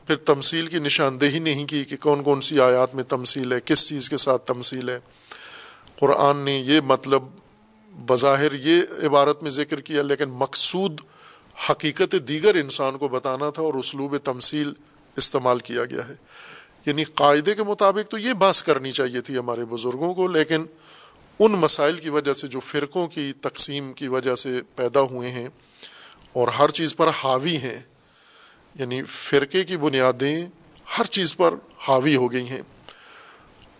پھر 0.09 0.16
تمثیل 0.16 0.66
کی 0.66 0.78
نشاندہی 0.78 1.38
نہیں 1.38 1.66
کی 1.66 1.84
کہ 1.84 1.96
کون 1.96 2.22
کون 2.22 2.40
سی 2.40 2.61
آیات 2.61 2.94
میں 2.94 3.04
تمثیل 3.04 3.52
ہے، 3.52 3.59
کس 3.64 3.88
چیز 3.88 4.09
کے 4.09 4.16
ساتھ 4.16 4.46
تمثیل 4.46 4.88
ہے۔ 4.88 4.98
قرآن 5.98 6.36
نے 6.36 6.59
یہ 6.59 6.80
مطلب 6.80 7.22
بظاہر 7.92 8.52
یہ 8.52 8.82
عبارت 9.06 9.42
میں 9.42 9.50
ذکر 9.50 9.80
کیا، 9.80 10.02
لیکن 10.02 10.24
مقصود 10.28 11.00
حقیقت 11.70 12.14
دیگر 12.28 12.54
انسان 12.54 12.98
کو 12.98 13.09
بتانا 13.09 13.50
تھا 13.50 13.62
اور 13.62 13.74
اسلوب 13.74 14.16
تمثیل 14.16 14.72
استعمال 15.16 15.59
کیا 15.59 15.84
گیا 15.84 16.09
ہے۔ 16.09 16.14
یعنی 16.86 17.04
قاعدے 17.04 17.54
کے 17.54 17.62
مطابق 17.62 18.11
تو 18.11 18.18
یہ 18.18 18.32
بحث 18.32 18.62
کرنی 18.62 18.92
چاہیے 18.92 19.20
تھی 19.20 19.38
ہمارے 19.38 19.64
بزرگوں 19.64 20.14
کو، 20.14 20.28
لیکن 20.28 20.64
ان 21.38 21.52
مسائل 21.52 21.96
کی 21.96 22.09
وجہ 22.09 22.32
سے 22.32 22.46
جو 22.46 22.61
فرقوں 22.61 23.09
کی 23.09 23.32
تقسیم 23.40 23.92
کی 23.92 24.09
وجہ 24.09 24.34
سے 24.34 24.61
پیدا 24.76 25.00
ہوئے 25.00 25.30
ہیں 25.30 25.48
اور 26.32 26.48
ہر 26.48 26.70
چیز 26.70 26.96
پر 26.96 27.09
حاوی 27.09 27.56
ہیں 27.56 27.80
یعنی 28.79 29.03
فرقے 29.03 29.64
کی 29.64 29.76
بنیادیں 29.76 30.47
ہر 30.99 31.05
چیز 31.05 31.37
پر 31.37 31.55
حاوی 31.79 32.16
ہو 32.16 32.33
گئی 32.33 32.49
ہیں 32.49 32.62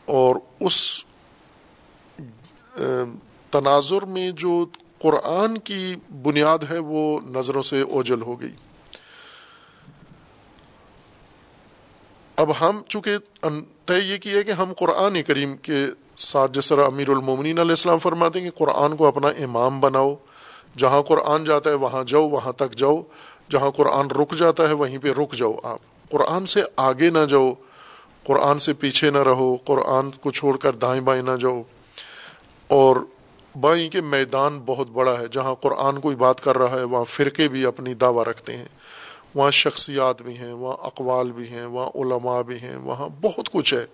اور 0.05 0.37
اس 0.61 1.05
تناظر 3.51 4.05
میں 4.07 4.31
جو 4.31 4.65
قرآن 4.99 5.59
کی 5.59 5.95
بنیاد 6.23 6.59
ہے 6.71 6.79
وہ 6.79 7.21
نظروں 7.31 7.63
سے 7.63 7.81
اوجل 7.81 8.23
ہو 8.23 8.41
گئی۔ 8.41 8.53
اب 12.37 12.51
ہم، 12.61 12.81
چونکہ 12.89 13.17
طے 13.85 13.99
یہ 13.99 14.19
کیا 14.19 14.43
کہ 14.43 14.51
ہم 14.51 14.73
قرآن 14.73 15.23
کریم 15.23 15.57
کے 15.57 15.85
ساتھ، 16.17 16.53
جس 16.53 16.69
طرح 16.69 16.87
امیر 16.87 17.09
المومنین 17.09 17.59
علیہ 17.59 17.79
السلام 17.79 17.99
فرماتے 17.99 18.41
ہیں 18.41 18.51
کہ 18.51 18.59
قرآن 18.59 18.97
کو 18.97 19.07
اپنا 19.07 19.29
امام 19.45 19.81
بناؤ، 19.81 20.15
جہاں 20.77 21.03
قرآن 21.03 21.45
جاتا 21.45 21.71
ہے 21.71 21.75
وہاں 21.75 22.05
جاؤ، 22.05 22.29
وہاں 22.29 22.53
تک 22.53 22.77
جاؤ 22.77 23.01
جہاں 23.51 23.71
قرآن 23.71 24.07
رک 24.11 24.35
جاتا 24.35 24.69
ہے 24.69 24.73
وہیں 24.73 24.99
پہ 24.99 25.13
رک 25.13 25.35
جاؤ 25.35 25.55
آپ۔ 25.63 25.79
قرآن 26.11 26.47
سے 26.47 26.63
آگے 26.77 27.11
نہ 27.11 27.25
جاؤ، 27.29 27.53
قرآن 28.25 28.59
سے 28.59 28.73
پیچھے 28.73 29.11
نہ 29.11 29.19
رہو، 29.19 29.57
قرآن 29.57 30.11
کو 30.11 30.31
چھوڑ 30.31 30.57
کر 30.57 30.73
دائیں 30.73 31.01
بائیں 31.01 31.23
نہ 31.23 31.37
جاؤ۔ 31.41 31.63
اور 32.69 32.97
بائیں 33.61 33.91
کے 33.91 34.01
میدان 34.01 34.61
بہت 34.67 34.91
بڑا 34.91 35.19
ہے، 35.19 35.27
جہاں 35.33 35.55
قرآن 35.55 36.01
کوئی 36.01 36.17
بات 36.17 36.45
کر 36.45 36.59
رہا 36.59 36.71
ہے، 36.71 36.83
وہاں 36.83 37.05
فرقے 37.05 37.49
بھی 37.49 37.67
اپنی 37.67 37.95
دعویٰ 37.95 38.25
رکھتے 38.25 38.57
ہیں۔ 38.57 38.65
وہاں 39.35 39.51
شخصیات 39.51 40.23
بھی 40.23 40.39
ہیں، 40.39 40.53
وہاں 40.53 40.77
اقوال 40.81 41.33
بھی 41.33 41.49
ہیں، 41.49 41.67
وہاں 41.67 41.91
علماء 41.95 42.43
بھی 42.43 42.57
ہیں، 42.57 42.77
وہاں 42.77 43.09
بہت 43.21 43.51
کچھ 43.53 43.75
ہے۔ 43.75 43.87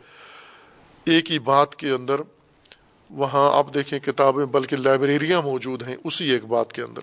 ایک 1.04 1.30
ہی 1.30 1.38
بات 1.38 1.76
کے 1.76 1.90
اندر 1.90 2.20
وہاں 3.10 3.58
آپ 3.58 3.74
دیکھیں 3.74 3.98
کتابیں، 3.98 4.46
بلکہ 4.46 4.76
لائبریریاں 4.76 5.42
موجود 5.42 5.82
ہیں، 5.82 5.96
اسی 6.04 6.30
ایک 6.30 6.44
بات 6.44 6.72
کے 6.72 6.82
اندر۔ 6.82 7.00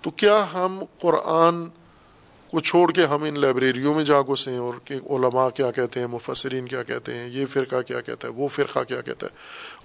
تو 0.00 0.10
کیا 0.10 0.46
ہم 0.52 0.82
قرآن 1.00 1.66
کو 2.50 2.60
چھوڑ 2.60 2.92
کے 2.92 3.04
ہم 3.04 3.22
ان 3.22 3.38
لائبریریوں 3.38 3.94
میں 3.94 4.04
جا 4.04 4.20
گھسیں 4.20 4.58
اور 4.58 4.74
کہ 4.84 4.94
علماء 4.94 5.48
کیا 5.48 5.70
کہتے 5.70 6.00
ہیں، 6.00 6.06
مفسرین 6.06 6.66
کیا 6.66 6.82
کہتے 6.82 7.14
ہیں، 7.14 7.28
یہ 7.28 7.46
فرقہ 7.46 7.80
کیا 7.86 8.00
کہتا 8.00 8.28
ہے، 8.28 8.32
وہ 8.32 8.48
فرقہ 8.48 8.84
کیا 8.88 9.00
کہتا 9.00 9.26
ہے؟ 9.26 9.36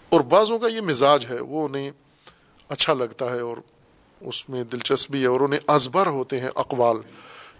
اور 0.09 0.21
بعضوں 0.21 0.59
کا 0.59 0.67
یہ 0.67 0.81
مزاج 0.81 1.25
ہے، 1.29 1.39
وہ 1.39 1.67
انہیں 1.67 1.91
اچھا 2.69 2.93
لگتا 2.93 3.31
ہے 3.31 3.39
اور 3.39 3.57
اس 4.21 4.49
میں 4.49 4.63
دلچسپی 4.63 5.21
ہے 5.21 5.27
اور 5.27 5.39
انہیں 5.39 5.59
ازبر 5.67 6.07
ہوتے 6.07 6.39
ہیں 6.39 6.49
اقوال 6.55 6.97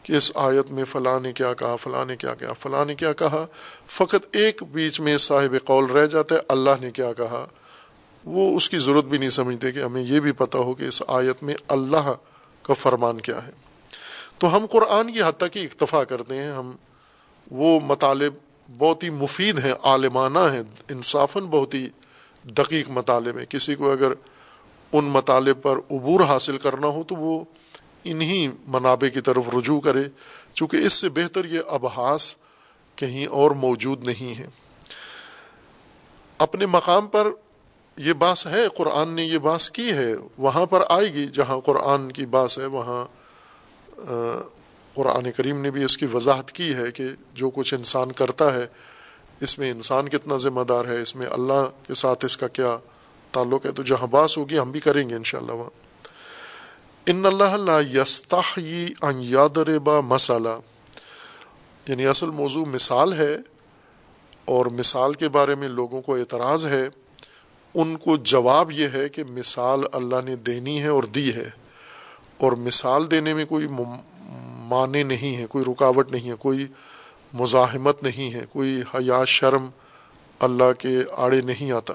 کہ 0.04 0.14
اس 0.14 0.32
آیت 0.36 0.72
میں 0.72 0.86
فلاں 0.86 1.20
نے 1.20 1.34
کیا 1.34 1.54
کہا، 1.54 1.76
فلاں 1.76 2.06
نے 2.06 2.16
کیا 2.16 2.36
کہا، 2.36 2.54
فلاں 2.54 2.86
نے 2.86 2.96
کیا 2.96 3.14
کہا۔ 3.14 3.46
فقط 3.88 4.28
ایک 4.32 4.64
بیچ 4.72 5.00
میں 5.00 5.18
صاحب 5.18 5.56
قول 5.66 5.86
رہ 5.86 6.06
جاتا 6.06 6.36
ہے، 6.36 6.40
اللہ 6.48 6.70
نے 6.82 6.92
کیا 6.92 7.14
کہا۔ 7.14 7.48
وہ 8.26 8.56
اس 8.56 8.70
کی 8.70 8.80
ضرورت 8.80 9.06
بھی 9.06 9.18
نہیں 9.18 9.30
سمجھتے 9.30 9.72
کہ 9.72 9.80
ہمیں 9.80 10.02
یہ 10.02 10.20
بھی 10.20 10.32
پتہ 10.32 10.58
ہو 10.58 10.74
کہ 10.74 10.84
اس 10.84 11.04
آیت 11.08 11.44
میں 11.44 11.54
اللہ 11.68 12.14
کا 12.64 12.74
فرمان 12.74 13.22
کیا 13.22 13.48
ہے۔ 13.48 13.52
تو 14.38 14.56
ہم 14.56 14.66
قرآن 14.66 15.14
کی 15.14 15.22
حد 15.22 15.38
تک 15.38 15.58
ہی 15.58 15.64
اکتفا 15.64 16.04
کرتے 16.04 16.36
ہیں۔ 16.36 16.52
ہم 16.52 16.72
وہ 17.52 17.80
مطالب 17.84 18.34
بہت 18.78 19.04
ہی 19.04 19.10
مفید 19.10 19.60
ہیں، 19.60 19.74
عالمانہ 19.84 20.40
ہیں۔ 20.40 20.62
انصافاً 20.90 21.44
بہت 21.44 21.74
ہی 21.74 21.88
دقیق 22.44 22.90
مطالب 22.90 23.38
ہیں۔ 23.38 23.46
کسی 23.46 23.76
کو 23.76 23.92
اگر 23.92 24.12
ان 24.92 25.06
مطالب 25.06 25.62
پر 25.62 25.78
عبور 25.92 26.20
حاصل 26.20 26.58
کرنا 26.58 26.88
ہو 26.88 27.04
تو 27.08 27.16
وہ 27.16 27.44
انہی 28.04 28.48
منابع 28.68 29.08
کی 29.08 29.22
طرف 29.22 29.44
رجوع 29.58 29.80
کرے، 29.80 30.04
چونکہ 30.54 30.78
اس 30.78 30.94
سے 30.94 31.10
بہتر 31.10 31.46
یہ 31.46 31.60
ابحاس 31.68 32.36
کہیں 32.96 33.26
اور 33.26 33.52
موجود 33.52 34.04
نہیں 34.04 34.40
ہے 34.40 34.48
اپنے 36.38 36.66
مقام 36.66 37.08
پر 37.08 37.28
یہ 37.98 38.14
باس 38.14 38.48
ہے، 38.48 38.68
قرآن 38.78 39.10
نے 39.10 39.24
یہ 39.24 39.38
باس 39.38 39.70
کی 39.70 39.92
ہے، 39.92 40.14
وہاں 40.38 40.66
پر 40.66 40.84
آئے 40.90 41.14
گی، 41.14 41.28
جہاں 41.28 41.60
قرآن 41.60 42.12
کی 42.12 42.26
باس 42.26 42.60
ہے، 42.60 42.66
وہاں 42.66 43.06
قرآن 44.94 45.32
کریم 45.32 45.62
نے 45.62 45.72
بھی 45.72 45.84
اس 45.84 45.98
کی 45.98 46.06
وضاحت 46.06 46.52
کی 46.52 46.74
ہے 46.74 46.92
کہ 46.92 47.08
جو 47.34 47.50
کچھ 47.50 47.74
انسان 47.74 48.12
کرتا 48.12 48.54
ہے، 48.54 48.68
اس 49.40 49.60
میں 49.60 49.72
انسان 49.72 50.10
کتنا 50.10 50.38
ذمہ 50.38 50.62
دار 50.62 50.86
ہے، 50.86 51.02
اس 51.02 51.16
میں 51.16 51.28
اللہ 51.28 51.70
کے 51.88 51.94
ساتھ 51.94 52.26
اس 52.26 52.38
کا 52.38 52.48
کیا 52.48 52.78
تعلق 53.32 53.66
ہے؟ 53.66 53.72
تو 53.72 53.84
جہاں 53.84 54.08
باس 54.08 54.38
ہوگی، 54.38 54.60
ہم 54.60 54.72
بھی 54.72 54.80
کریں 54.80 55.10
گے 55.10 55.16
انشاءاللہ 55.16 55.52
وہاں۔ 55.52 55.70
ان 57.06 57.26
اللہ 57.26 57.56
لا 57.58 57.80
یستحی 57.80 58.88
ان 59.02 59.22
یادربا 59.22 60.00
مسالہ 60.00 60.60
یعنی 61.88 62.08
اصل 62.08 62.30
موضوع 62.30 62.66
مثال 62.66 63.14
ہے 63.14 63.38
اور 64.46 64.66
مثال 64.66 65.14
کے 65.14 65.30
بارے 65.30 65.56
میں 65.56 65.68
لوگوں 65.68 66.02
کو 66.02 66.16
اعتراض 66.16 66.66
ہے۔ 66.66 66.90
ان 67.76 67.96
کو 67.98 68.16
جواب 68.18 68.72
یہ 68.72 68.88
ہے 68.94 69.08
کہ 69.10 69.24
مثال 69.24 69.84
اللہ 69.92 70.22
نے 70.26 70.36
دینی 70.36 70.82
ہے 70.84 70.88
اور 70.88 71.04
دی 71.04 71.34
ہے، 71.34 71.50
اور 72.38 72.52
مثال 72.52 73.10
دینے 73.12 73.34
میں 73.34 73.46
کوئی 73.46 73.68
معنی 74.68 75.04
نہیں 75.04 75.36
ہے، 75.38 75.46
کوئی 75.46 75.66
رکاوٹ 75.68 76.12
نہیں 76.12 76.30
ہے، 76.30 76.36
کوئی 76.40 76.66
مزاحمت 77.34 78.04
نہیں 78.04 78.34
ہے، 78.34 78.46
کوئی 78.52 78.82
حیا، 78.94 79.24
شرم 79.26 79.70
اللہ 80.40 80.72
کے 80.80 80.98
آڑے 81.18 81.42
نہیں 81.42 81.72
آتا۔ 81.72 81.94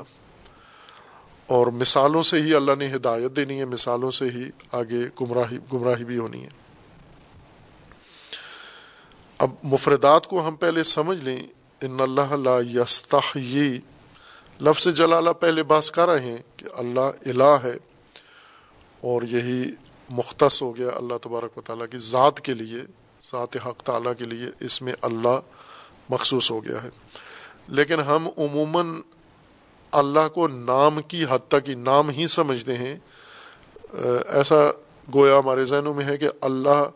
اور 1.46 1.66
مثالوں 1.72 2.22
سے 2.22 2.40
ہی 2.42 2.54
اللہ 2.54 2.74
نے 2.78 2.86
ہدایت 2.94 3.36
دینی 3.36 3.58
ہے، 3.58 3.64
مثالوں 3.64 4.10
سے 4.10 4.28
ہی 4.28 4.50
آگے 4.72 5.02
گمراہی 5.20 5.58
گمراہی 5.72 6.04
بھی 6.04 6.18
ہونی 6.18 6.42
ہے۔ 6.44 6.56
اب 9.38 9.50
مفردات 9.62 10.26
کو 10.26 10.46
ہم 10.48 10.56
پہلے 10.56 10.82
سمجھ 10.82 11.20
لیں۔ 11.20 11.38
ان 11.80 12.00
اللہ 12.00 12.32
لا 12.32 12.58
یستحیی 12.70 13.78
لفظ 14.60 14.88
جلالہ 14.88 15.30
پہلے 15.30 15.62
باس 15.62 15.90
کر 15.90 16.08
رہے 16.08 16.20
ہیں 16.20 16.38
کہ 16.56 16.66
اللہ 16.74 17.00
الہ 17.00 17.56
ہے 17.64 17.74
اور 19.00 19.22
یہی 19.22 19.70
مختص 20.10 20.62
ہو 20.62 20.76
گیا 20.76 20.88
اللہ 20.94 21.14
تبارک 21.22 21.58
و 21.58 21.60
تعالیٰ 21.60 21.86
کی 21.90 21.98
ذات 21.98 22.40
کے 22.40 22.54
لیے، 22.54 22.78
ذات 23.22 23.56
حق 23.66 23.82
تعالیٰ 23.82 24.12
کے 24.18 24.24
لیے 24.24 24.46
اس 24.60 24.82
میں 24.82 24.92
اللہ 25.02 25.40
مخصوص 26.08 26.50
ہو 26.50 26.64
گیا 26.64 26.82
ہے۔ 26.82 26.88
لیکن 27.68 28.00
ہم 28.00 28.28
عموماً 28.38 29.00
اللہ 29.90 30.28
کو 30.34 30.48
نام 30.48 31.02
کی 31.02 31.24
حد 31.30 31.48
تک 31.48 31.68
ہی 31.68 31.74
نام 31.74 32.10
ہی 32.10 32.26
سمجھتے 32.26 32.74
ہیں۔ 32.74 32.98
ایسا 34.28 34.56
گویا 35.14 35.38
ہمارے 35.38 35.64
ذہنوں 35.64 35.94
میں 35.94 36.04
ہے 36.04 36.16
کہ 36.16 36.28
اللہ 36.40 36.90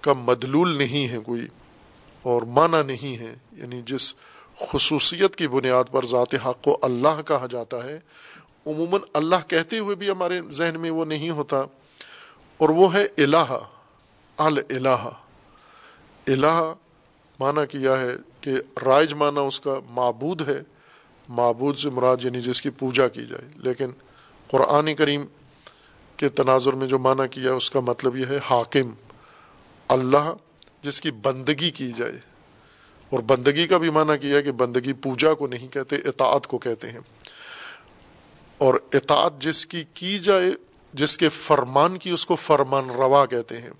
کا 0.00 0.12
مدلول 0.12 0.76
نہیں 0.76 1.08
ہے 1.08 1.18
کوئی 1.18 1.46
اور 2.22 2.42
معنی 2.42 2.82
نہیں 2.86 3.18
ہے۔ 3.18 3.34
یعنی 3.52 3.82
جس 3.86 4.14
خصوصیت 4.60 5.36
کی 5.36 5.48
بنیاد 5.48 5.84
پر 5.90 6.04
ذات 6.06 6.34
حق 6.34 6.62
کو 6.62 6.78
اللہ 6.82 7.22
کہا 7.26 7.46
جاتا 7.50 7.84
ہے۔ 7.84 8.00
عموماً 8.66 9.00
اللہ 9.14 9.48
کہتے 9.48 9.78
ہوئے 9.78 9.96
بھی 9.96 10.10
ہمارے 10.10 10.40
ذہن 10.48 10.80
میں 10.80 10.90
وہ 10.90 11.04
نہیں 11.04 11.30
ہوتا۔ 11.30 11.56
اور 12.56 12.68
وہ 12.68 12.94
ہے 12.94 13.06
الہ 13.18 13.58
الہ 14.36 15.10
الہ 16.26 16.74
معنی 17.40 17.66
کیا 17.66 18.00
ہے 18.00 18.12
کہ 18.40 18.52
رائج 18.86 19.14
معنی 19.14 19.40
اس 19.46 19.60
کا 19.60 19.74
معبود 19.90 20.48
ہے۔ 20.48 20.62
معبود 21.28 21.76
سے 21.76 21.90
مراد 21.90 22.16
یعنی 22.22 22.40
جس 22.40 22.62
کی 22.62 22.70
پوجا 22.70 23.08
کی 23.08 23.26
جائے۔ 23.26 23.48
لیکن 23.56 23.86
قرآن 24.50 24.94
کریم 24.94 25.24
کے 26.16 26.28
تناظر 26.28 26.72
میں 26.72 26.86
جو 26.86 26.98
معنی 26.98 27.28
کیا 27.28 27.52
اس 27.52 27.70
کا 27.70 27.80
مطلب 27.80 28.16
یہ 28.16 28.26
ہے 28.26 28.38
حاکم۔ 28.50 28.90
اللہ 29.88 30.32
جس 30.82 31.00
کی 31.00 31.10
بندگی 31.10 31.70
کی 31.70 31.92
جائے۔ 31.96 32.27
اور 33.10 33.18
بندگی 33.18 33.66
کا 33.66 33.78
بھی 33.78 33.90
معنی 33.90 34.18
کیا 34.18 34.40
کہ 34.40 34.52
بندگی 34.52 34.92
پوجا 34.92 35.34
کو 35.34 35.46
نہیں 35.46 35.68
کہتے، 35.68 35.96
اطاعت 35.96 36.46
کو 36.46 36.58
کہتے 36.58 36.90
ہیں۔ 36.90 37.00
اور 38.58 38.74
اطاعت 38.92 39.32
جس 39.38 39.66
کی 39.66 39.84
کی 39.94 40.18
جائے، 40.18 40.50
جس 40.92 41.18
کے 41.18 41.28
فرمان 41.28 41.98
کی 41.98 42.10
اس 42.10 42.26
کو 42.26 42.36
فرمان 42.36 42.90
روا 42.90 43.26
کہتے 43.26 43.58
ہیں۔ 43.58 43.70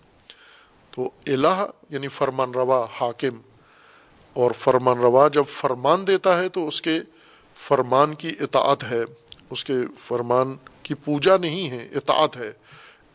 تو 0.91 1.11
الہ 1.27 1.67
یعنی 1.91 2.09
فرمان 2.09 2.51
روا 2.51 2.87
حاکم۔ 3.01 3.41
اور 4.33 4.51
فرمان 4.51 4.99
روا 4.99 5.29
جب 5.29 5.45
فرمان 5.47 6.07
دیتا 6.07 6.39
ہے 6.39 6.49
تو 6.49 6.69
اس 6.69 6.83
کے 6.83 7.01
فرمان 7.55 8.15
کی 8.15 8.33
اطاعت 8.41 8.85
ہے۔ 8.85 9.01
اس 9.51 9.65
کے 9.65 9.75
فرمان 9.99 10.57
کی 10.83 10.95
پوجا 10.95 11.37
نہیں 11.37 11.71
ہے، 11.71 11.89
اطاعت 11.95 12.37
ہے۔ 12.37 12.53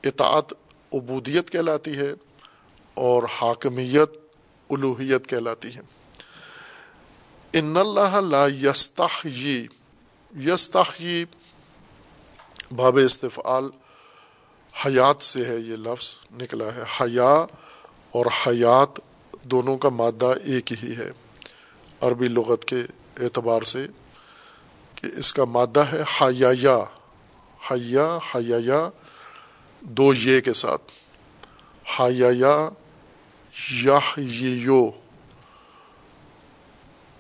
اطاعت 0.04 0.54
عبودیت 0.94 1.52
کہلاتی 1.52 1.98
ہے 1.98 2.14
اور 2.94 3.24
حاکمیت 3.24 4.10
الوحیت 4.70 5.28
کہلاتی 5.28 5.76
ہے۔ 5.76 5.82
ان 7.54 7.78
اللہ 7.78 8.16
لا 8.16 8.46
یستحیی 8.48 9.68
یستحیی 10.38 11.26
باب 12.76 12.98
استفعال 12.98 13.70
حیات 14.86 15.22
سے 15.22 15.46
ہے 15.46 15.56
یہ 15.56 15.76
لفظ، 15.78 16.16
نکلا 16.32 16.66
ہے 16.76 16.82
حیا 17.02 17.46
اور 18.12 18.26
حیات 18.48 19.00
دونوں 19.44 19.78
کا 19.78 19.90
مادہ 19.90 20.34
ایک 20.44 20.84
ہی 20.84 20.96
ہے۔ 20.98 21.12
عربی 22.02 22.28
لغت 22.28 22.66
کے 22.66 22.76
اعتبار 23.20 23.62
سے 23.62 23.88
کہ 24.96 25.08
اس 25.18 25.34
کا 25.34 25.46
مادہ 25.46 25.80
ہے 25.80 26.04
حیا 26.22 26.84
حیا 27.72 28.18
حیا 28.36 28.90
دو 29.82 30.14
یہ 30.14 30.42
کے 30.42 30.54
ساتھ۔ 30.54 30.92
حیا 32.00 32.28
یا 32.34 32.68
یو 34.18 34.90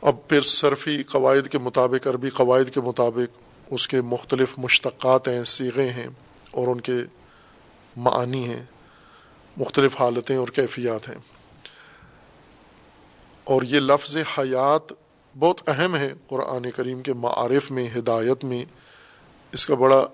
اب 0.03 0.15
پھر 0.27 0.41
صرفی 0.41 1.03
قواعد 1.03 1.47
کے 1.47 1.57
مطابق، 1.57 2.07
عربی 2.07 2.29
قواعد 2.29 2.73
کے 2.73 2.81
مطابق 2.81 3.41
اس 3.71 3.87
کے 3.87 4.01
مختلف 4.01 4.53
مشتقات 4.57 5.27
ہیں 5.27 5.43
سیغے 5.43 5.89
ہیں 5.89 6.07
اور 6.51 6.67
ان 6.67 6.81
کے 6.81 6.93
معانی 7.97 8.49
ہیں، 8.49 8.63
مختلف 9.57 10.01
حالتیں 10.01 10.37
اور 10.37 10.47
کیفیات 10.47 11.09
ہیں۔ 11.09 11.17
اور 13.43 13.61
یہ 13.61 13.79
لفظ 13.79 14.17
حیات 14.17 14.93
بہت 15.39 15.69
اہم 15.69 15.95
ہے 15.95 16.13
قرآن 16.27 16.71
کریم 16.71 17.01
کے 17.01 17.13
معارف 17.13 17.71
میں، 17.71 17.87
ہدایت 17.97 18.43
میں۔ 18.43 18.65
اس 19.51 19.65
کا 19.65 19.75
بڑا 19.75 20.07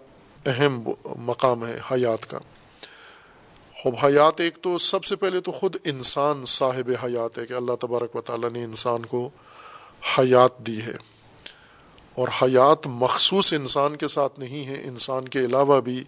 اہم 0.45 0.83
مقام 1.19 1.67
ہے 1.67 1.79
حیات 1.91 2.29
کا۔ 2.29 2.37
خوب، 3.75 3.95
حیات 4.05 4.39
ایک 4.39 4.57
تو 4.61 4.77
سب 4.77 5.03
سے 5.03 5.15
پہلے 5.15 5.39
تو 5.39 5.51
خود 5.51 5.75
انسان 5.83 6.45
صاحب 6.45 6.91
حیات 7.03 7.37
ہے 7.37 7.45
کہ 7.45 7.53
اللہ 7.53 7.75
تبارک 7.75 8.15
و 8.15 8.21
تعالیٰ 8.21 8.49
نے 8.49 8.63
انسان 8.63 9.05
کو 9.05 9.29
حیات 10.17 10.57
دی 10.57 10.81
ہے۔ 10.81 11.09
اور 12.15 12.27
حیات 12.41 12.87
مخصوص 12.87 13.53
انسان 13.53 13.95
کے 13.95 14.07
ساتھ 14.07 14.39
نہیں 14.39 14.67
ہے، 14.67 14.81
انسان 14.83 15.27
کے 15.27 15.39
علاوہ 15.39 15.81
بھی 15.81 16.03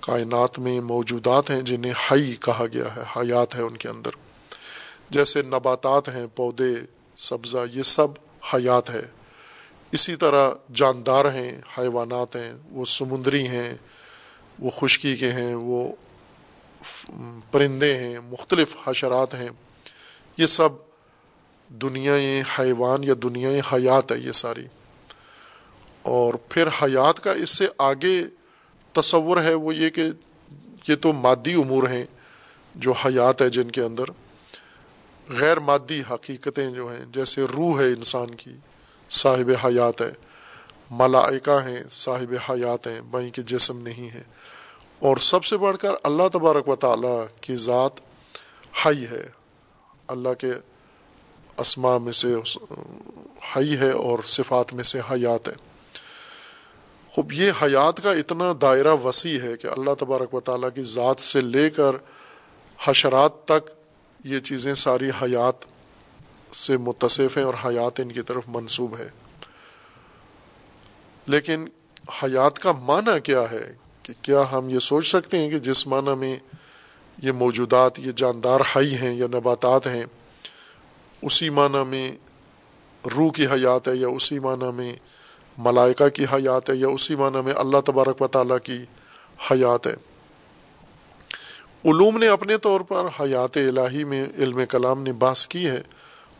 کائنات 0.00 0.58
میں 0.58 0.80
موجودات 0.80 1.50
ہیں 1.50 1.60
جنہیں 1.60 1.92
حی 1.92 2.36
کہا 2.36 2.64
گیا 2.72 2.96
ہے، 2.96 3.00
حیات 3.16 3.54
ہے 3.54 3.62
ان 3.62 3.76
کے 3.76 3.88
اندر۔ 3.88 4.10
جیسے 5.10 5.42
نباتات 5.42 6.08
ہیں، 6.08 6.26
پودے، 6.34 6.74
سبزہ، 7.16 7.58
یہ 7.72 7.82
سب 7.82 8.08
حیات 8.54 8.90
ہے۔ 8.90 9.02
اسی 9.92 10.16
طرح 10.16 10.50
جاندار 10.74 11.24
ہیں، 11.24 11.60
حیوانات 11.78 12.36
ہیں، 12.36 12.52
وہ 12.70 12.84
سمندری 12.84 13.48
ہیں، 13.48 13.74
وہ 14.58 14.70
خشکی 14.70 15.16
کے 15.16 15.32
ہیں، 15.32 15.54
وہ 15.54 15.92
پرندے 17.50 17.94
ہیں، 17.94 18.18
مختلف 18.24 18.76
حشرات 18.86 19.34
ہیں۔ 19.34 19.48
یہ 20.36 20.46
سب 20.46 20.68
دنیا 21.68 22.14
حیوان 22.58 23.04
یا 23.04 23.14
دنیا 23.22 23.48
حیات 23.72 24.12
ہے 24.12 24.18
یہ 24.18 24.32
ساری۔ 24.32 24.66
اور 26.02 26.34
پھر 26.34 26.68
حیات 26.68 27.20
کا 27.20 27.32
اس 27.32 27.50
سے 27.50 27.66
آگے 27.78 28.22
تصور 28.92 29.42
ہے 29.42 29.54
وہ 29.54 29.74
یہ 29.74 29.90
کہ 29.90 30.04
یہ 30.88 30.94
تو 30.94 31.12
مادی 31.12 31.54
امور 31.54 31.88
ہیں 31.88 32.06
جو 32.74 32.92
حیات 32.92 33.42
ہے 33.42 33.48
جن 33.48 33.70
کے 33.70 33.80
اندر۔ 33.80 34.04
غیر 35.28 35.60
مادی 35.60 36.02
حقیقتیں 36.10 36.70
جو 36.70 36.92
ہیں، 36.92 37.04
جیسے 37.12 37.42
روح 37.42 37.80
ہے 37.80 37.86
انسان 37.86 38.34
کی، 38.34 38.50
صاحب 39.10 39.66
حیات 39.66 40.02
ہے۔ 40.02 40.10
ملائکہ 40.90 41.58
ہیں، 41.64 41.82
صاحب 41.90 42.34
حیات 42.50 42.86
ہیں 42.86 43.00
بھائی 43.00 43.30
کے 43.30 43.42
جسم 43.42 43.78
نہیں 43.78 44.14
ہے۔ 44.14 44.22
اور 44.98 45.16
سب 45.16 45.44
سے 45.44 45.56
بڑھ 45.56 45.76
کر 45.76 45.90
اللہ 46.02 46.28
تبارک 46.32 46.68
و 46.68 46.76
تعالیٰ 46.76 47.24
کی 47.40 47.56
ذات 47.56 48.00
حی 48.86 49.04
ہے۔ 49.10 49.28
اللہ 50.08 50.34
کے 50.34 50.52
اسما 51.56 51.98
میں 51.98 52.12
سے 52.12 52.34
حی 53.56 53.76
ہے 53.76 53.90
اور 53.90 54.18
صفات 54.24 54.74
میں 54.74 54.84
سے 54.84 54.98
حیات 54.98 55.48
ہے۔ 55.48 55.54
خوب، 57.10 57.32
یہ 57.32 57.52
حیات 57.62 58.02
کا 58.02 58.12
اتنا 58.12 58.52
دائرہ 58.62 58.94
وسیع 59.04 59.40
ہے 59.40 59.56
کہ 59.56 59.66
اللہ 59.66 59.94
تبارک 59.98 60.34
و 60.34 60.40
تعالیٰ 60.40 60.68
کی 60.74 60.82
ذات 60.82 61.20
سے 61.20 61.40
لے 61.40 61.70
کر 61.70 61.96
حشرات 62.86 63.44
تک 63.44 63.70
یہ 64.24 64.38
چیزیں 64.38 64.74
ساری 64.74 65.10
حیات 65.22 65.54
سے 66.54 66.76
متصف 66.76 67.36
ہیں 67.36 67.44
اور 67.44 67.54
حیات 67.64 68.00
ان 68.00 68.12
کی 68.12 68.22
طرف 68.22 68.42
منصوب 68.46 68.98
ہے۔ 68.98 69.08
لیکن 71.26 71.64
حیات 72.22 72.58
کا 72.58 72.72
معنی 72.72 73.20
کیا 73.20 73.42
ہے؟ 73.50 73.74
کہ 74.02 74.12
کیا 74.22 74.42
ہم 74.52 74.68
یہ 74.68 74.78
سوچ 74.78 75.08
سکتے 75.08 75.38
ہیں 75.38 75.50
کہ 75.50 75.58
جس 75.58 75.86
معنی 75.86 76.14
میں 76.14 76.38
یہ 77.22 77.32
موجودات، 77.32 77.98
یہ 77.98 78.12
جاندار 78.12 78.60
حی 78.76 78.94
ہیں 78.94 79.14
یا 79.14 79.26
نباتات 79.26 79.86
ہیں 79.86 80.04
اسی 81.22 81.50
معنی 81.50 81.84
میں 81.88 82.12
روح 83.16 83.30
کی 83.32 83.46
حیات 83.46 83.88
ہے 83.88 83.96
یا 83.96 84.08
اسی 84.08 84.38
معنی 84.38 84.72
میں 84.74 84.92
ملائکہ 85.58 86.08
کی 86.08 86.24
حیات 86.24 86.70
ہے 86.70 86.74
یا 86.74 86.88
اسی 86.88 87.14
معنی 87.14 87.40
میں 87.44 87.52
اللہ 87.56 87.80
تبارک 87.84 88.22
و 88.22 88.26
تعالیٰ 88.26 88.56
کی 88.62 88.78
حیات 89.50 89.86
ہے۔ 89.86 89.94
علوم 91.84 92.18
نے 92.18 92.28
اپنے 92.28 92.58
طور 92.58 92.80
پر 92.80 93.04
حیات 93.20 93.56
الہی 93.56 94.04
میں 94.04 94.26
علم 94.38 94.60
کلام 94.68 95.02
نے 95.02 95.12
باس 95.12 95.46
کی 95.46 95.66
ہے 95.66 95.82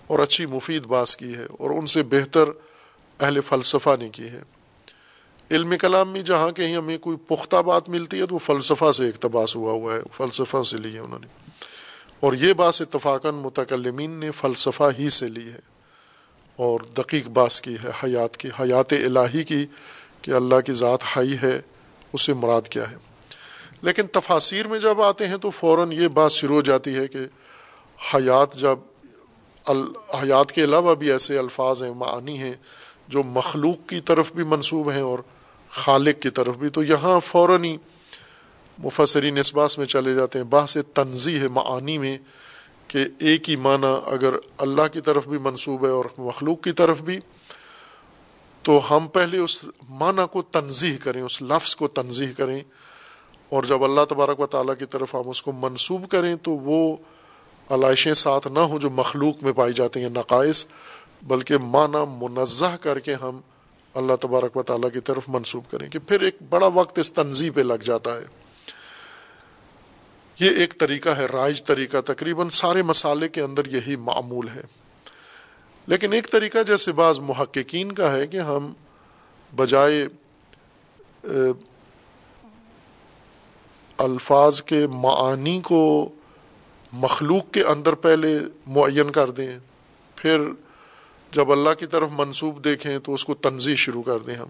اور 0.07 0.19
اچھی 0.19 0.47
مفید 0.47 0.83
باس 0.83 1.17
کی 1.17 1.35
ہے 1.35 1.45
اور 1.59 1.71
ان 1.71 1.87
سے 1.87 2.03
بہتر 2.03 2.49
اہل 3.21 3.41
فلسفہ 3.41 3.91
نے 3.99 4.09
کی 4.09 4.29
ہے۔ 4.29 4.41
علم 5.51 5.75
کلام 5.81 6.09
میں 6.09 6.23
جہاں 6.23 6.51
کہیں 6.51 6.77
ہمیں 6.77 6.99
کوئی 6.99 7.17
پختہ 7.17 7.57
بات 7.57 7.89
ملتی 7.89 8.21
ہے 8.21 8.27
تو 8.27 8.35
وہ 8.35 8.39
فلسفہ 8.39 8.93
سے 8.93 9.09
اقتباس 9.09 9.57
ہوا 9.57 9.73
ہوا 9.73 9.95
ہے، 9.95 10.01
فلسفہ 10.17 10.63
سے 10.63 10.77
لی 10.77 10.95
ہے 10.95 10.99
انہوں 10.99 11.19
نے۔ 11.19 11.46
اور 12.21 12.33
یہ 12.33 12.53
باس 12.53 12.83
اتفاقاً 12.83 13.35
متکلمین 13.35 14.11
نے 14.11 14.31
فلسفہ 14.31 14.83
ہی 14.99 15.09
سے 15.09 15.29
لی 15.29 15.53
ہے 15.53 15.59
اور 16.57 16.81
دقیق 16.81 17.29
باس 17.29 17.61
کی 17.61 17.75
ہے، 17.85 17.89
حیات 18.05 18.37
کی، 18.37 18.49
حیات 18.61 18.93
الہی 18.93 19.45
کی، 19.45 19.67
کہ 20.23 20.31
اللہ 20.31 20.61
کی 20.61 20.73
ذات 20.73 21.01
حی 21.17 21.37
ہے، 21.43 21.61
اسے 22.13 22.35
مراد 22.35 22.69
کیا 22.69 22.91
ہے۔ 22.91 22.97
لیکن 23.83 24.07
تفاصیر 24.07 24.67
میں 24.67 24.79
جب 24.79 25.03
آتے 25.03 25.29
ہیں 25.29 25.37
تو 25.37 25.51
فوراً 25.51 25.93
یہ 25.93 26.09
بات 26.09 26.33
شروع 26.33 26.57
ہو 26.57 26.61
جاتی 26.61 26.95
ہے 26.95 27.09
کہ 27.09 27.19
حیات 28.15 28.57
جب 28.57 28.79
حیات 30.15 30.53
کے 30.53 30.65
علاوہ 30.65 30.95
بھی 30.95 31.11
ایسے 31.13 31.39
الفاظ 31.39 31.83
ہیں 31.83 31.91
معنی 31.91 32.39
ہیں 32.39 32.55
جو 33.09 33.23
مخلوق 33.23 33.89
کی 33.89 34.01
طرف 34.01 34.33
بھی 34.33 34.45
منصوب 34.45 34.91
ہیں 34.91 35.01
اور 35.01 35.19
خالق 35.71 36.23
کی 36.23 36.31
طرف 36.31 36.57
بھی۔ 36.57 36.69
تو 36.69 36.83
یہاں 36.83 37.21
فوراً 37.21 37.65
ہی 37.65 37.77
مفسرین 38.79 39.39
اس 39.39 39.55
باس 39.55 39.79
میں 39.79 39.87
چلے 39.87 40.15
جاتے 40.15 40.39
ہیں۔ 40.39 40.47
باس 40.47 40.77
تنظی 40.95 41.41
ہے 41.41 41.49
معانی 41.49 41.99
میں 41.99 42.19
کہ 42.89 42.99
ایک 43.19 43.51
ہی 43.51 43.57
معنی 43.57 43.95
اگر 44.07 44.35
اللہ 44.59 44.83
کی 44.93 45.01
طرف 45.01 45.29
بھی 45.29 45.39
منصوب 45.39 45.85
ہے 45.85 45.91
اور 45.91 46.05
مخلوق 46.19 46.61
کی 46.61 46.73
طرف 46.73 47.03
بھی، 47.03 47.19
تو 48.63 48.81
ہم 48.91 49.07
پہلے 49.07 49.39
اس 49.39 49.65
معنی 49.89 50.23
کو 50.33 50.43
تنظیح 50.43 50.97
کریں، 51.05 51.23
اس 51.23 51.43
لفظ 51.43 51.77
کو 51.77 51.89
تنظیح 51.89 52.33
کریں۔ 52.37 52.61
اور 53.49 53.63
جب 53.63 53.85
اللہ 53.85 54.01
تبارک 54.09 54.41
و 54.41 54.47
تعالیٰ 54.47 54.75
کی 54.79 54.87
طرف 54.87 55.15
ہم 55.15 55.29
اس 55.29 55.43
کو 55.43 55.53
منسوب 55.53 56.11
کریں، 56.11 56.37
تو 56.37 56.51
وہ 56.51 56.97
علائشیں 57.71 58.15
ساتھ 58.15 58.49
نہ 58.49 58.59
ہوں 58.59 58.79
جو 58.79 58.91
مخلوق 58.91 59.43
میں 59.43 59.53
پائی 59.53 59.73
جاتی 59.73 60.03
ہیں، 60.03 60.09
نقائص، 60.09 60.67
بلکہ 61.23 61.59
معنی 61.59 62.25
منزہ 62.25 62.77
کر 62.81 62.99
کے 62.99 63.15
ہم 63.15 63.41
اللہ 63.95 64.13
تبارک 64.21 64.57
و 64.57 64.63
تعالیٰ 64.63 64.93
کی 64.93 65.01
طرف 65.01 65.23
منسوب 65.29 65.71
کریں 65.71 65.89
کہ 65.91 65.99
پھر 65.99 66.21
ایک 66.21 66.37
بڑا 66.51 66.67
وقت 66.67 66.99
اس 66.99 67.13
تنظیم 67.13 67.53
پہ 67.53 67.61
لگ 67.61 67.83
جاتا 67.85 68.17
ہے۔ 68.17 68.46
یہ 70.41 70.51
ایک 70.51 70.81
طریقہ 70.81 71.09
ہے، 71.09 71.27
رائج 71.27 71.63
طریقہ، 71.63 72.01
تقریباً 72.01 72.49
سارے 72.49 72.83
مسالے 72.83 73.29
کے 73.29 73.41
اندر 73.41 73.67
یہی 73.67 73.97
معمول 73.97 74.49
ہے۔ 74.49 74.63
لیکن 75.87 76.13
ایک 76.13 76.31
طریقہ 76.31 76.63
جیسے 76.67 76.93
بعض 76.93 77.19
محققین 77.19 77.93
کا 77.93 78.13
ہے 78.13 78.27
کہ 78.27 78.37
ہم 78.37 78.73
بجائے 79.57 80.07
الفاظ 83.99 84.63
کے 84.63 84.87
معانی 84.87 85.61
کو 85.61 86.09
مخلوق 86.93 87.51
کے 87.53 87.63
اندر 87.63 87.95
پہلے 87.95 88.39
معین 88.67 89.11
کر 89.11 89.31
دیں، 89.31 89.59
پھر 90.17 90.41
جب 91.33 91.53
اللہ 91.53 91.71
کی 91.79 91.87
طرف 91.87 92.09
منصوب 92.13 92.65
دیکھیں 92.65 92.99
تو 92.99 93.15
اس 93.15 93.25
کو 93.25 93.35
تنظیم 93.35 93.75
شروع 93.75 94.03
کر 94.03 94.19
دیں 94.19 94.35
ہم۔ 94.35 94.49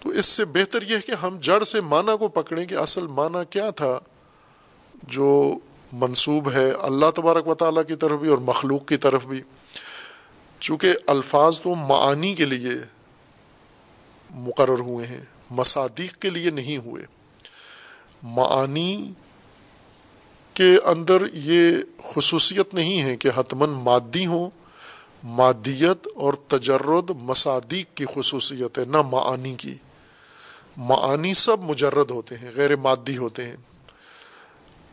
تو 0.00 0.08
اس 0.08 0.26
سے 0.26 0.44
بہتر 0.44 0.82
یہ 0.82 0.96
ہے 0.96 1.00
کہ 1.00 1.12
ہم 1.12 1.38
جڑ 1.40 1.64
سے 1.64 1.80
معنی 1.80 2.18
کو 2.18 2.28
پکڑیں 2.28 2.66
کہ 2.66 2.74
اصل 2.74 3.06
معنی 3.06 3.38
کیا 3.50 3.70
تھا۔ 3.70 3.98
جو 5.02 5.58
منصوب 5.92 6.52
ہے 6.52 6.70
اللہ 6.70 7.10
تبارک 7.10 7.48
و 7.48 7.54
تعالیٰ 7.54 7.82
کی 7.88 7.94
طرف 7.94 8.20
بھی 8.20 8.28
اور 8.28 8.38
مخلوق 8.38 8.86
کی 8.86 8.96
طرف 8.96 9.26
بھی، 9.26 9.42
چونکہ 10.60 10.94
الفاظ 11.06 11.60
تو 11.60 11.74
معانی 11.74 12.34
کے 12.34 12.44
لیے 12.44 12.70
مقرر 14.30 14.78
ہوئے 14.78 15.06
ہیں، 15.06 15.24
مصادیق 15.50 16.14
کے 16.22 16.30
لیے 16.30 16.50
نہیں 16.50 16.78
ہوئے۔ 16.78 17.04
معانی 18.22 19.12
کے 20.54 20.76
اندر 20.84 21.22
یہ 21.32 21.76
خصوصیت 22.14 22.74
نہیں 22.74 23.02
ہے 23.02 23.16
کہ 23.16 23.30
حتمن 23.36 23.70
مادی 23.70 24.26
ہوں، 24.26 24.50
مادیت 25.24 26.08
اور 26.14 26.34
تجرد 26.34 27.10
مصادیق 27.20 27.96
کی 27.96 28.04
خصوصیت 28.14 28.78
ہے، 28.78 28.84
نہ 28.84 29.02
معانی 29.02 29.54
کی۔ 29.54 29.74
معانی 30.76 31.34
سب 31.34 31.56
مجرد 31.62 32.10
ہوتے 32.10 32.34
ہیں، 32.34 32.50
غیر 32.54 32.76
مادی 32.76 33.16
ہوتے 33.16 33.44
ہیں۔ 33.44 33.56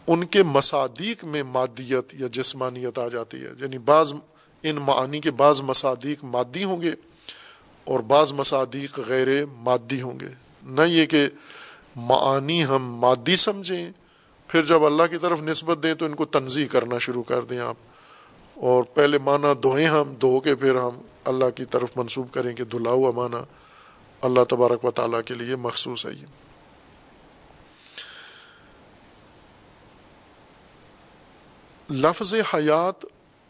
ان 0.08 0.26
کے 0.26 0.44
مصادیق 0.44 1.24
میں 1.24 1.44
مادیت 1.44 2.14
یا 2.14 2.28
جسمانیت 2.32 3.00
آ 3.00 3.08
جاتی 3.08 3.38
ہے۔ 3.38 3.50
یعنی 3.60 3.78
بعض 3.78 4.14
ان 4.64 4.76
معانی 4.76 5.22
کے 5.22 5.32
بعض 5.32 5.62
مصادیق 5.62 6.24
مادی 6.24 6.64
ہوں 6.64 6.82
گے 6.82 6.92
اور 7.84 8.00
بعض 8.00 8.34
مصادیق 8.34 9.00
غیر 9.08 9.28
مادی 9.52 10.02
ہوں 10.02 10.20
گے۔ 10.20 10.30
نہ 10.64 10.82
یہ 10.82 11.06
کہ 11.06 11.30
معانی 11.96 12.66
ہم 12.66 12.96
مادی 12.96 13.36
سمجھیں، 13.36 13.92
پھر 14.48 14.64
جب 14.64 14.86
اللہ 14.86 15.04
کی 15.12 15.18
طرف 15.18 15.42
نسبت 15.42 15.84
دیں 15.84 15.94
تو 15.94 16.06
ان 16.06 16.16
کو 16.16 16.26
تنظیم 16.26 16.68
کرنا 16.68 16.98
شروع 16.98 17.24
کر 17.24 17.42
دیں 17.42 17.60
آپ۔ 17.60 17.76
اور 18.56 18.84
پہلے 18.84 19.18
معنی 19.18 19.48
دھوئیں 19.64 19.88
ہم، 19.88 20.14
دھو 20.22 20.40
کے 20.40 20.56
پھر 20.56 20.76
ہم 20.76 21.02
اللہ 21.26 21.50
کی 21.56 21.66
طرف 21.66 21.98
منسوب 21.98 22.34
کریں 22.34 22.54
کہ 22.54 22.64
دھلا 22.64 22.92
ہوا 22.92 23.12
معنی 23.16 23.42
اللہ 24.22 24.44
تبارک 24.50 24.86
و 24.86 24.92
تعالیٰ 24.92 25.22
کے 25.26 25.34
لیے 25.34 25.56
مخصوص 25.56 26.06
ہے 26.06 26.12
یہ۔ 26.12 26.39
لفظ 31.90 32.34
حیات 32.34 33.06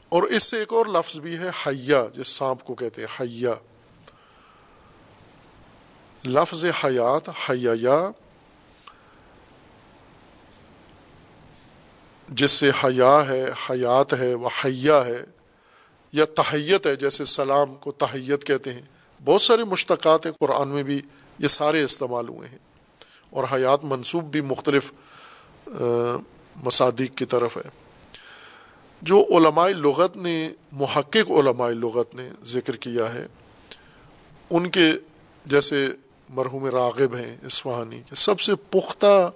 اور 0.09 0.23
اس 0.23 0.43
سے 0.43 0.57
ایک 0.57 0.73
اور 0.73 0.85
لفظ 0.85 1.19
بھی 1.19 1.37
ہے 1.37 1.49
حیا، 1.67 2.05
جس 2.15 2.27
سانپ 2.27 2.63
کو 2.63 2.75
کہتے 2.75 3.01
ہیں 3.01 3.21
حیا۔ 3.21 3.53
لفظ 6.25 6.65
حیات 6.65 7.29
حیا 7.49 8.09
جس 12.29 12.51
سے 12.51 12.71
حیا 12.83 13.21
ہے، 13.27 13.45
حیات 13.69 14.13
ہے، 14.13 14.33
وہ 14.33 14.49
حیا 14.65 15.05
ہے، 15.05 15.25
یا 16.13 16.25
تحیت 16.35 16.87
ہے، 16.87 16.95
جیسے 16.95 17.25
سلام 17.25 17.75
کو 17.75 17.91
تحیت 17.91 18.43
کہتے 18.43 18.73
ہیں۔ 18.73 18.81
بہت 19.25 19.41
سارے 19.41 19.63
مشتقات 19.63 20.25
ہیں 20.25 20.33
قرآن 20.39 20.67
میں 20.67 20.83
بھی 20.83 21.01
یہ 21.39 21.47
سارے 21.47 21.83
استعمال 21.83 22.29
ہوئے 22.29 22.49
ہیں۔ 22.49 22.57
اور 23.29 23.43
حیات 23.53 23.79
منصوب 23.83 24.23
بھی 24.23 24.41
مختلف 24.41 24.91
مصادیق 26.55 27.15
کی 27.15 27.25
طرف 27.25 27.57
ہے۔ 27.57 27.88
جو 29.01 29.25
علماء 29.29 29.67
لغت 29.67 30.17
نے، 30.17 30.49
محقق 30.71 31.31
علماء 31.31 31.69
لغت 31.69 32.15
نے 32.15 32.29
ذکر 32.45 32.75
کیا 32.75 33.13
ہے، 33.13 33.25
ان 34.49 34.69
کے 34.69 34.91
جیسے 35.45 35.87
مرحوم 36.29 36.65
راغب 36.65 37.15
ہیں 37.15 37.37
اسفہانی 37.45 38.01
کے 38.09 38.15
سب 38.15 38.39
سے 38.39 38.55
پختہ 38.55 39.31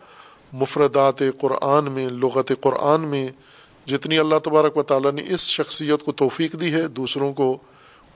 مفردات 0.53 1.21
قرآن 1.37 1.91
میں، 1.91 2.09
لغت 2.09 2.51
قرآن 2.61 3.01
میں 3.01 3.27
جتنی 3.85 4.17
اللہ 4.17 4.39
تبارک 4.43 4.77
و 4.77 4.83
تعالیٰ 4.83 5.11
نے 5.11 5.21
اس 5.27 5.47
شخصیت 5.47 6.03
کو 6.03 6.11
توفیق 6.11 6.59
دی 6.59 6.73
ہے، 6.73 6.87
دوسروں 6.87 7.33
کو 7.33 7.57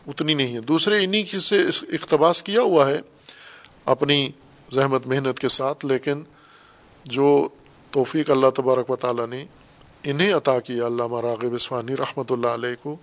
اتنی 0.08 0.34
نہیں 0.34 0.56
ہے۔ 0.56 0.60
دوسرے 0.60 1.04
انہی 1.04 1.24
کی 1.24 1.40
سے 1.40 1.62
اقتباس 1.94 2.44
کیا 2.44 2.62
ہوا 2.62 2.90
ہے 2.90 3.00
اپنی 3.86 4.30
زحمت، 4.72 5.08
محنت 5.08 5.40
کے 5.40 5.48
ساتھ، 5.48 5.86
لیکن 5.86 6.24
جو 7.06 7.48
توفیق 7.92 8.30
اللہ 8.30 8.50
تبارک 8.56 8.90
و 8.90 8.96
تعالیٰ 8.96 9.28
نے 9.28 9.46
انہیں 10.10 10.34
عطا 10.34 10.60
کیا 10.60 10.88
علامہ 10.88 11.22
راغب 11.22 11.54
اسفانی 11.54 11.96
رحمۃ 11.96 12.30
اللہ 12.30 12.48
علیہ 12.48 12.76
کو، 12.84 12.96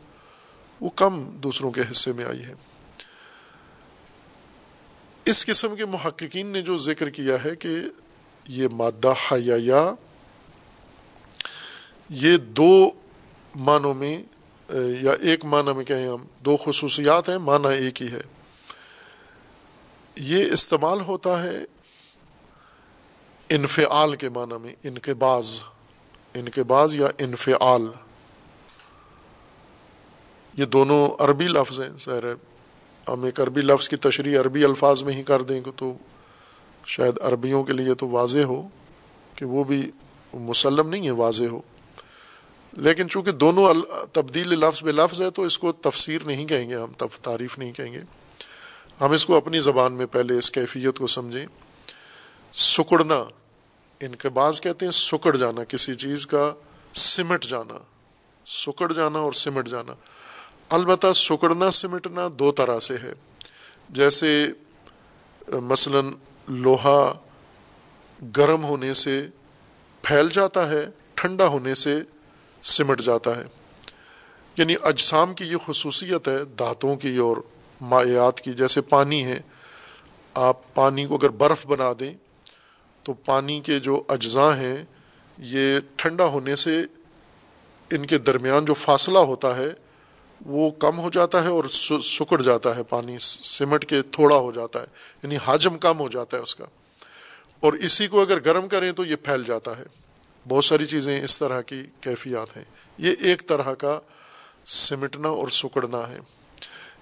وہ 0.80 0.88
کم 0.96 1.22
دوسروں 1.42 1.70
کے 1.70 1.80
حصے 1.90 2.12
میں 2.12 2.24
آئی 2.24 2.44
ہے 2.44 2.54
اس 5.26 5.44
قسم 5.46 5.74
کے 5.76 5.84
محققین 5.86 6.46
نے 6.46 6.62
جو 6.62 6.76
ذکر 6.78 7.10
کیا 7.10 7.36
ہے 7.44 7.54
کہ 7.56 7.76
یہ 8.46 8.68
مادہ 8.72 9.12
حیا 9.32 9.82
یہ 12.10 12.36
دو 12.36 12.90
معنوں 13.54 13.94
میں، 13.94 14.16
یا 15.02 15.12
ایک 15.20 15.44
معنی 15.44 15.72
میں 15.76 15.84
کہیں 15.84 16.08
ہم، 16.08 16.24
دو 16.40 16.56
خصوصیات 16.56 17.28
ہیں، 17.28 17.38
معنی 17.38 17.74
ایک 17.76 18.02
ہی 18.02 18.08
ہے۔ 18.12 18.20
یہ 20.16 20.52
استعمال 20.52 21.00
ہوتا 21.00 21.42
ہے 21.42 21.58
انفعال 23.50 24.14
کے 24.14 24.28
معنی 24.28 24.58
میں 24.62 24.74
انقباز 24.82 25.60
انقباز 26.34 26.94
یا 26.94 27.06
انفعال. 27.18 27.82
یہ 30.58 30.64
دونوں 30.64 31.22
عربی 31.22 31.44
لفظ 31.44 31.80
ہیں، 31.80 31.88
ظاہر 32.04 32.24
ہم 33.08 33.24
ایک 33.24 33.40
عربی 33.40 33.60
لفظ 33.60 33.88
کی 33.88 33.96
تشریح 33.96 34.40
عربی 34.40 34.64
الفاظ 34.64 35.02
میں 35.02 35.12
ہی 35.12 35.22
کر 35.22 35.42
دیں 35.42 35.60
گے 35.66 35.70
تو 35.76 35.94
شاید 36.86 37.18
عربیوں 37.22 37.64
کے 37.64 37.72
لیے 37.72 37.94
تو 37.94 38.08
واضح 38.08 38.38
ہو 38.38 38.68
کہ 39.34 39.44
وہ 39.44 39.64
بھی 39.64 39.90
مسلم 40.34 40.88
نہیں 40.88 41.06
ہے 41.06 41.10
واضح 41.10 41.44
ہو۔ 41.44 41.62
لیکن 42.72 43.08
چونکہ 43.08 43.32
دونوں 43.32 43.74
تبدیل 44.12 44.48
لفظ 44.48 44.84
بے 44.84 44.92
لفظ 44.92 45.22
ہے، 45.22 45.30
تو 45.30 45.42
اس 45.42 45.58
کو 45.58 45.72
تفسیر 45.72 46.18
نہیں 46.24 46.46
کہیں 46.46 46.70
گے، 46.70 46.74
ہم 46.74 47.06
تعریف 47.22 47.58
نہیں 47.58 47.72
کہیں 47.72 47.92
گے۔ 47.92 48.00
ہم 49.00 49.10
اس 49.10 49.26
کو 49.26 49.36
اپنی 49.36 49.60
زبان 49.60 49.92
میں 49.92 50.06
پہلے 50.06 50.38
اس 50.38 50.50
کیفیت 50.50 50.98
کو 50.98 51.06
سمجھیں۔ 51.06 51.46
سکڑنا 52.52 53.24
ان 54.00 54.14
کے 54.14 54.28
بعض 54.28 54.60
کہتے 54.60 54.84
ہیں 54.84 54.92
سکڑ 54.92 55.36
جانا، 55.36 55.64
کسی 55.64 55.94
چیز 55.94 56.26
کا 56.26 56.54
سمٹ 56.94 57.44
جانا، 57.44 57.74
سکڑ 58.46 58.92
جانا 58.92 59.18
اور 59.18 59.32
سمٹ 59.32 59.68
جانا۔ 59.68 59.92
البتہ 60.68 61.12
سکڑنا، 61.14 61.70
سمٹنا 61.70 62.28
دو 62.38 62.52
طرح 62.52 62.78
سے 62.78 62.94
ہے۔ 63.02 63.12
جیسے، 63.88 64.46
مثلا 65.48 66.00
لوہا 66.48 67.14
گرم 68.36 68.64
ہونے 68.64 68.94
سے 68.94 69.26
پھیل 70.02 70.28
جاتا 70.28 70.68
ہے، 70.68 70.86
ٹھنڈا 71.14 71.46
ہونے 71.46 71.74
سے 71.74 72.00
سمٹ 72.62 73.00
جاتا 73.00 73.36
ہے۔ 73.36 73.44
یعنی 74.56 74.74
اجسام 74.82 75.34
کی 75.34 75.44
یہ 75.44 75.56
خصوصیت 75.66 76.28
ہے 76.28 76.44
دھاتوں 76.44 76.96
کی 76.96 77.16
اور 77.16 77.36
مایات 77.80 78.40
کی، 78.40 78.52
جیسے 78.52 78.80
پانی 78.80 79.24
ہے۔ 79.24 79.40
آپ 80.34 80.74
پانی 80.74 81.06
کو 81.06 81.14
اگر 81.14 81.28
برف 81.28 81.66
بنا 81.66 81.92
دیں 82.00 82.14
تو 83.04 83.12
پانی 83.12 83.60
کے 83.60 83.78
جو 83.78 84.02
اجزاء 84.08 84.56
ہیں، 84.56 84.84
یہ 85.38 85.80
ٹھنڈا 85.96 86.24
ہونے 86.24 86.56
سے 86.56 86.82
ان 87.90 88.06
کے 88.06 88.18
درمیان 88.18 88.64
جو 88.64 88.74
فاصلہ 88.74 89.18
ہوتا 89.18 89.56
ہے، 89.56 89.68
وہ 90.46 90.70
کم 90.70 90.98
ہو 90.98 91.10
جاتا 91.10 91.44
ہے 91.44 91.48
اور 91.48 91.64
سکڑ 92.02 92.42
جاتا 92.42 92.76
ہے، 92.76 92.82
پانی 92.82 93.18
سمٹ 93.20 93.84
کے 93.84 94.02
تھوڑا 94.02 94.36
ہو 94.36 94.52
جاتا 94.52 94.80
ہے 94.80 94.86
یعنی 95.22 95.36
حجم 95.44 95.78
کم 95.78 95.98
ہو 95.98 96.08
جاتا 96.08 96.36
ہے 96.36 96.42
اس 96.42 96.54
کا۔ 96.54 96.64
اور 97.60 97.72
اسی 97.72 98.06
کو 98.06 98.20
اگر 98.20 98.44
گرم 98.44 98.68
کریں 98.68 98.92
تو 98.92 99.04
یہ 99.04 99.16
پھیل 99.16 99.44
جاتا 99.44 99.78
ہے۔ 99.78 99.84
بہت 100.48 100.64
ساری 100.64 100.86
چیزیں 100.86 101.24
اس 101.24 101.38
طرح 101.38 101.60
کی 101.60 101.82
کیفیات 102.00 102.56
ہیں۔ 102.56 102.64
یہ 102.98 103.14
ایک 103.20 103.48
طرح 103.48 103.74
کا 103.74 104.00
سمٹنا 104.66 105.28
اور 105.28 105.48
سکڑنا 105.48 106.08
ہے۔ 106.08 106.18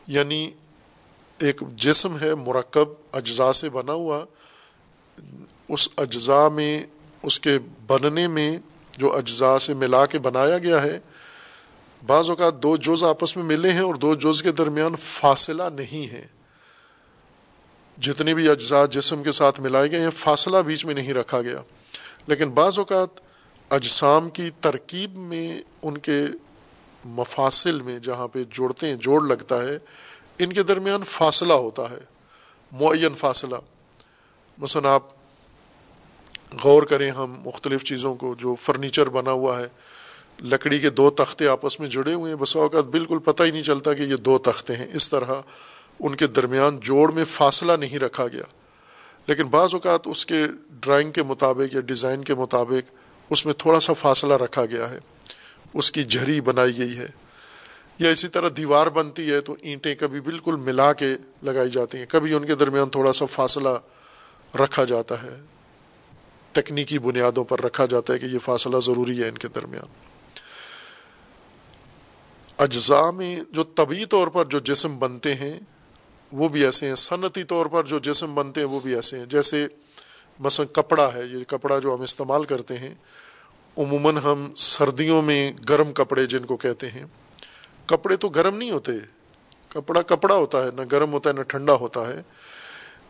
یعنی 0.06 0.50
ایک 1.38 1.62
جسم 1.76 2.18
ہے، 2.20 2.34
مرکب، 2.34 2.88
اجزاء 3.12 3.52
سے 3.52 3.68
بنا 3.68 3.92
ہوا۔ 3.92 4.24
اس 5.72 5.88
اجزاء 5.96 6.48
میں، 6.48 6.86
اس 7.22 7.40
کے 7.40 7.58
بننے 7.86 8.28
میں 8.28 8.58
جو 8.98 9.16
اجزاء 9.16 9.58
سے 9.58 9.74
ملا 9.74 10.06
کے 10.06 10.18
بنایا 10.18 10.58
گیا 10.58 10.82
ہے، 10.82 10.98
بعض 12.06 12.30
اوقات 12.30 12.62
دو 12.62 12.76
جز 12.76 13.04
آپس 13.04 13.36
میں 13.36 13.44
ملے 13.44 13.70
ہیں 13.70 13.80
اور 13.80 13.94
دو 13.94 14.14
جز 14.14 14.42
کے 14.42 14.52
درمیان 14.52 14.96
فاصلہ 14.96 15.62
نہیں 15.72 16.12
ہے۔ 16.12 16.26
جتنے 17.98 18.34
بھی 18.34 18.48
اجزاء 18.48 18.86
جسم 18.86 19.22
کے 19.22 19.32
ساتھ 19.32 19.60
ملائے 19.60 19.90
گئے 19.90 20.00
ہیں، 20.00 20.10
فاصلہ 20.10 20.56
بیچ 20.56 20.84
میں 20.84 20.94
نہیں 20.94 21.14
رکھا 21.14 21.40
گیا۔ 21.42 21.58
لیکن 22.26 22.50
بعض 22.50 22.78
اوقات 22.78 23.08
اجسام 23.70 24.30
کی 24.30 24.50
ترکیب 24.60 25.16
میں 25.16 25.62
ان 25.82 25.98
کے 25.98 26.24
مفاصل 27.04 27.80
میں 27.80 27.98
جہاں 27.98 28.28
پہ 28.28 28.44
جوڑتے 28.50 28.86
ہیں، 28.86 28.96
جوڑ 28.96 29.26
لگتا 29.26 29.62
ہے، 29.62 29.78
ان 30.38 30.52
کے 30.52 30.62
درمیان 30.62 31.04
فاصلہ 31.04 31.52
ہوتا 31.52 31.90
ہے، 31.90 32.00
معین 32.72 33.14
فاصلہ۔ 33.14 33.56
مثلا 34.58 34.94
آپ 34.94 35.21
غور 36.62 36.82
کریں 36.82 37.10
ہم 37.10 37.34
مختلف 37.44 37.84
چیزوں 37.84 38.14
کو، 38.14 38.34
جو 38.38 38.54
فرنیچر 38.54 39.08
بنا 39.08 39.30
ہوا 39.30 39.60
ہے، 39.60 39.66
لکڑی 40.42 40.78
کے 40.78 40.90
دو 40.90 41.10
تختے 41.10 41.48
آپس 41.48 41.80
میں 41.80 41.88
جڑے 41.88 42.14
ہوئے 42.14 42.32
ہیں 42.32 42.36
بس 42.36 42.56
اوقات 42.56 42.84
بالکل 42.84 43.18
پتہ 43.18 43.42
ہی 43.42 43.50
نہیں 43.50 43.62
چلتا 43.62 43.94
کہ 43.94 44.02
یہ 44.02 44.16
دو 44.16 44.38
تختے 44.38 44.76
ہیں۔ 44.76 44.86
اس 44.94 45.08
طرح 45.10 45.34
ان 46.00 46.14
کے 46.14 46.26
درمیان 46.26 46.80
جوڑ 46.80 47.12
میں 47.12 47.24
فاصلہ 47.24 47.72
نہیں 47.72 47.98
رکھا 47.98 48.26
گیا۔ 48.26 48.42
لیکن 49.26 49.42
بعض 49.42 49.74
اوقات 49.74 50.00
اس 50.04 50.26
کے 50.26 50.46
ڈرائنگ 50.70 51.10
کے 51.10 51.22
مطابق 51.22 51.74
یا 51.74 51.80
ڈیزائن 51.80 52.24
کے 52.24 52.34
مطابق 52.34 52.92
اس 53.30 53.46
میں 53.46 53.54
تھوڑا 53.54 53.80
سا 53.80 53.92
فاصلہ 53.92 54.34
رکھا 54.34 54.66
گیا 54.66 54.90
ہے۔ 54.90 54.98
اس 55.74 55.90
کی 55.90 56.04
جھری 56.04 56.40
بنائی 56.40 56.78
گئی 56.78 56.98
ہے۔ 56.98 57.06
یا 57.98 58.10
اسی 58.10 58.28
طرح 58.28 58.48
دیوار 58.56 58.86
بنتی 58.86 59.30
ہے 59.30 59.40
تو 59.40 59.56
اینٹیں 59.60 59.94
کبھی 59.94 60.20
بالکل 60.20 60.56
ملا 60.56 60.92
کے 60.92 61.14
لگائی 61.42 61.70
جاتی 61.70 61.98
ہیں۔ 61.98 62.06
کبھی 62.08 62.34
ان 62.34 62.46
کے 62.46 62.54
درمیان 62.54 62.88
تھوڑا 62.88 63.12
سا 63.12 63.26
فاصلہ 63.26 63.68
رکھا 64.54 64.84
جاتا 64.84 65.22
ہے۔ 65.22 65.40
تکنیکی 66.52 66.98
بنیادوں 66.98 67.44
پر 67.44 67.60
رکھا 67.60 67.86
جاتا 67.86 68.12
ہے 68.12 68.18
کہ 68.18 68.26
یہ 68.26 68.38
فاصلہ 68.38 68.80
ضروری 68.80 69.22
ہے 69.22 69.28
ان 69.28 69.38
کے 69.38 69.48
درمیان۔ 69.48 69.86
اجزاء 72.58 73.10
میں 73.10 73.40
جو 73.50 73.64
طبی 73.64 74.04
طور 74.04 74.28
پر 74.28 74.44
جو 74.44 74.58
جسم 74.58 74.98
بنتے 74.98 75.34
ہیں، 75.34 75.60
وہ 76.32 76.48
بھی 76.48 76.64
ایسے 76.64 76.88
ہیں۔ 76.88 76.94
صنعتی 76.94 77.44
طور 77.44 77.66
پر 77.66 77.84
جو 77.84 77.98
جسم 77.98 78.34
بنتے 78.34 78.60
ہیں، 78.60 78.68
وہ 78.68 78.80
بھی 78.80 78.94
ایسے 78.94 79.18
ہیں۔ 79.18 79.26
جیسے 79.26 79.66
مثلا 80.38 80.66
کپڑا 80.72 81.14
ہے، 81.14 81.24
یہ 81.24 81.44
کپڑا 81.44 81.78
جو 81.78 81.94
ہم 81.94 82.00
استعمال 82.00 82.44
کرتے 82.44 82.78
ہیں، 82.78 82.94
عموماً 83.78 84.16
ہم 84.16 84.54
سردیوں 84.56 85.22
میں 85.22 85.52
گرم 85.68 85.92
کپڑے 85.92 86.26
جن 86.26 86.44
کو 86.44 86.56
کہتے 86.56 86.90
ہیں، 86.90 87.04
کپڑے 87.86 88.16
تو 88.16 88.28
گرم 88.28 88.56
نہیں 88.56 88.70
ہوتے۔ 88.70 88.92
کپڑا 89.68 90.02
کپڑا 90.02 90.34
ہوتا 90.34 90.66
ہے، 90.66 90.70
نہ 90.76 90.80
گرم 90.92 91.12
ہوتا 91.12 91.30
ہے، 91.30 91.34
نہ 91.34 91.42
ٹھنڈا 91.42 91.72
ہوتا 91.72 92.08
ہے۔ 92.08 92.22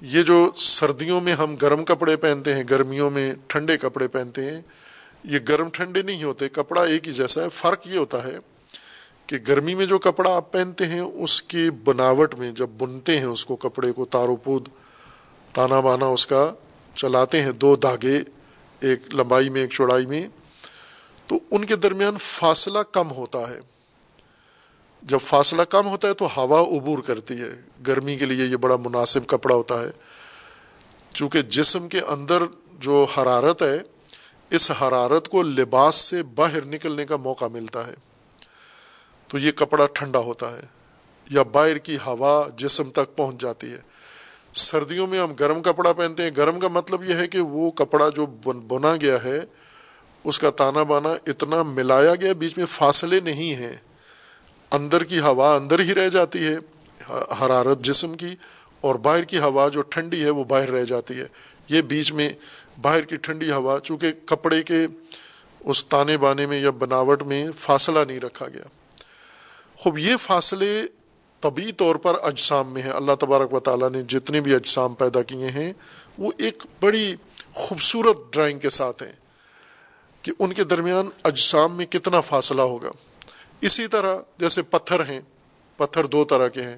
یہ 0.02 0.22
جو 0.22 0.50
سردیوں 0.56 1.20
میں 1.20 1.32
ہم 1.32 1.56
گرم 1.56 1.84
کپڑے 1.84 2.16
پہنتے 2.16 2.54
ہیں، 2.54 2.64
گرمیوں 2.70 3.10
میں 3.10 3.34
ٹھنڈے 3.46 3.76
کپڑے 3.76 4.08
پہنتے 4.08 4.50
ہیں، 4.50 4.62
یہ 5.24 5.38
گرم 5.48 5.68
ٹھنڈے 5.68 6.02
نہیں 6.02 6.24
ہوتے، 6.24 6.48
کپڑا 6.48 6.84
ایک 6.84 7.08
ہی 7.08 7.12
جیسا 7.12 7.42
ہے۔ 7.42 7.48
فرق 7.48 7.86
یہ 7.86 7.98
ہوتا 7.98 8.24
ہے 8.24 8.38
کہ 9.26 9.36
گرمی 9.48 9.74
میں 9.74 9.86
جو 9.86 9.98
کپڑا 9.98 10.36
آپ 10.36 10.52
پہنتے 10.52 10.86
ہیں، 10.86 11.00
اس 11.00 11.42
کی 11.42 11.70
بناوٹ 11.70 12.34
میں 12.34 12.52
جب 12.52 12.68
بنتے 12.78 13.18
ہیں، 13.18 13.24
اس 13.24 13.44
کو 13.44 13.56
کپڑے 13.56 13.92
کو 13.92 14.04
تارو 14.04 14.36
پود، 14.36 14.68
تانا 15.52 15.80
بانا 15.80 16.06
اس 16.06 16.26
کا 16.26 16.52
چلاتے 16.94 17.42
ہیں۔ 17.42 17.52
دو 17.52 17.76
دھاگے، 17.76 18.20
ایک 18.80 19.14
لمبائی 19.14 19.50
میں، 19.50 19.60
ایک 19.60 19.70
چوڑائی 19.70 20.06
میں۔ 20.06 20.28
تو 21.26 21.38
ان 21.50 21.64
کے 21.64 21.76
درمیان 21.76 22.14
فاصلہ 22.20 22.78
کم 22.92 23.10
ہوتا 23.10 23.50
ہے۔ 23.50 23.71
جب 25.02 25.18
فاصلہ 25.18 25.62
کم 25.62 25.86
ہوتا 25.86 26.08
ہے 26.08 26.14
تو 26.14 26.28
ہوا 26.36 26.60
عبور 26.60 26.98
کرتی 26.98 27.40
ہے۔ 27.40 27.50
گرمی 27.86 28.16
کے 28.16 28.24
لیے 28.24 28.46
یہ 28.46 28.56
بڑا 28.56 28.76
مناسب 28.76 29.26
کپڑا 29.26 29.54
ہوتا 29.54 29.80
ہے۔ 29.80 29.90
چونکہ 31.14 31.42
جسم 31.42 31.88
کے 31.88 32.00
اندر 32.00 32.42
جو 32.78 33.06
حرارت 33.16 33.62
ہے، 33.62 33.78
اس 34.50 34.70
حرارت 34.70 35.28
کو 35.28 35.42
لباس 35.42 35.96
سے 35.96 36.22
باہر 36.22 36.64
نکلنے 36.64 37.06
کا 37.06 37.16
موقع 37.16 37.44
ملتا 37.44 37.86
ہے۔ 37.86 37.94
تو 39.28 39.38
یہ 39.38 39.52
کپڑا 39.52 39.86
ٹھنڈا 39.86 40.18
ہوتا 40.18 40.56
ہے 40.56 40.60
یا 41.30 41.42
باہر 41.42 41.78
کی 41.78 41.96
ہوا 42.06 42.48
جسم 42.56 42.90
تک 42.90 43.16
پہنچ 43.16 43.40
جاتی 43.40 43.72
ہے۔ 43.72 43.78
سردیوں 44.54 45.06
میں 45.06 45.20
ہم 45.20 45.32
گرم 45.32 45.62
کپڑا 45.62 45.92
پہنتے 45.92 46.22
ہیں۔ 46.22 46.30
گرم 46.36 46.58
کا 46.58 46.68
مطلب 46.68 47.04
یہ 47.04 47.14
ہے 47.14 47.26
کہ 47.26 47.40
وہ 47.40 47.70
کپڑا 47.70 48.08
جو 48.08 48.26
بنا 48.66 48.96
گیا 49.00 49.24
ہے، 49.24 49.40
اس 50.24 50.38
کا 50.38 50.50
تانا 50.50 50.82
بانا 50.82 51.14
اتنا 51.26 51.62
ملایا 51.62 52.14
گیا، 52.14 52.32
بیچ 52.32 52.58
میں 52.58 52.66
فاصلے 52.66 53.20
نہیں 53.20 53.54
ہیں۔ 53.54 53.76
اندر 54.72 55.04
کی 55.04 55.18
ہوا 55.18 55.54
اندر 55.54 55.80
ہی 55.80 55.94
رہ 55.94 56.08
جاتی 56.08 56.46
ہے، 56.46 56.56
حرارت 57.40 57.80
جسم 57.80 58.14
کی، 58.14 58.34
اور 58.80 58.94
باہر 58.94 59.24
کی 59.24 59.38
ہوا 59.38 59.68
جو 59.68 59.80
ٹھنڈی 59.80 60.24
ہے 60.24 60.30
وہ 60.30 60.44
باہر 60.44 60.70
رہ 60.70 60.84
جاتی 60.84 61.20
ہے۔ 61.20 61.26
یہ 61.68 61.82
بیچ 61.82 62.12
میں 62.12 62.30
باہر 62.82 63.00
کی 63.00 63.16
ٹھنڈی 63.16 63.50
ہوا، 63.50 63.78
چونکہ 63.84 64.12
کپڑے 64.26 64.62
کے 64.62 64.86
اس 65.60 65.86
تانے 65.86 66.16
بانے 66.16 66.46
میں 66.46 66.60
یا 66.60 66.70
بناوٹ 66.70 67.22
میں 67.22 67.46
فاصلہ 67.58 67.98
نہیں 68.06 68.20
رکھا 68.20 68.48
گیا۔ 68.48 68.62
خوب، 69.76 69.98
یہ 69.98 70.16
فاصلے 70.16 70.82
طبی 71.40 71.72
طور 71.72 71.96
پر 71.96 72.14
اجسام 72.22 72.72
میں 72.72 72.82
ہیں۔ 72.82 72.90
اللہ 72.90 73.12
تبارک 73.20 73.52
و 73.52 73.60
تعالیٰ 73.60 73.90
نے 73.90 74.02
جتنے 74.02 74.40
بھی 74.40 74.54
اجسام 74.54 74.94
پیدا 74.94 75.22
کیے 75.22 75.48
ہیں، 75.48 75.72
وہ 76.18 76.32
ایک 76.36 76.62
بڑی 76.80 77.14
خوبصورت 77.54 78.32
ڈرائنگ 78.32 78.58
کے 78.58 78.70
ساتھ 78.70 79.02
ہیں 79.02 79.12
کہ 80.22 80.32
ان 80.38 80.52
کے 80.52 80.64
درمیان 80.64 81.08
اجسام 81.24 81.76
میں 81.76 81.86
کتنا 81.86 82.20
فاصلہ 82.20 82.62
ہوگا۔ 82.62 82.90
اسی 83.62 83.86
طرح 83.86 84.16
جیسے 84.38 84.62
پتھر 84.62 85.00
ہیں، 85.00 85.20
پتھر 85.76 86.04
دو 86.04 86.24
طرح 86.24 86.48
کے 86.48 86.62
ہیں۔ 86.62 86.76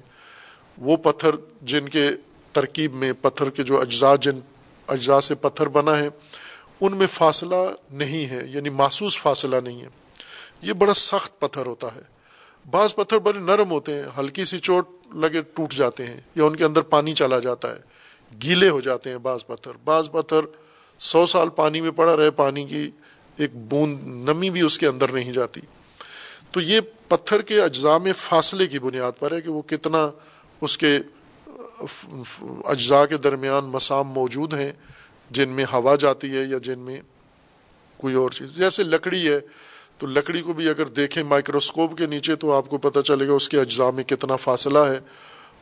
وہ 0.77 0.97
پتھر 0.97 1.29
جن 1.61 1.89
کے 1.89 2.09
ترکیب 2.51 2.93
میں، 2.93 3.13
پتھر 3.21 3.49
کے 3.49 3.63
جو 3.63 3.81
اجزاء 3.81 4.15
جن، 4.15 4.39
اجزاء 4.87 5.19
سے 5.19 5.35
پتھر 5.35 5.67
بنا 5.67 5.97
ہے، 5.97 6.09
ان 6.81 6.97
میں 6.97 7.07
فاصلہ 7.07 7.55
نہیں 7.91 8.25
ہے 8.25 8.41
یعنی 8.45 8.69
محسوس 8.69 9.19
فاصلہ 9.19 9.55
نہیں 9.63 9.81
ہے۔ 9.81 9.87
یہ 10.61 10.73
بڑا 10.73 10.93
سخت 10.93 11.39
پتھر 11.39 11.65
ہوتا 11.65 11.95
ہے۔ 11.95 12.01
بعض 12.71 12.95
پتھر 12.95 13.17
بڑے 13.17 13.39
نرم 13.39 13.71
ہوتے 13.71 13.95
ہیں، 13.95 14.03
ہلکی 14.17 14.45
سی 14.45 14.59
چوٹ 14.59 14.87
لگے 15.15 15.41
ٹوٹ 15.41 15.73
جاتے 15.73 16.05
ہیں، 16.05 16.21
یا 16.35 16.43
ان 16.43 16.55
کے 16.55 16.65
اندر 16.65 16.81
پانی 16.81 17.13
چلا 17.13 17.39
جاتا 17.39 17.71
ہے، 17.71 17.79
گیلے 18.43 18.69
ہو 18.69 18.81
جاتے 18.81 19.09
ہیں 19.09 19.17
بعض 19.17 19.45
پتھر۔ 19.45 19.71
بعض 19.83 20.11
پتھر 20.11 20.39
سو 20.99 21.25
سال 21.25 21.49
پانی 21.49 21.81
میں 21.81 21.91
پڑا 21.91 22.17
رہے، 22.17 22.31
پانی 22.31 22.65
کی 22.65 22.91
ایک 23.37 23.55
بوند 23.55 24.03
نمی 24.03 24.49
بھی 24.49 24.61
اس 24.61 24.77
کے 24.77 24.87
اندر 24.87 25.11
نہیں 25.11 25.33
جاتی۔ 25.33 25.61
تو 26.55 26.61
یہ 26.61 26.79
پتھر 27.07 27.41
کے 27.41 27.61
اجزاء 27.61 27.97
میں 27.97 28.13
فاصلے 28.13 28.67
کی 28.67 28.79
بنیاد 28.79 29.11
پر 29.19 29.31
ہے 29.31 29.41
کہ 29.41 29.49
وہ 29.49 29.61
کتنا 29.61 30.11
اس 30.61 30.77
کے 30.77 30.99
اجزاء 32.65 33.05
کے 33.05 33.17
درمیان 33.17 33.65
مسام 33.65 34.07
موجود 34.07 34.53
ہیں، 34.53 34.71
جن 35.31 35.49
میں 35.49 35.65
ہوا 35.73 35.95
جاتی 35.95 36.37
ہے 36.37 36.43
یا 36.43 36.57
جن 36.57 36.79
میں 36.79 37.01
کوئی 37.97 38.15
اور 38.15 38.29
چیز۔ 38.29 38.55
جیسے 38.55 38.83
لکڑی 38.83 39.29
ہے، 39.29 39.39
تو 39.97 40.07
لکڑی 40.07 40.41
کو 40.41 40.53
بھی 40.53 40.69
اگر 40.69 40.85
دیکھیں 40.85 41.23
مائکروسکوپ 41.23 41.97
کے 41.97 42.05
نیچے 42.05 42.35
تو 42.35 42.53
آپ 42.53 42.69
کو 42.69 42.77
پتہ 42.77 42.99
چلے 42.99 43.27
گا 43.27 43.33
اس 43.33 43.49
کے 43.49 43.59
اجزاء 43.59 43.91
میں 43.91 44.03
کتنا 44.03 44.35
فاصلہ 44.35 44.79
ہے 44.79 44.99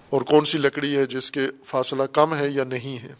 اور 0.09 0.21
کون 0.21 0.45
سی 0.45 0.57
لکڑی 0.57 0.97
ہے 0.97 1.05
جس 1.05 1.31
کے 1.31 1.47
فاصلہ 1.65 2.03
کم 2.03 2.35
ہے 2.35 2.49
یا 2.49 2.63
نہیں 2.63 3.03
ہے۔ 3.03 3.13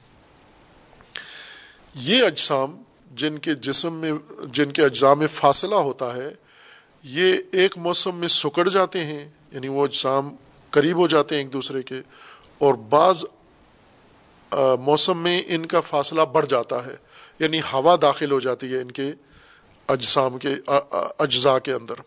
یہ 1.96 2.24
اجسام 2.24 2.82
جن 3.16 3.38
کے 3.38 3.54
جسم 3.54 3.94
میں، 3.94 4.12
جن 4.46 4.72
کے 4.72 4.82
اجزاء 4.82 5.14
میں 5.14 5.28
فاصلہ 5.28 5.76
ہوتا 5.76 6.16
ہے 6.16 6.43
یہ 7.04 7.38
ایک 7.52 7.78
موسم 7.78 8.16
میں 8.16 8.28
سکڑ 8.28 8.68
جاتے 8.70 9.04
ہیں 9.06 9.28
یعنی 9.52 9.68
وہ 9.68 9.84
اجسام 9.86 10.30
قریب 10.74 10.98
ہو 10.98 11.08
جاتے 11.08 11.36
ہیں 11.36 11.42
ایک 11.44 11.52
دوسرے 11.54 11.82
کے، 11.84 12.02
اور 12.62 12.74
بعض 12.90 13.24
موسم 14.82 15.18
میں 15.24 15.42
ان 15.48 15.66
کا 15.66 15.82
فاصلہ 15.82 16.22
بڑھ 16.34 16.46
جاتا 16.46 16.86
ہے 16.86 16.96
یعنی 17.40 17.60
ہوا 17.74 17.96
داخل 18.02 18.32
ہو 18.32 18.40
جاتی 18.40 18.74
ہے 18.74 18.82
ان 18.82 18.92
کے 18.92 19.12
اجسام 19.90 20.38
کے 20.38 20.56
اجزاء 20.70 21.58
کے 21.58 21.74
اندر۔ 21.74 22.02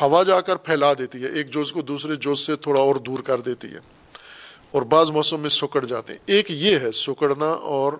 ہوا 0.00 0.22
جا 0.22 0.40
کر 0.40 0.56
پھیلا 0.58 0.92
دیتی 0.98 1.22
ہے، 1.22 1.28
ایک 1.28 1.50
جوز 1.52 1.72
کو 1.72 1.82
دوسرے 1.82 2.14
جوز 2.16 2.46
سے 2.46 2.56
تھوڑا 2.56 2.80
اور 2.80 2.96
دور 3.06 3.18
کر 3.24 3.40
دیتی 3.40 3.72
ہے، 3.72 3.80
اور 4.70 4.82
بعض 4.92 5.10
موسم 5.10 5.40
میں 5.40 5.50
سکڑ 5.50 5.84
جاتے 5.84 6.12
ہیں۔ 6.12 6.20
ایک 6.26 6.50
یہ 6.50 6.78
ہے، 6.78 6.92
سکڑنا 6.94 7.50
اور 7.70 7.92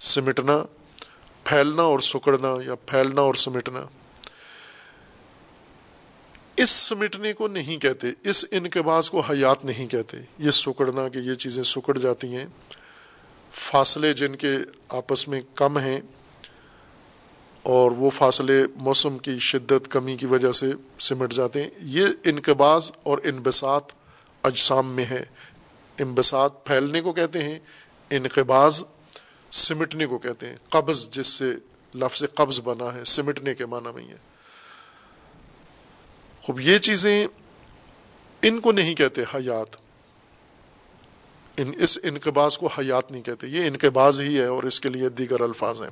سمٹنا، 0.00 0.62
پھیلنا 1.46 1.82
اور 1.82 2.00
سکڑنا 2.04 2.54
یا 2.66 2.74
پھیلنا 2.86 3.20
اور 3.20 3.34
سمٹنا۔ 3.40 3.80
اس 6.56 6.70
سمٹنے 6.70 7.32
کو 7.32 7.48
نہیں 7.48 7.76
کہتے، 7.76 8.06
اس 8.24 8.44
انقباز 8.50 9.10
کو 9.10 9.20
حیات 9.20 9.64
نہیں 9.64 9.86
کہتے۔ 9.86 10.16
یہ 10.38 10.50
سکڑنا 10.50 11.08
کہ 11.08 11.18
یہ 11.18 11.34
چیزیں 11.34 11.62
سکڑ 11.62 11.98
جاتی 11.98 12.36
ہیں۔ 12.36 12.46
فاصلے 13.52 14.12
جن 14.12 14.36
کے 14.36 14.56
آپس 14.88 15.28
میں 15.28 15.40
کم 15.54 15.78
ہیں 15.78 16.00
اور 17.62 17.90
وہ 17.90 18.10
فاصلے 18.10 18.64
موسم 18.76 19.18
کی 19.18 19.38
شدت، 19.38 19.90
کمی 19.90 20.16
کی 20.16 20.26
وجہ 20.26 20.52
سے 20.52 20.72
سمٹ 20.98 21.32
جاتے 21.32 21.62
ہیں۔ 21.62 21.70
یہ 21.82 22.06
انقباز 22.24 22.92
اور 23.02 23.18
انبساط 23.24 23.92
اجسام 24.42 24.94
میں 24.94 25.04
ہے۔ 25.04 25.24
انبساط 25.98 26.66
پھیلنے 26.66 27.00
کو 27.00 27.12
کہتے 27.12 27.42
ہیں 27.42 27.58
انقباز 28.10 28.82
سمٹنے 29.50 30.06
کو 30.06 30.18
کہتے 30.18 30.46
ہیں۔ 30.46 30.56
قبض، 30.68 31.10
جس 31.10 31.26
سے 31.26 31.52
لفظ 31.94 32.22
قبض 32.34 32.60
بنا 32.60 32.94
ہے، 32.94 33.04
سمٹنے 33.04 33.54
کے 33.54 33.66
معنی 33.66 33.88
میں 33.94 34.08
ہے 34.08 34.33
خوب، 36.44 36.60
یہ 36.60 36.78
چیزیں 36.78 37.26
ان 38.42 38.60
کو 38.60 38.72
نہیں 38.72 38.94
کہتے 38.94 39.22
حیات۔ 39.22 39.76
ان، 41.56 41.72
اس 41.78 41.98
انقباز 42.02 42.58
کو 42.58 42.66
حیات 42.66 43.12
نہیں 43.12 43.22
کہتے، 43.22 43.46
یہ 43.46 43.66
انقباز 43.66 44.20
ہی 44.20 44.38
ہے 44.38 44.44
اور 44.44 44.62
اس 44.62 44.80
کے 44.80 44.88
لیے 44.88 45.08
دیگر 45.08 45.40
الفاظ 45.40 45.82
ہیں۔ 45.82 45.88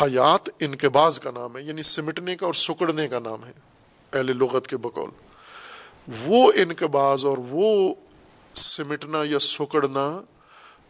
حیات 0.00 0.48
انقباز 0.60 1.20
کا 1.20 1.30
نام 1.30 1.56
ہے 1.56 1.62
یعنی 1.62 1.82
سمٹنے 1.82 2.36
کا 2.36 2.46
اور 2.46 2.54
سکڑنے 2.54 3.08
کا 3.08 3.18
نام 3.18 3.44
ہے، 3.44 3.52
اہل 4.12 4.26
لغت 4.26 4.66
کے 4.66 4.76
بقول۔ 4.76 5.10
وہ 6.26 6.52
انقباز 6.54 7.24
اور 7.24 7.38
وہ 7.38 7.94
سمٹنا 8.54 9.22
یا 9.24 9.38
سکڑنا 9.38 10.20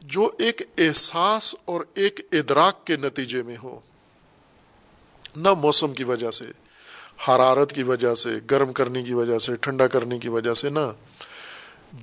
جو 0.01 0.31
ایک 0.39 0.62
احساس 0.79 1.55
اور 1.64 1.81
ایک 1.95 2.21
ادراک 2.33 2.87
کے 2.87 2.97
نتیجے 2.97 3.43
میں 3.43 3.57
ہو، 3.62 3.81
نہ 5.37 5.55
موسم 5.55 5.95
کی 5.95 6.05
وجہ 6.05 6.31
سے 6.31 6.45
حرارت 7.19 7.73
کی 7.73 7.83
وجہ 7.83 8.14
سے، 8.14 8.31
گرم 8.51 8.73
کرنے 8.73 9.03
کی 9.03 9.14
وجہ 9.14 9.39
سے، 9.39 9.57
ٹھنڈا 9.57 9.87
کرنے 9.87 10.19
کی 10.19 10.29
وجہ 10.29 10.55
سے 10.55 10.71
نہ، 10.71 10.87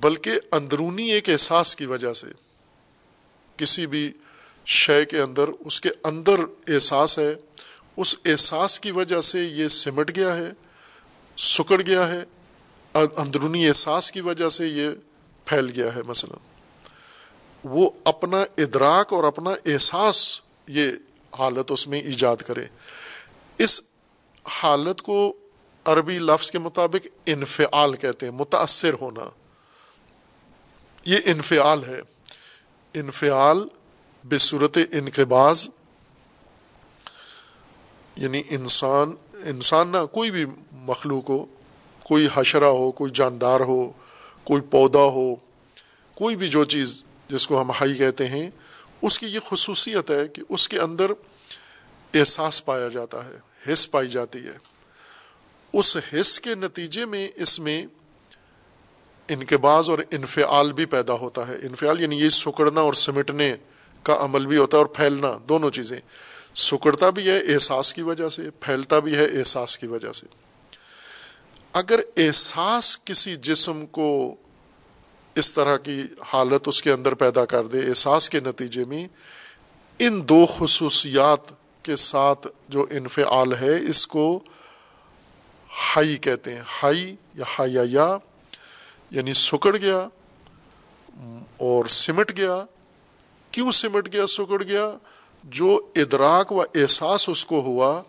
بلکہ 0.00 0.40
اندرونی 0.52 1.10
ایک 1.12 1.28
احساس 1.28 1.76
کی 1.76 1.86
وجہ 1.86 2.12
سے 2.12 2.26
کسی 3.56 3.86
بھی 3.86 4.12
شے 4.66 5.04
کے 5.04 5.20
اندر 5.20 5.48
اس 5.60 5.80
کے 5.80 5.90
اندر 6.04 6.40
احساس 6.68 7.18
ہے، 7.18 7.34
اس 7.96 8.14
احساس 8.24 8.80
کی 8.80 8.90
وجہ 8.90 9.20
سے 9.20 9.42
یہ 9.42 9.68
سمٹ 9.68 10.16
گیا 10.16 10.36
ہے، 10.36 10.50
سکڑ 11.38 11.80
گیا 11.86 12.08
ہے، 12.08 12.22
اندرونی 12.94 13.68
احساس 13.68 14.12
کی 14.12 14.20
وجہ 14.20 14.48
سے 14.48 14.66
یہ 14.66 14.88
پھیل 15.46 15.70
گیا 15.76 15.94
ہے 15.96 16.02
مثلا۔ 16.02 16.36
وہ 17.64 17.90
اپنا 18.04 18.44
ادراک 18.58 19.12
اور 19.12 19.24
اپنا 19.24 19.50
احساس 19.66 20.40
یہ 20.68 20.90
حالت 21.38 21.72
اس 21.72 21.86
میں 21.88 22.00
ایجاد 22.00 22.36
کرے۔ 22.36 22.64
اس 23.58 23.80
حالت 24.48 25.02
کو 25.02 25.36
عربی 25.84 26.18
لفظ 26.18 26.50
کے 26.50 26.58
مطابق 26.58 27.06
انفعال 27.26 27.96
کہتے 27.96 28.26
ہیں، 28.26 28.32
متاثر 28.32 28.94
ہونا۔ 29.00 29.30
یہ 31.04 31.18
انفعال 31.24 31.84
ہے۔ 31.84 32.00
انفعال 32.94 33.68
بصورت 34.24 34.78
انقباز 34.92 35.68
یعنی 38.16 38.42
انسان 38.48 39.14
انسان 39.32 39.88
نہ، 39.88 40.06
کوئی 40.12 40.30
بھی 40.30 40.46
مخلوق 40.72 41.30
ہو، 41.30 41.46
کوئی 42.04 42.28
حشرہ 42.34 42.64
ہو، 42.64 42.92
کوئی 42.92 43.10
جاندار 43.14 43.60
ہو، 43.60 43.92
کوئی 44.44 44.62
پودا 44.62 44.98
ہو، 44.98 45.34
کوئی 46.14 46.36
بھی 46.36 46.48
جو 46.48 46.64
چیز 46.64 47.04
جس 47.28 47.46
کو 47.46 47.60
ہم 47.60 47.70
ہائی 47.70 47.94
کہتے 47.94 48.26
ہیں، 48.26 48.50
اس 49.02 49.18
کی 49.18 49.26
یہ 49.26 49.38
خصوصیت 49.48 50.10
ہے 50.10 50.28
کہ 50.28 50.42
اس 50.48 50.68
کے 50.68 50.80
اندر 50.80 51.12
احساس 52.14 52.64
پایا 52.64 52.88
جاتا 52.88 53.24
ہے۔ 53.24 53.53
حص 53.72 53.90
پائی 53.90 54.08
جاتی 54.08 54.46
ہے۔ 54.46 54.58
اس 55.72 55.96
حص 56.14 56.40
کے 56.40 56.54
نتیجے 56.54 57.04
میں 57.04 57.28
اس 57.36 57.60
میں 57.60 57.86
انقباز 59.28 59.88
اور 59.88 59.98
انفعال 60.10 60.72
بھی 60.72 60.84
پیدا 60.84 61.12
ہوتا 61.12 61.48
ہے۔ 61.48 61.54
انفعال 61.62 62.00
یعنی 62.00 62.20
یہ 62.20 62.28
سکڑنا 62.28 62.80
اور 62.80 62.92
سمٹنے 62.92 63.54
کا 64.02 64.16
عمل 64.20 64.46
بھی 64.46 64.56
ہوتا 64.56 64.76
ہے 64.76 64.82
اور 64.82 64.90
پھیلنا، 64.90 65.38
دونوں 65.48 65.70
چیزیں۔ 65.70 66.00
سکڑتا 66.54 67.10
بھی 67.10 67.30
ہے 67.30 67.38
احساس 67.38 67.94
کی 67.94 68.02
وجہ 68.02 68.28
سے، 68.28 68.50
پھیلتا 68.50 68.98
بھی 68.98 69.16
ہے 69.16 69.24
احساس 69.24 69.78
کی 69.78 69.86
وجہ 69.86 70.12
سے۔ 70.12 70.26
اگر 71.72 72.00
احساس 72.16 73.04
کسی 73.04 73.36
جسم 73.36 73.86
کو 73.86 74.36
اس 75.34 75.52
طرح 75.52 75.76
کی 75.76 76.02
حالت 76.32 76.68
اس 76.68 76.82
کے 76.82 76.92
اندر 76.92 77.14
پیدا 77.14 77.44
کر 77.44 77.66
دے، 77.66 77.88
احساس 77.88 78.30
کے 78.30 78.40
نتیجے 78.40 78.84
میں، 78.84 79.08
ان 79.98 80.28
دو 80.28 80.46
خصوصیات 80.58 81.63
کے 81.84 81.96
ساتھ 81.96 82.46
جو 82.68 82.86
انفعال 82.90 83.54
ہے، 83.54 83.90
اس 83.90 84.06
کو 84.06 84.40
ہائی 85.70 86.16
کہتے 86.16 86.54
ہیں۔ 86.54 86.62
ہائی 86.82 87.16
یا 87.34 87.44
ہائی 87.58 87.98
یعنی 89.10 89.32
سکڑ 89.34 89.76
گیا 89.76 90.08
اور 91.56 91.84
سمٹ 91.84 92.36
گیا۔ 92.36 92.64
کیوں 93.50 93.70
سمٹ 93.70 94.12
گیا، 94.12 94.26
سکڑ 94.26 94.62
گیا؟ 94.62 94.90
جو 95.44 95.90
ادراک 95.96 96.52
و 96.52 96.62
احساس 96.62 97.28
اس 97.28 97.46
کو 97.46 97.60
ہوا، 97.60 98.02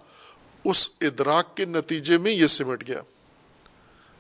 اس 0.65 0.89
ادراک 1.01 1.57
کے 1.57 1.65
نتیجے 1.65 2.17
میں 2.17 2.31
یہ 2.31 2.47
سمٹ 2.47 2.87
گیا۔ 2.87 3.01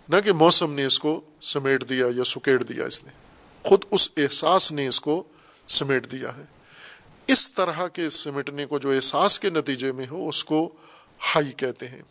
نہ 0.09 0.15
کہ 0.25 0.31
موسم 0.31 0.73
نے 0.73 0.85
اس 0.85 0.99
کو 0.99 1.21
سمیٹ 1.41 1.89
دیا 1.89 2.05
یا 2.15 2.23
سکیٹ 2.23 2.69
دیا 2.69 2.85
اس 2.85 3.03
نے۔ 3.03 3.11
خود 3.63 3.85
اس 3.91 4.09
احساس 4.17 4.71
نے 4.71 4.87
اس 4.87 5.01
کو 5.01 5.23
سمیٹ 5.67 6.11
دیا 6.11 6.37
ہے۔ 6.37 6.54
اس 7.27 7.53
طرح 7.53 7.87
کے 7.87 8.09
سمٹنے 8.09 8.65
کو 8.65 8.79
جو 8.79 8.91
احساس 8.91 9.39
کے 9.39 9.49
نتیجے 9.49 9.91
میں 9.91 10.05
ہو، 10.11 10.29
اس 10.29 10.45
کو 10.45 10.73
ہائی 11.35 11.51
کہتے 11.51 11.87
ہیں۔ 11.87 12.01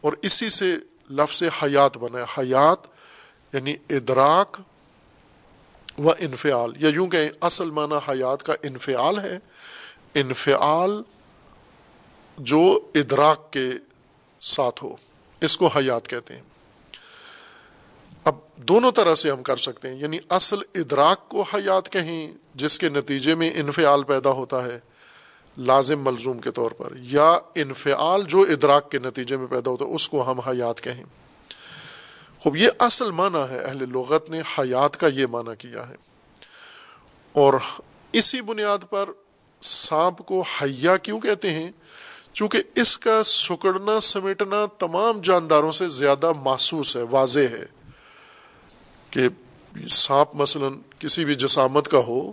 اور 0.00 0.12
اسی 0.22 0.50
سے 0.50 0.76
لفظ 1.10 1.42
حیات 1.62 1.98
بنا 1.98 2.18
ہے۔ 2.18 2.24
حیات 2.38 2.78
یعنی 3.52 3.76
ادراک 3.90 4.56
و 5.98 6.10
انفعال۔ 6.10 6.72
یا 6.76 6.88
یوں 6.88 7.06
کہ 7.06 7.30
اصل 7.40 7.70
معنی 7.70 7.94
حیات 8.10 8.42
کا 8.42 8.54
انفعال 8.62 9.18
ہے۔ 9.18 9.38
انفعال 10.14 11.02
جو 12.38 12.90
ادراک 12.94 13.52
کے 13.52 13.70
ساتھ 14.40 14.84
ہو، 14.84 14.96
اس 15.40 15.56
کو 15.56 15.66
حیات 15.66 16.08
کہتے 16.08 16.34
ہیں۔ 16.36 16.42
دونوں 18.58 18.92
طرح 18.92 19.14
سے 19.14 19.30
ہم 19.30 19.42
کر 19.42 19.56
سکتے 19.56 19.88
ہیں۔ 19.88 19.98
یعنی 19.98 20.18
اصل 20.28 20.58
ادراک 20.74 21.28
کو 21.28 21.42
حیات 21.42 21.92
کہیں، 21.92 22.32
جس 22.54 22.78
کے 22.78 22.88
نتیجے 22.88 23.34
میں 23.34 23.50
انفعال 23.54 24.02
پیدا 24.02 24.30
ہوتا 24.30 24.64
ہے، 24.64 24.80
لازم 25.58 26.04
ملزوم 26.04 26.38
کے 26.38 26.50
طور 26.50 26.70
پر، 26.70 26.92
یا 27.00 27.38
انفعال 27.54 28.22
جو 28.22 28.40
ادراک 28.40 28.90
کے 28.90 28.98
نتیجے 28.98 29.36
میں 29.36 29.46
پیدا 29.46 29.70
ہوتا 29.70 29.84
ہے، 29.84 29.94
اس 29.94 30.08
کو 30.08 30.30
ہم 30.30 30.40
حیات 30.40 30.80
کہیں۔ 30.80 31.04
خوب 32.40 32.56
یہ 32.56 32.68
اصل 32.78 33.10
معنی 33.10 33.50
ہے، 33.50 33.58
اہل 33.58 33.84
لغت 33.88 34.30
نے 34.30 34.40
حیات 34.58 34.96
کا 34.96 35.06
یہ 35.06 35.26
معنی 35.26 35.56
کیا 35.58 35.88
ہے۔ 35.88 35.94
اور 37.32 37.54
اسی 38.12 38.40
بنیاد 38.40 38.78
پر 38.90 39.08
سانپ 39.60 40.18
کو 40.26 40.40
حیا 40.40 40.96
کیوں 40.96 41.20
کہتے 41.20 41.50
ہیں؟ 41.50 41.72
چونکہ 42.32 42.62
اس 42.74 42.98
کا 42.98 43.22
سکڑنا 43.24 44.00
سمیٹنا 44.00 44.66
تمام 44.78 45.20
جانداروں 45.20 45.72
سے 45.72 45.88
زیادہ 45.88 46.32
محسوس 46.36 46.96
ہے، 46.96 47.02
واضح 47.10 47.40
ہے۔ 47.40 47.77
کہ 49.10 49.28
سانپ 49.88 50.34
مثلا 50.34 50.68
کسی 50.98 51.24
بھی 51.24 51.34
جسامت 51.34 51.88
کا 51.88 51.98
ہو، 51.98 52.32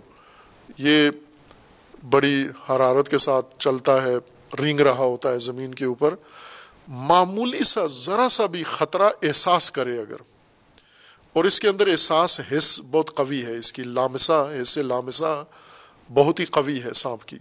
یہ 0.78 1.10
بڑی 2.10 2.46
حرارت 2.70 3.08
کے 3.08 3.18
ساتھ 3.18 3.58
چلتا 3.58 4.02
ہے، 4.02 4.14
رینگ 4.58 4.80
رہا 4.80 5.04
ہوتا 5.04 5.30
ہے 5.30 5.38
زمین 5.38 5.74
کے 5.74 5.84
اوپر، 5.84 6.14
معمولی 6.88 7.64
سا، 7.64 7.86
ذرا 7.86 8.28
سا 8.28 8.46
بھی 8.46 8.62
خطرہ 8.62 9.08
احساس 9.22 9.70
کرے 9.70 9.98
اگر۔ 9.98 10.16
اور 11.32 11.44
اس 11.44 11.60
کے 11.60 11.68
اندر 11.68 11.86
احساس 11.86 12.40
حص 12.52 12.80
بہت 12.90 13.16
قوی 13.16 13.44
ہے، 13.44 13.56
اس 13.56 13.72
کی 13.72 13.82
لامسا 13.82 14.44
حص 14.62 14.78
لامسا 14.78 15.42
بہت 16.14 16.40
ہی 16.40 16.44
قوی 16.44 16.82
ہے 16.82 16.92
سانپ 16.92 17.24
کی۔ 17.24 17.38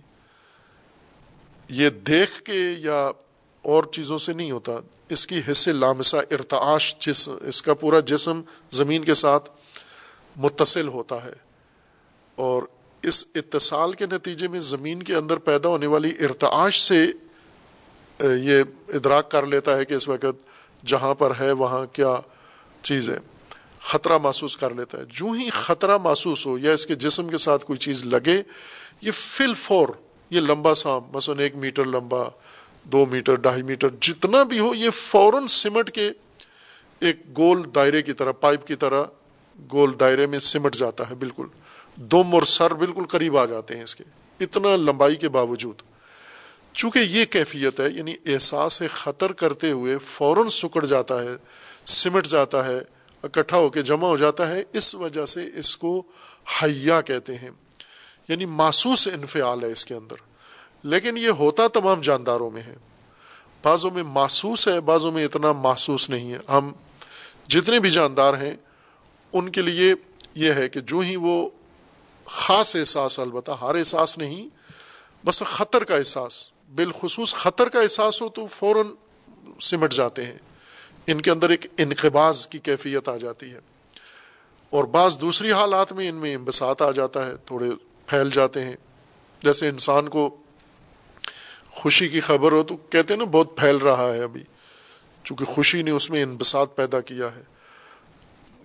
یہ 1.69 1.89
دیکھ 1.89 2.41
کے 2.41 2.73
یا 2.77 3.11
اور 3.65 3.83
چیزوں 3.83 4.17
سے 4.17 4.33
نہیں 4.33 4.51
ہوتا۔ 4.51 4.71
اس 5.09 5.27
کی 5.27 5.41
حصے 5.51 5.71
لامسا 5.71 6.17
ارتعاش 6.17 6.95
جس 6.99 7.29
اس 7.41 7.61
کا 7.61 7.73
پورا 7.73 7.99
جسم 7.99 8.41
زمین 8.71 9.03
کے 9.03 9.13
ساتھ 9.13 9.49
متصل 10.35 10.87
ہوتا 10.87 11.23
ہے۔ 11.23 11.33
اور 12.35 12.63
اس 13.03 13.25
اتصال 13.35 13.93
کے 13.93 14.05
نتیجے 14.05 14.47
میں 14.47 14.59
زمین 14.59 15.03
کے 15.03 15.15
اندر 15.15 15.37
پیدا 15.37 15.69
ہونے 15.69 15.87
والی 15.87 16.13
ارتعاش 16.19 16.81
سے 16.81 17.05
یہ 18.19 18.63
ادراک 18.87 19.31
کر 19.31 19.45
لیتا 19.45 19.77
ہے 19.77 19.85
کہ 19.85 19.93
اس 19.93 20.07
وقت 20.07 20.47
جہاں 20.85 21.15
پر 21.15 21.33
ہے، 21.39 21.51
وہاں 21.51 21.85
کیا 21.85 22.15
چیز 22.81 23.09
ہے۔ 23.09 23.19
خطرہ 23.79 24.17
محسوس 24.17 24.57
کر 24.57 24.73
لیتا 24.73 24.97
ہے۔ 24.97 25.03
جو 25.09 25.25
ہی 25.31 25.49
خطرہ 25.49 25.97
محسوس 25.97 26.45
ہو 26.45 26.57
یا 26.57 26.71
اس 26.71 26.85
کے 26.85 26.95
جسم 26.95 27.27
کے 27.27 27.37
ساتھ 27.37 27.65
کوئی 27.65 27.79
چیز 27.79 28.05
لگے، 28.05 28.41
یہ 29.01 29.11
فل 29.11 29.53
فور، 29.53 29.89
یہ 30.29 30.41
لمبا 30.41 30.75
سام 30.75 31.01
مثلا 31.13 31.41
ایک 31.41 31.55
میٹر 31.55 31.85
لمبا 31.85 32.23
دو 32.85 33.05
میٹر، 33.05 33.35
ڈھائی 33.35 33.63
میٹر، 33.63 33.87
جتنا 34.01 34.43
بھی 34.43 34.59
ہو، 34.59 34.75
یہ 34.75 34.89
فوراً 34.89 35.47
سمٹ 35.47 35.91
کے 35.91 36.11
ایک 36.99 37.37
گول 37.37 37.61
دائرے 37.75 38.01
کی 38.01 38.13
طرح، 38.13 38.31
پائپ 38.31 38.67
کی 38.67 38.75
طرح 38.75 39.03
گول 39.73 39.99
دائرے 39.99 40.25
میں 40.25 40.39
سمٹ 40.39 40.75
جاتا 40.75 41.09
ہے، 41.09 41.15
بالکل۔ 41.15 41.45
دم 41.97 42.35
اور 42.35 42.43
سر 42.43 42.73
بالکل 42.73 43.03
قریب 43.03 43.37
آ 43.37 43.45
جاتے 43.45 43.75
ہیں 43.75 43.83
اس 43.83 43.95
کے، 43.95 44.03
اتنا 44.39 44.75
لمبائی 44.75 45.15
کے 45.15 45.29
باوجود۔ 45.29 45.75
چونکہ 46.73 46.99
یہ 46.99 47.25
کیفیت 47.25 47.79
ہے 47.79 47.89
یعنی 47.89 48.15
احساس 48.25 48.81
خطر 48.91 49.31
کرتے 49.31 49.71
ہوئے 49.71 49.97
فوراً 49.97 50.47
سکڑ 50.49 50.85
جاتا 50.85 51.23
ہے، 51.23 51.29
سمٹ 51.85 52.27
جاتا 52.27 52.65
ہے، 52.65 52.79
اکٹھا 53.23 53.57
ہو 53.57 53.69
کے 53.69 53.81
جمع 53.81 54.07
ہو 54.07 54.17
جاتا 54.17 54.49
ہے، 54.49 54.63
اس 54.73 54.95
وجہ 54.95 55.25
سے 55.25 55.49
اس 55.55 55.77
کو 55.77 56.03
حیا 56.63 57.01
کہتے 57.01 57.35
ہیں۔ 57.35 57.51
یعنی 58.27 58.45
محسوس 58.45 59.07
انفعال 59.07 59.63
ہے 59.63 59.71
اس 59.71 59.85
کے 59.85 59.93
اندر۔ 59.93 60.15
لیکن 60.85 61.17
یہ 61.17 61.29
ہوتا 61.29 61.67
تمام 61.67 62.01
جانداروں 62.01 62.51
میں 62.51 62.61
ہے۔ 62.61 62.75
بعضوں 63.63 63.91
میں 63.91 64.03
محسوس 64.03 64.67
ہے، 64.67 64.81
بعضوں 64.81 65.11
میں 65.11 65.25
اتنا 65.25 65.51
محسوس 65.51 66.09
نہیں 66.09 66.33
ہے۔ 66.33 66.39
ہم 66.49 66.71
جتنے 67.47 67.79
بھی 67.79 67.89
جاندار 67.89 68.33
ہیں، 68.33 68.55
ان 69.33 69.49
کے 69.49 69.61
لیے 69.61 69.93
یہ 70.35 70.53
ہے 70.53 70.69
کہ 70.69 70.79
جو 70.79 70.99
ہی 70.99 71.15
وہ 71.15 71.49
خاص 72.25 72.75
احساس، 72.75 73.19
البتہ 73.19 73.51
ہر 73.51 73.75
احساس 73.75 74.17
نہیں، 74.17 74.49
بس 75.25 75.43
خطر 75.43 75.83
کا 75.83 75.95
احساس۔ 75.95 76.49
بالخصوص 76.75 77.35
خطر 77.35 77.69
کا 77.69 77.81
احساس 77.81 78.21
ہو 78.21 78.29
تو 78.29 78.47
فوراً 78.47 78.87
سمٹ 79.61 79.93
جاتے 79.93 80.25
ہیں۔ 80.25 80.39
ان 81.07 81.21
کے 81.21 81.31
اندر 81.31 81.49
ایک 81.49 81.65
انقباز 81.77 82.47
کی 82.47 82.59
کیفیت 82.59 83.09
آ 83.09 83.17
جاتی 83.17 83.53
ہے۔ 83.53 83.59
اور 84.69 84.83
بعض 84.83 85.21
دوسری 85.21 85.51
حالات 85.51 85.93
میں 85.93 86.09
ان 86.09 86.15
میں 86.15 86.37
بسات 86.37 86.81
آ 86.81 86.91
جاتا 86.91 87.25
ہے، 87.25 87.31
تھوڑے 87.45 87.69
پھیل 88.05 88.29
جاتے 88.33 88.61
ہیں۔ 88.61 88.75
جیسے 89.43 89.69
انسان 89.69 90.09
کو 90.09 90.37
خوشی 91.75 92.07
کی 92.07 92.21
خبر 92.21 92.51
ہو 92.51 92.63
تو 92.63 92.77
کہتے 92.77 93.13
ہیں 93.13 93.19
نا 93.19 93.25
بہت 93.31 93.57
پھیل 93.57 93.77
رہا 93.77 94.13
ہے 94.13 94.23
ابھی، 94.23 94.43
چونکہ 95.23 95.45
خوشی 95.45 95.81
نے 95.81 95.91
اس 95.91 96.09
میں 96.09 96.23
انبساط 96.23 96.75
پیدا 96.75 97.01
کیا 97.01 97.35
ہے۔ 97.35 97.43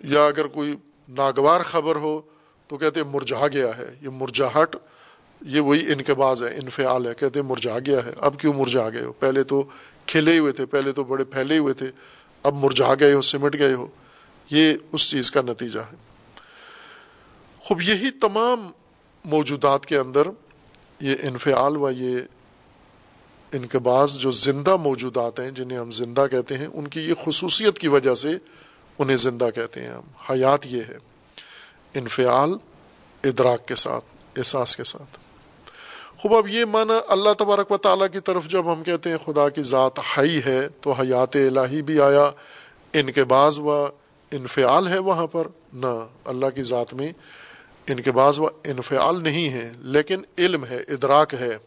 یا 0.04 0.26
اگر 0.26 0.46
کوئی 0.46 0.74
ناگوار 1.08 1.60
خبر 1.60 1.96
ہو 1.96 2.20
تو 2.68 2.78
کہتے 2.78 3.00
ہیں 3.00 3.06
مرجھا 3.06 3.48
گیا 3.48 3.78
ہے، 3.78 3.94
یہ 4.02 4.08
مرجاہٹ 4.12 4.76
یہ 5.40 5.60
وہی 5.60 5.92
انقباز 5.92 6.42
ہے، 6.42 6.54
انفعال 6.54 7.06
ہے، 7.06 7.14
کہتے 7.14 7.40
ہیں 7.40 7.46
مرجھا 7.46 7.78
گیا 7.86 8.04
ہے۔ 8.06 8.10
اب 8.18 8.40
کیوں 8.40 8.54
مرجھا 8.54 8.90
گئے 8.90 9.04
ہو؟ 9.04 9.12
پہلے 9.12 9.42
تو 9.42 9.64
کھلے 10.06 10.38
ہوئے 10.38 10.52
تھے، 10.52 10.66
پہلے 10.66 10.92
تو 10.92 11.04
بڑے 11.04 11.24
پھیلے 11.24 11.58
ہوئے 11.58 11.74
تھے، 11.74 11.86
اب 12.42 12.54
مرجھا 12.54 12.94
گئے 13.00 13.12
ہو، 13.12 13.20
سمٹ 13.20 13.58
گئے 13.58 13.74
ہو۔ 13.74 13.86
یہ 14.50 14.74
اس 14.92 15.10
چیز 15.10 15.30
کا 15.30 15.42
نتیجہ 15.42 15.80
ہے۔ 15.80 15.96
خوب، 17.60 17.82
یہی 17.82 18.10
تمام 18.10 18.70
موجودات 19.24 19.86
کے 19.86 19.98
اندر 19.98 20.22
یہ 21.00 21.14
انفعال 21.22 21.76
و 21.76 21.90
یہ 21.90 22.18
انقباز 23.52 24.14
جو 24.14 24.30
زندہ 24.30 24.76
موجودات 24.76 25.40
ہیں، 25.40 25.50
جنہیں 25.50 25.78
ہم 25.78 25.90
زندہ 25.90 26.26
کہتے 26.30 26.58
ہیں، 26.58 26.66
ان 26.72 26.86
کی 26.86 27.00
یہ 27.00 27.14
خصوصیت 27.24 27.78
کی 27.78 27.88
وجہ 27.88 28.14
سے 28.14 28.28
انہیں 28.98 29.16
زندہ 29.16 29.48
کہتے 29.54 29.82
ہیں 29.82 29.90
ہم۔ 29.90 30.32
حیات 30.32 30.66
یہ 30.66 30.82
ہے، 30.88 30.96
انفعال، 31.94 32.52
ادراک 33.24 33.68
کے 33.68 33.74
ساتھ، 33.74 34.04
احساس 34.36 34.76
کے 34.76 34.84
ساتھ۔ 34.84 35.18
خوب، 36.18 36.34
اب 36.34 36.48
یہ 36.48 36.64
معنی 36.64 36.92
اللہ 37.08 37.30
تبارک 37.38 37.70
و 37.70 37.76
تعالیٰ 37.76 38.06
کی 38.12 38.20
طرف 38.20 38.48
جب 38.48 38.72
ہم 38.72 38.82
کہتے 38.82 39.10
ہیں 39.10 39.16
خدا 39.26 39.48
کی 39.48 39.62
ذات 39.62 39.98
ہائی 39.98 40.40
ہے، 40.46 40.68
تو 40.80 40.92
حیات 40.92 41.36
الہی 41.36 41.82
بھی 41.82 42.00
آیا۔ 42.00 42.30
ان 42.92 43.12
کے 43.12 43.24
بعض 43.24 43.58
و 43.58 43.84
انفعال 44.30 44.88
ہے 44.88 44.98
وہاں 44.98 45.26
پر۔ 45.26 45.46
نہ، 45.72 46.06
اللہ 46.24 46.46
کی 46.54 46.62
ذات 46.62 46.94
میں 46.94 47.12
ان 47.86 48.00
کے 48.00 48.12
بعض 48.12 48.40
و 48.40 48.46
انفعال 48.46 49.22
نہیں 49.22 49.50
ہے، 49.50 49.72
لیکن 49.78 50.22
علم 50.38 50.64
ہے، 50.64 50.76
ادراک 50.76 51.34
ہے۔ 51.34 51.58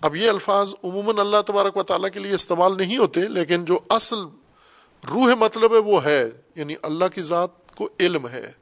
اب 0.00 0.16
یہ 0.16 0.28
الفاظ 0.28 0.74
عموماً 0.84 1.18
اللہ 1.18 1.36
تبارک 1.46 1.76
و 1.76 1.82
تعالیٰ 1.82 2.10
کے 2.10 2.20
لیے 2.20 2.34
استعمال 2.34 2.76
نہیں 2.76 2.98
ہوتے، 2.98 3.20
لیکن 3.20 3.64
جو 3.64 3.78
اصل 3.88 4.18
روح 5.10 5.34
مطلب 5.34 5.72
ہے 5.72 5.78
وہ 5.78 6.04
ہے 6.04 6.30
یعنی 6.54 6.74
اللہ 6.82 7.04
کی 7.14 7.22
ذات 7.22 7.74
کو 7.74 7.88
علم 8.00 8.28
ہے۔ 8.28 8.52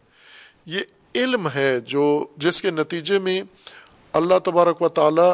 یہ 0.66 0.80
علم 1.14 1.48
ہے 1.48 1.80
جو 1.80 2.26
جس 2.36 2.62
کے 2.62 2.70
نتیجے 2.70 3.18
میں 3.18 3.42
اللہ 4.12 4.38
تبارک 4.44 4.82
و 4.82 4.88
تعالی 4.88 5.30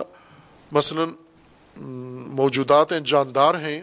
مثلا 0.73 1.05
موجودات 2.33 2.93
ہیں، 2.93 3.01
جاندار 3.01 3.55
ہیں، 3.55 3.83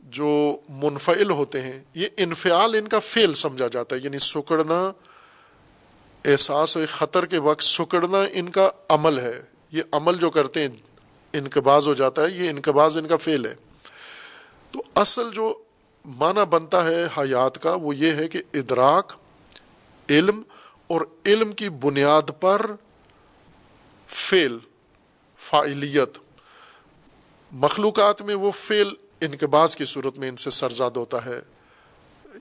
جو 0.00 0.56
منفعل 0.68 1.30
ہوتے 1.30 1.60
ہیں۔ 1.60 1.82
یہ 1.94 2.08
انفعال 2.16 2.74
ان 2.74 2.88
کا 2.88 2.98
فعل 2.98 3.34
سمجھا 3.34 3.66
جاتا 3.66 3.96
ہے 3.96 4.00
یعنی 4.04 4.18
سکڑنا 4.18 4.92
احساس 6.24 6.76
و 6.76 6.80
خطر 6.88 7.26
کے 7.26 7.38
وقت 7.38 7.62
سکڑنا 7.62 8.18
ان 8.32 8.48
کا 8.48 8.70
عمل 8.88 9.18
ہے۔ 9.18 9.42
یہ 9.70 9.82
عمل 9.92 10.18
جو 10.18 10.30
کرتے 10.30 10.60
ہیں 10.60 10.68
انقباز 11.32 11.88
ہو 11.88 11.94
جاتا 11.94 12.22
ہے، 12.22 12.30
یہ 12.30 12.50
انقباز 12.50 12.98
ان 12.98 13.06
کا 13.06 13.16
فعل 13.16 13.46
ہے۔ 13.46 13.54
تو 14.70 14.82
اصل 14.94 15.30
جو 15.32 15.62
معنی 16.04 16.44
بنتا 16.50 16.84
ہے 16.84 17.04
حیات 17.18 17.62
کا، 17.62 17.74
وہ 17.74 17.96
یہ 17.96 18.10
ہے 18.10 18.28
کہ 18.28 18.42
ادراک، 18.54 19.12
علم 20.10 20.42
اور 20.86 21.00
علم 21.26 21.52
کی 21.52 21.68
بنیاد 21.68 22.30
پر 22.40 22.66
فعل 24.06 24.58
فائلیت 25.36 26.18
مخلوقات 27.52 28.22
میں 28.22 28.34
وہ 28.34 28.50
فعل 28.50 28.88
انقباز 29.20 29.76
کی 29.76 29.84
صورت 29.84 30.18
میں 30.18 30.28
ان 30.28 30.36
سے 30.36 30.50
سرزاد 30.50 30.90
ہوتا 30.96 31.24
ہے 31.24 31.40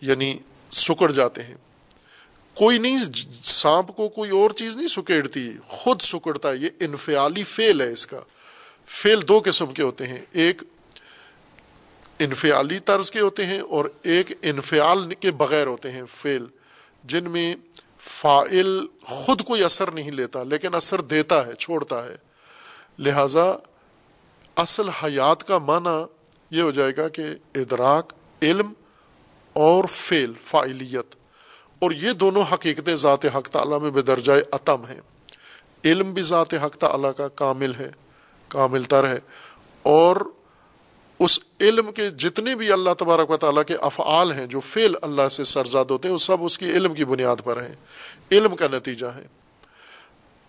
یعنی 0.02 0.38
سکڑ 0.72 1.12
جاتے 1.12 1.44
ہیں۔ 1.44 1.56
کوئی 2.56 2.78
نہیں، 2.78 2.98
سانپ 3.44 3.96
کو 3.96 4.10
کوئی 4.10 4.32
اور 4.32 4.52
چیز 4.52 4.78
نہیں 4.78 4.88
سکیڑتی، 4.88 5.52
خود 5.68 6.02
سکڑتا 6.02 6.52
ہے، 6.52 6.58
یہ 6.58 6.70
انفعالی 6.80 7.44
فعل 7.44 7.82
ہے 7.82 7.92
اس 7.92 8.08
کا۔ 8.08 8.20
فعل 8.92 9.28
دو 9.28 9.42
قسم 9.46 9.66
کے 9.66 9.84
ہوتے 9.84 10.08
ہیں، 10.08 10.20
ایک 10.32 10.64
انفعالی 12.20 12.80
طرز 12.80 13.12
کے 13.12 13.20
ہوتے 13.20 13.46
ہیں 13.46 13.60
اور 13.60 13.86
ایک 14.02 14.32
انفعال 14.42 15.14
کے 15.14 15.32
بغیر 15.32 15.68
ہوتے 15.68 15.92
ہیں 15.92 16.04
فعل، 16.16 16.46
جن 17.04 17.32
میں 17.32 17.56
فائل 18.00 18.86
خود 19.04 19.42
کوئی 19.44 19.64
اثر 19.64 19.92
نہیں 19.92 20.12
لیتا، 20.12 20.44
لیکن 20.44 20.76
اثر 20.76 21.02
دیتا 21.02 21.48
ہے، 21.48 21.54
چھوڑتا 21.54 22.06
ہے۔ 22.06 22.16
لہذا 23.00 23.54
اصل 24.56 24.90
حیات 24.90 25.48
کا 25.48 25.58
معنی 25.58 26.06
یہ 26.58 26.62
ہو 26.62 26.72
جائے 26.72 26.92
گا 26.98 27.08
کہ 27.08 27.24
ادراک، 27.56 28.14
علم 28.42 28.74
اور 29.54 29.84
فعل 29.90 30.34
فائلیت 30.42 31.16
اور 31.80 31.92
یہ 31.92 32.12
دونوں 32.12 32.44
حقیقتیں 32.54 32.96
ذات 32.96 33.26
حق 33.26 33.50
تعالیٰ 33.50 33.82
میں 33.82 33.92
بے 33.92 34.02
درجۂ 34.02 34.32
عتم 34.52 34.86
ہیں۔ 34.86 35.02
علم 35.86 36.14
بھی 36.14 36.22
ذات 36.22 36.54
حق 36.54 36.78
تعالیٰ 36.78 37.12
کا 37.18 37.28
کامل 37.28 37.76
ہے۔ 37.80 37.92
کامل 38.52 38.84
تر 38.84 39.10
ہے۔ 39.10 39.20
اور 39.84 40.16
اس 41.20 41.40
علم 41.62 41.92
کے 41.92 42.10
جتنے 42.10 42.56
بھی 42.56 42.72
اللہ 42.72 42.90
تبارک 42.98 43.30
و 43.30 43.38
تعالیٰ 43.38 43.64
کے 43.68 43.76
افعال 43.76 44.32
ہیں، 44.32 44.46
جو 44.46 44.60
فعل 44.60 44.96
اللہ 45.02 45.30
سے 45.30 45.44
سرزاد 45.44 45.86
ہوتے 45.90 46.08
ہیں، 46.08 46.14
وہ 46.14 46.18
سب 46.18 46.44
اس 46.44 46.58
کی 46.58 46.66
علم 46.66 46.94
کی 46.94 47.06
بنیاد 47.06 47.36
پر 47.44 47.64
ہیں۔ 47.64 47.74
علم 48.32 48.56
کا 48.56 48.68
نتیجہ 48.72 49.06
ہے۔ 49.06 49.28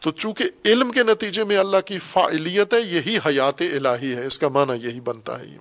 تو 0.00 0.10
چونکہ 0.10 0.44
علم 0.64 0.90
کے 0.90 1.02
نتیجے 1.02 1.44
میں 1.44 1.56
اللہ 1.56 1.76
کی 1.86 1.98
فعلیت 1.98 2.74
ہے، 2.74 2.80
یہی 2.80 3.16
حیات 3.16 3.60
الہی 3.60 4.14
ہے۔ 4.14 4.26
اس 4.26 4.38
کا 4.38 4.48
معنی 4.48 4.86
یہی 4.86 5.00
بنتا 5.00 5.40
ہے۔ 5.40 5.44
یہ 5.44 5.58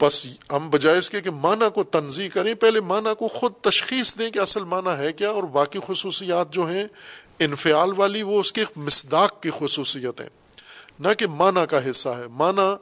بس 0.00 0.26
ہم 0.52 0.70
بجائے 0.70 0.98
اس 0.98 1.10
کے 1.10 1.20
کہ 1.20 1.30
معنی 1.30 1.64
کو 1.74 1.84
تنظیم 1.84 2.30
کریں، 2.30 2.54
پہلے 2.54 2.80
معنی 2.80 3.10
کو 3.18 3.28
خود 3.28 3.52
تشخیص 3.52 4.18
دیں 4.18 4.30
کہ 4.30 4.38
اصل 4.38 4.64
معنی 4.64 4.98
ہے 4.98 5.12
کیا، 5.12 5.30
اور 5.30 5.42
باقی 5.42 5.78
خصوصیات 5.86 6.52
جو 6.52 6.70
ہیں، 6.70 6.84
انفعال 7.38 7.90
والی، 7.96 8.22
وہ 8.22 8.40
اس 8.40 8.52
کے 8.52 8.64
مصداق 8.76 9.42
کی 9.42 9.50
خصوصیت 9.58 10.20
ہیں 10.20 10.39
نہ 11.00 11.08
کہ 11.18 11.26
معنی 11.26 11.60
کا 11.70 11.90
حصہ 11.90 12.08
ہے۔ 12.08 12.24
معنی 12.30 12.74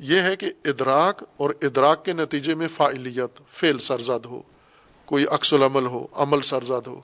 یہ 0.00 0.20
ہے 0.20 0.36
کہ 0.36 0.52
ادراک 0.64 1.24
اور 1.36 1.50
ادراک 1.62 2.04
کے 2.04 2.12
نتیجے 2.12 2.54
میں 2.54 2.68
فائلیت 2.68 3.40
فعل 3.50 3.78
سرزد 3.78 4.26
ہو، 4.26 4.42
کوئی 5.04 5.26
عکس 5.30 5.54
العمل 5.54 5.86
ہو، 5.86 6.06
عمل 6.12 6.40
سرزد 6.40 6.86
ہو۔ 6.86 7.00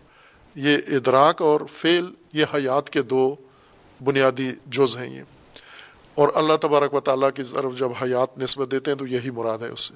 یہ 0.55 0.79
ادراک 0.89 1.43
اور 1.43 1.61
فعل، 1.73 2.07
یہ 2.33 2.45
حیات 2.55 2.91
کے 2.91 3.03
دو 3.03 3.35
بنیادی 4.05 4.53
جز 4.67 4.97
ہیں 4.97 5.15
یہ۔ 5.17 5.23
اور 6.15 6.29
اللہ 6.35 6.53
تبارک 6.61 6.95
و 6.95 7.01
تعالیٰ 7.01 7.31
کی 7.35 7.43
طرف 7.43 7.79
جب 7.79 7.89
حیات 8.03 8.39
نسبت 8.39 8.71
دیتے 8.71 8.91
ہیں 8.91 8.99
تو 8.99 9.07
یہی 9.07 9.31
مراد 9.31 9.59
ہے 9.59 9.69
اس 9.69 9.81
سے۔ 9.81 9.95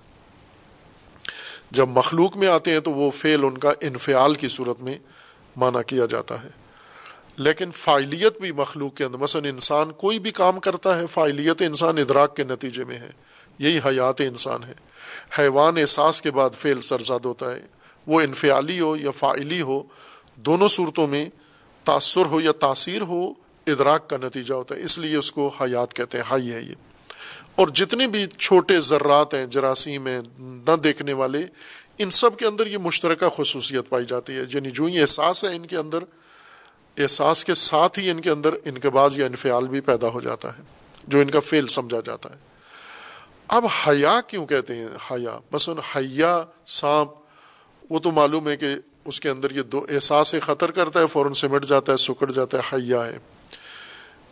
جب 1.70 1.88
مخلوق 1.88 2.36
میں 2.36 2.48
آتے 2.48 2.72
ہیں 2.72 2.80
تو 2.80 2.90
وہ 2.90 3.10
فعل 3.10 3.44
ان 3.44 3.58
کا 3.58 3.72
انفعال 3.80 4.34
کی 4.34 4.48
صورت 4.48 4.80
میں 4.80 4.98
مانا 5.56 5.82
کیا 5.82 6.06
جاتا 6.06 6.44
ہے۔ 6.44 6.48
لیکن 7.36 7.70
فائلیت 7.70 8.40
بھی 8.40 8.52
مخلوق 8.52 8.94
کے 8.94 9.04
اندر، 9.04 9.18
مثلا 9.18 9.48
انسان 9.48 9.92
کوئی 9.92 10.18
بھی 10.18 10.30
کام 10.30 10.60
کرتا 10.60 10.98
ہے، 10.98 11.06
فائلیت 11.06 11.62
انسان 11.62 11.98
ادراک 11.98 12.36
کے 12.36 12.44
نتیجے 12.44 12.84
میں 12.84 12.96
ہے۔ 12.96 13.10
یہی 13.58 13.78
حیات 13.78 14.20
انسان 14.20 14.64
ہے۔ 14.64 14.72
حیوان 15.38 15.78
احساس 15.78 16.22
کے 16.22 16.30
بعد 16.30 16.50
فعل 16.50 16.80
سرزاد 16.80 17.20
ہوتا 17.24 17.52
ہے۔ 17.52 17.60
وہ 18.06 18.20
انفعالی 18.20 18.80
ہو 18.80 18.96
یا 18.96 19.10
فائلی 19.10 19.60
ہو، 19.60 19.82
دونوں 20.36 20.68
صورتوں 20.68 21.06
میں 21.06 21.26
تاثر 21.84 22.26
ہو 22.26 22.40
یا 22.40 22.52
تاثیر 22.52 23.02
ہو، 23.02 23.30
ادراک 23.66 24.10
کا 24.10 24.16
نتیجہ 24.16 24.54
ہوتا 24.54 24.74
ہے۔ 24.74 24.80
اس 24.80 24.98
لیے 24.98 25.16
اس 25.16 25.32
کو 25.32 25.48
حیات 25.48 25.94
کہتے 25.94 26.18
ہیں 26.18 26.24
ہائی 26.30 26.52
ہے 26.52 26.62
یہ۔ 26.62 26.74
اور 27.54 27.68
جتنے 27.68 28.06
بھی 28.06 28.26
چھوٹے 28.26 28.80
ذرات 28.80 29.34
ہیں، 29.34 29.46
جراثیم 29.46 30.06
ہیں، 30.06 30.20
نہ 30.38 30.76
دیکھنے 30.76 31.12
والے، 31.12 31.46
ان 31.98 32.10
سب 32.10 32.36
کے 32.36 32.46
اندر 32.46 32.66
یہ 32.66 32.78
مشترکہ 32.78 33.28
خصوصیت 33.36 33.88
پائی 33.88 34.04
جاتی 34.04 34.32
ہے۔ 34.32 34.42
یعنی 34.54 34.70
جو 34.70 34.84
ہی 34.84 35.00
احساس 35.00 35.44
ہے 35.44 35.56
ان 35.56 35.66
کے 35.66 35.76
اندر 35.76 35.98
احساس 36.96 37.44
کے 37.44 37.54
ساتھ 37.54 37.98
ہی 37.98 38.10
ان 38.10 38.20
کے 38.20 38.30
اندر 38.30 38.54
انقباز 38.64 39.18
یا 39.18 39.26
انفعال 39.26 39.68
بھی 39.68 39.80
پیدا 39.80 40.08
ہو 40.08 40.20
جاتا 40.20 40.58
ہے، 40.58 40.62
جو 41.08 41.20
ان 41.20 41.30
کا 41.30 41.40
فعل 41.40 41.66
سمجھا 41.66 42.00
جاتا 42.04 42.30
ہے۔ 42.30 42.36
اب 43.48 43.64
حیا 43.66 44.20
کیوں 44.26 44.46
کہتے 44.46 44.76
ہیں؟ 44.76 44.88
حیا 45.10 45.38
مثلاً 45.52 45.78
حیا، 45.96 46.44
سانپ، 46.66 47.10
وہ 47.90 47.98
تو 47.98 48.10
معلوم 48.10 48.48
ہے 48.48 48.56
کہ 48.56 48.66
اس 49.04 49.20
کے 49.20 49.28
اندر 49.28 49.50
یہ 49.50 49.62
دو 49.62 49.86
احساس 49.88 50.34
خطر 50.42 50.70
کرتا 50.70 51.00
ہے، 51.00 51.06
فوراً 51.06 51.32
سمٹ 51.32 51.64
جاتا 51.64 51.92
ہے، 51.92 51.96
سکڑ 51.96 52.30
جاتا 52.30 52.58
ہے، 52.58 52.62
حیا 52.72 53.06
ہے۔ 53.06 53.18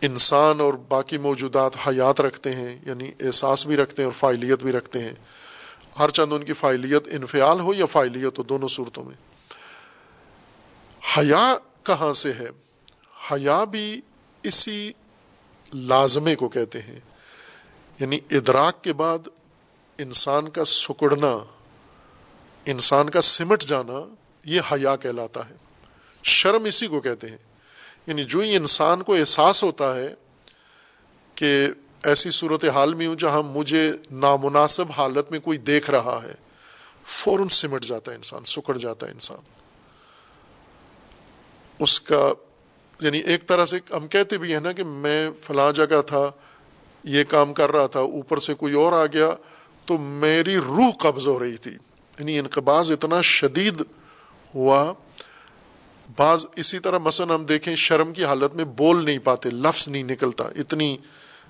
انسان 0.01 0.61
اور 0.61 0.75
باقی 0.75 1.19
موجودات 1.19 1.77
حیات 1.89 2.21
رکھتے 2.21 2.53
ہیں 2.53 2.79
یعنی 2.87 3.11
احساس 3.21 3.67
بھی 3.67 3.77
رکھتے 3.77 4.03
ہیں 4.03 4.07
اور 4.07 4.19
فائلیت 4.19 4.63
بھی 4.63 4.73
رکھتے 4.73 5.03
ہیں۔ 5.03 5.13
ہر 5.99 6.09
چند 6.09 6.33
ان 6.33 6.45
کی 6.45 6.53
فائلیت 6.53 7.09
انفعال 7.11 7.61
ہو 7.61 7.75
یا 7.75 7.87
فائلیت 7.87 8.39
ہو، 8.39 8.43
دونوں 8.43 8.69
صورتوں 8.69 9.05
میں۔ 9.05 9.15
حیا 11.19 11.55
کہاں 11.85 12.13
سے 12.13 12.33
ہے؟ 12.33 12.49
حیا 13.33 13.65
بھی 13.65 14.01
اسی 14.43 14.93
لازمے 15.75 16.37
کو 16.37 16.49
کہتے 16.49 16.81
ہیں۔ 16.81 17.01
یعنی 18.01 18.19
ادراک 18.31 18.85
کے 18.85 18.93
بعد 18.93 19.19
انسان 19.99 20.49
کا 20.49 20.65
سکڑنا، 20.65 21.39
انسان 22.65 23.11
کا 23.11 23.21
سمٹ 23.21 23.65
جانا 23.65 24.15
یہ 24.45 24.61
حیا 24.73 24.97
کہلاتا 24.97 25.49
ہے۔ 25.49 25.55
شرم 26.23 26.65
اسی 26.65 26.87
کو 26.87 27.01
کہتے 27.01 27.29
ہیں۔ 27.29 27.37
یعنی 28.07 28.25
جو 28.25 28.39
ہی 28.39 28.57
انسان 28.57 29.03
کو 29.03 29.15
احساس 29.15 29.65
ہوتا 29.65 29.95
ہے 29.95 30.15
کہ 31.35 31.69
ایسی 32.03 32.31
صورت 32.31 32.65
حال 32.65 32.95
میں 32.95 33.07
ہوں 33.07 33.15
جہاں 33.15 33.43
مجھے 33.43 33.93
نامناسب 34.11 34.85
حالت 34.97 35.31
میں 35.31 35.41
کوئی 35.41 35.59
دیکھ 35.59 35.91
رہا 35.91 36.21
ہے، 36.23 36.35
فوراً 37.05 37.49
سمٹ 37.49 37.85
جاتا 37.85 38.13
ہے 38.13 38.17
انسان، 38.17 38.45
سکڑ 38.45 38.79
جاتا 38.79 39.07
ہے 39.07 39.13
انسان۔ 39.13 39.52
اس 41.79 42.01
کا 42.01 42.33
یعنی 43.01 43.19
ایک 43.19 43.47
طرح 43.47 43.67
سے 43.67 43.79
ہم 43.97 44.09
کہتے 44.09 44.39
بھی 44.39 44.53
ہیں 44.53 44.61
نا 44.61 44.73
کہ 44.73 44.85
میں 44.85 45.31
فلاں 45.43 45.73
جگہ 45.73 46.03
تھا، 46.07 46.31
یہ 47.05 47.25
کام 47.25 47.55
کر 47.55 47.73
رہا 47.73 47.87
تھا، 47.87 48.01
اوپر 48.01 48.39
سے 48.39 48.55
کوئی 48.55 48.75
اور 48.75 48.93
آ 48.93 49.07
گیا، 49.07 49.35
تو 49.85 49.99
میری 49.99 50.57
روح 50.57 50.91
قبض 51.01 51.29
ہو 51.29 51.41
رہی 51.41 51.57
تھی۔ 51.57 51.73
یعنی 52.19 52.39
انقباز 52.39 52.93
اتنا 52.93 53.21
شدید 53.21 53.83
ہوا۔ 54.55 54.93
بعض 56.19 56.47
اسی 56.57 56.79
طرح 56.79 56.99
مثلا 56.99 57.35
ہم 57.35 57.45
دیکھیں، 57.45 57.77
شرم 57.77 58.13
کی 58.13 58.25
حالت 58.25 58.55
میں 58.55 58.65
بول 58.65 59.05
نہیں 59.05 59.19
پاتے، 59.19 59.51
لفظ 59.51 59.89
نہیں 59.89 60.03
نکلتا، 60.03 60.45
اتنی 60.45 60.97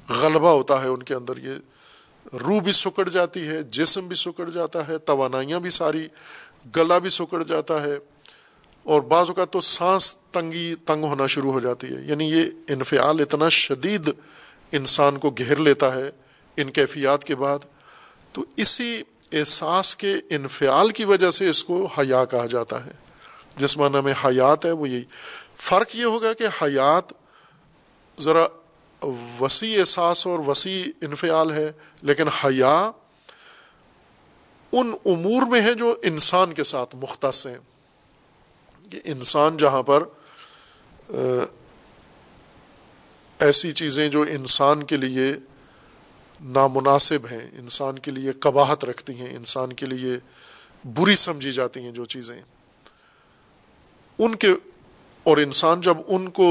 غلبہ 0.08 0.48
ہوتا 0.48 0.82
ہے 0.82 0.88
ان 0.88 1.02
کے 1.02 1.14
اندر۔ 1.14 1.38
یہ 1.38 1.52
روح 2.32 2.60
بھی 2.60 2.72
سکڑ 2.72 3.08
جاتی 3.08 3.48
ہے، 3.48 3.62
جسم 3.62 4.08
بھی 4.08 4.16
سکڑ 4.16 4.50
جاتا 4.50 4.88
ہے، 4.88 4.98
توانائیاں 4.98 5.60
بھی 5.60 5.70
ساری، 5.70 6.06
گلا 6.76 6.98
بھی 6.98 7.10
سکڑ 7.10 7.42
جاتا 7.42 7.82
ہے۔ 7.82 7.98
اور 8.84 9.00
بعض 9.02 9.28
اوقات 9.28 9.50
تو 9.50 9.60
سانس 9.60 10.16
تنگی 10.16 10.74
تنگ 10.74 11.04
ہونا 11.04 11.26
شروع 11.26 11.52
ہو 11.52 11.60
جاتی 11.60 11.86
ہے۔ 11.86 12.00
یعنی 12.06 12.24
یہ 12.30 12.44
انفعال 12.68 13.20
اتنا 13.20 13.48
شدید 13.48 14.10
انسان 14.72 15.18
کو 15.18 15.30
گھیر 15.30 15.56
لیتا 15.56 15.94
ہے 15.94 16.10
ان 16.56 16.70
کیفیات 16.70 17.24
کے 17.24 17.34
بعد، 17.34 17.58
تو 18.32 18.44
اسی 18.56 19.02
احساس 19.32 19.96
کے 19.96 20.14
انفعال 20.30 20.90
کی 20.90 21.04
وجہ 21.04 21.30
سے 21.30 21.48
اس 21.48 21.64
کو 21.64 21.86
حیا 21.86 22.24
کہا 22.24 22.46
جاتا 22.46 22.86
ہے۔ 22.86 22.90
جس 23.56 23.76
معنی 23.76 24.00
میں 24.00 24.14
حیات 24.24 24.66
ہے 24.66 24.70
وہ 24.70 24.88
یہی۔ 24.88 25.04
فرق 25.56 25.96
یہ 25.96 26.04
ہوگا 26.04 26.32
کہ 26.32 26.46
حیات 26.62 27.12
ذرا 28.20 28.46
وسیع 29.40 29.80
احساس 29.80 30.26
اور 30.26 30.38
وسیع 30.38 30.84
انفعال 31.00 31.50
ہے، 31.50 31.72
لیکن 32.02 32.28
حیا 32.28 32.90
ان 34.72 34.92
امور 35.06 35.42
میں 35.42 35.60
ہے 35.60 35.74
جو 35.74 35.96
انسان 36.02 36.52
کے 36.52 36.64
ساتھ 36.64 36.96
مختص 36.96 37.46
ہیں۔ 37.46 37.58
کہ 38.92 39.00
انسان 39.04 39.56
جہاں 39.56 39.82
پر 39.82 40.04
ایسی 43.40 43.72
چیزیں 43.72 44.08
جو 44.08 44.24
انسان 44.30 44.82
کے 44.82 44.96
لیے 44.96 45.32
نامناسب 46.40 47.26
ہیں، 47.30 47.46
انسان 47.58 47.98
کے 47.98 48.10
لیے 48.10 48.32
قباہت 48.40 48.84
رکھتی 48.84 49.14
ہیں، 49.14 49.34
انسان 49.36 49.72
کے 49.72 49.86
لیے 49.86 50.18
بری 50.84 51.14
سمجھی 51.16 51.52
جاتی 51.52 51.80
ہیں 51.80 51.90
جو 51.92 52.04
چیزیں، 52.14 52.40
ان 54.18 54.34
کے، 54.34 54.50
اور 55.26 55.36
انسان 55.36 55.80
جب 55.80 55.96
ان 56.08 56.28
کو 56.30 56.48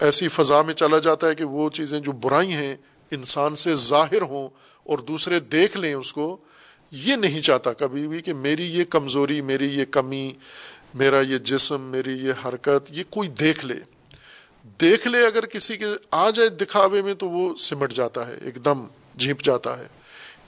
ایسی 0.00 0.28
فضا 0.28 0.60
میں 0.62 0.74
چلا 0.74 0.98
جاتا 0.98 1.28
ہے 1.28 1.34
کہ 1.34 1.44
وہ 1.46 1.68
چیزیں 1.70 1.98
جو 2.00 2.12
برائی 2.20 2.52
ہیں 2.52 2.74
انسان 3.12 3.56
سے 3.56 3.74
ظاہر 3.76 4.22
ہوں 4.22 4.48
اور 4.86 4.98
دوسرے 5.08 5.40
دیکھ 5.52 5.76
لیں 5.76 5.94
اس 5.94 6.12
کو 6.12 6.36
یہ 6.90 7.16
نہیں 7.16 7.40
چاہتا 7.40 7.72
کبھی 7.72 8.08
بھی 8.08 8.22
کہ 8.22 8.32
میری 8.32 8.74
یہ 8.74 8.84
کمزوری، 8.84 9.40
میری 9.40 9.78
یہ 9.78 9.84
کمی، 9.84 10.32
میرا 10.94 11.20
یہ 11.20 11.38
جسم، 11.38 11.82
میری 11.82 12.12
یہ 12.12 12.32
حرکت، 12.44 12.90
یہ 12.90 13.02
کوئی 13.10 13.28
دیکھ 13.28 13.66
لے۔ 13.66 13.74
دیکھ 14.80 15.08
لے 15.08 15.26
اگر 15.26 15.46
کسی 15.46 15.76
کے 15.76 15.86
آ 16.10 16.30
جائے 16.30 16.48
دکھاوے 16.48 17.02
میں 17.02 17.14
تو 17.14 17.30
وہ 17.30 17.54
سمٹ 17.54 17.92
جاتا 17.92 18.26
ہے، 18.26 18.34
ایک 18.42 18.64
دم 18.64 18.86
جھیپ 19.18 19.42
جاتا 19.42 19.78
ہے۔ 19.78 19.86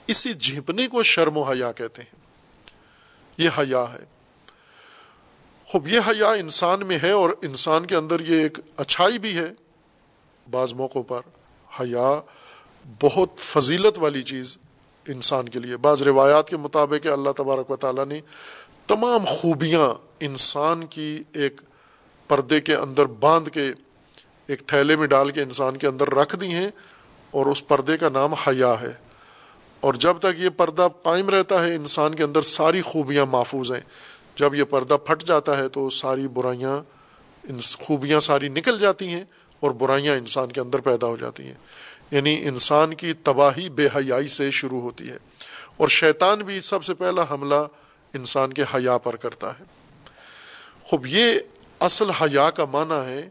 اسی 0.07 0.33
جھیپنے 0.33 0.87
کو 0.87 1.03
شرم 1.03 1.37
و 1.37 1.41
حیا 1.41 1.71
کہتے 1.71 2.01
ہیں۔ 2.01 2.19
یہ 3.37 3.49
حیا 3.57 3.85
ہے۔ 3.93 4.05
خوب، 5.65 5.87
یہ 5.87 5.99
حیا 5.99 6.31
انسان 6.31 6.85
میں 6.85 6.99
ہے 7.03 7.11
اور 7.11 7.29
انسان 7.41 7.85
کے 7.85 7.95
اندر 7.95 8.19
یہ 8.19 8.41
ایک 8.41 8.57
اچھائی 8.77 9.19
بھی 9.19 9.37
ہے۔ 9.37 9.51
بعض 10.51 10.73
موقعوں 10.73 11.03
پر 11.03 11.21
حیا 11.79 12.21
بہت 13.01 13.29
فضیلت 13.37 13.97
والی 13.97 14.23
چیز 14.23 14.57
انسان 15.07 15.49
کے 15.49 15.59
لیے۔ 15.59 15.77
بعض 15.77 16.01
روایات 16.01 16.49
کے 16.49 16.57
مطابق 16.57 17.07
اللہ 17.07 17.29
تبارک 17.31 17.71
و 17.71 17.75
تعالیٰ 17.75 18.05
نے 18.05 18.19
تمام 18.87 19.25
خوبیاں 19.25 19.93
انسان 20.19 20.85
کی 20.85 21.23
ایک 21.33 21.61
پردے 22.27 22.61
کے 22.61 22.75
اندر 22.75 23.05
باندھ 23.05 23.49
کے 23.49 23.71
ایک 24.47 24.67
تھیلے 24.67 24.95
میں 24.95 25.07
ڈال 25.07 25.31
کے 25.31 25.41
انسان 25.41 25.77
کے 25.77 25.87
اندر 25.87 26.09
رکھ 26.09 26.35
دی 26.35 26.47
ہیں 26.47 26.69
اور 27.31 27.45
اس 27.45 27.67
پردے 27.67 27.97
کا 27.97 28.09
نام 28.09 28.33
حیا 28.33 28.81
ہے۔ 28.81 28.93
اور 29.79 29.93
جب 29.93 30.17
تک 30.17 30.39
یہ 30.39 30.49
پردہ 30.49 30.87
قائم 31.03 31.29
رہتا 31.29 31.65
ہے، 31.65 31.75
انسان 31.75 32.15
کے 32.15 32.23
اندر 32.23 32.41
ساری 32.41 32.81
خوبیاں 32.81 33.25
محفوظ 33.25 33.71
ہیں۔ 33.71 33.81
جب 34.35 34.55
یہ 34.55 34.63
پردہ 34.63 34.93
پھٹ 34.93 35.23
جاتا 35.23 35.57
ہے 35.57 35.69
تو 35.69 35.89
ساری 35.89 36.27
برائیاں 36.27 36.81
خوبیاں 37.79 38.19
ساری 38.19 38.49
نکل 38.49 38.79
جاتی 38.79 39.07
ہیں 39.07 39.23
اور 39.59 39.71
برائیاں 39.71 40.15
انسان 40.15 40.51
کے 40.51 40.61
اندر 40.61 40.79
پیدا 40.79 41.07
ہو 41.07 41.17
جاتی 41.17 41.43
ہیں۔ 41.43 41.53
یعنی 42.13 42.47
انسان 42.47 42.93
کی 42.93 43.13
تباہی 43.13 43.69
بے 43.69 43.87
حیائی 43.87 44.27
سے 44.27 44.51
شروع 44.51 44.81
ہوتی 44.81 45.09
ہے۔ 45.09 45.17
اور 45.77 45.87
شیطان 45.87 46.39
بھی 46.39 46.61
سب 46.61 46.83
سے 46.83 46.93
پہلا 46.93 47.25
حملہ 47.31 47.67
انسان 48.13 48.53
کے 48.53 48.63
حیا 48.73 48.97
پر 48.97 49.15
کرتا 49.15 49.59
ہے۔ 49.59 49.63
خوب، 50.83 51.07
یہ 51.07 51.39
اصل 51.79 52.09
حیا 52.09 52.49
کا 52.49 52.65
معنی 52.65 53.09
ہے 53.09 53.29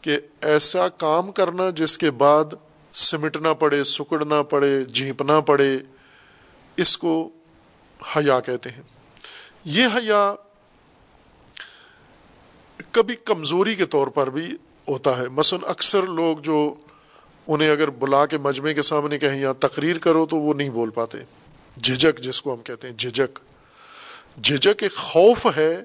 کہ 0.00 0.18
ایسا 0.40 0.88
کام 0.88 1.32
کرنا 1.32 1.70
جس 1.70 1.98
کے 1.98 2.10
بعد 2.10 2.44
سمٹنا 2.92 3.52
پڑے، 3.52 3.84
سکڑنا 3.84 4.42
پڑے، 4.42 4.84
جھینپنا 4.84 5.40
پڑے، 5.40 5.78
اس 6.76 6.98
کو 6.98 7.30
حیا 8.16 8.40
کہتے 8.40 8.70
ہیں۔ 8.70 8.82
یہ 9.64 9.86
حیا 9.86 10.34
کبھی 12.90 13.16
کمزوری 13.16 13.74
کے 13.74 13.84
طور 13.84 14.06
پر 14.06 14.30
بھی 14.30 14.46
ہوتا 14.88 15.18
ہے۔ 15.18 15.28
مثلا 15.28 15.70
اکثر 15.70 16.02
لوگ 16.02 16.38
جو 16.38 16.74
انہیں 17.46 17.70
اگر 17.70 17.90
بلا 17.90 18.26
کے 18.26 18.38
مجمع 18.38 18.72
کے 18.72 18.82
سامنے 18.82 19.18
کہیں 19.18 19.40
یہاں 19.40 19.52
تقریر 19.52 19.98
کرو 19.98 20.26
تو 20.26 20.36
وہ 20.36 20.54
نہیں 20.54 20.70
بول 20.70 20.90
پاتے۔ 20.90 21.18
جھجک 21.82 22.18
جس 22.18 22.42
کو 22.42 22.54
ہم 22.54 22.62
کہتے 22.62 22.88
ہیں 22.88 22.96
جھجک 22.96 23.38
جھجک 24.44 24.82
ایک 24.82 24.96
خوف 24.96 25.46
ہے 25.56 25.82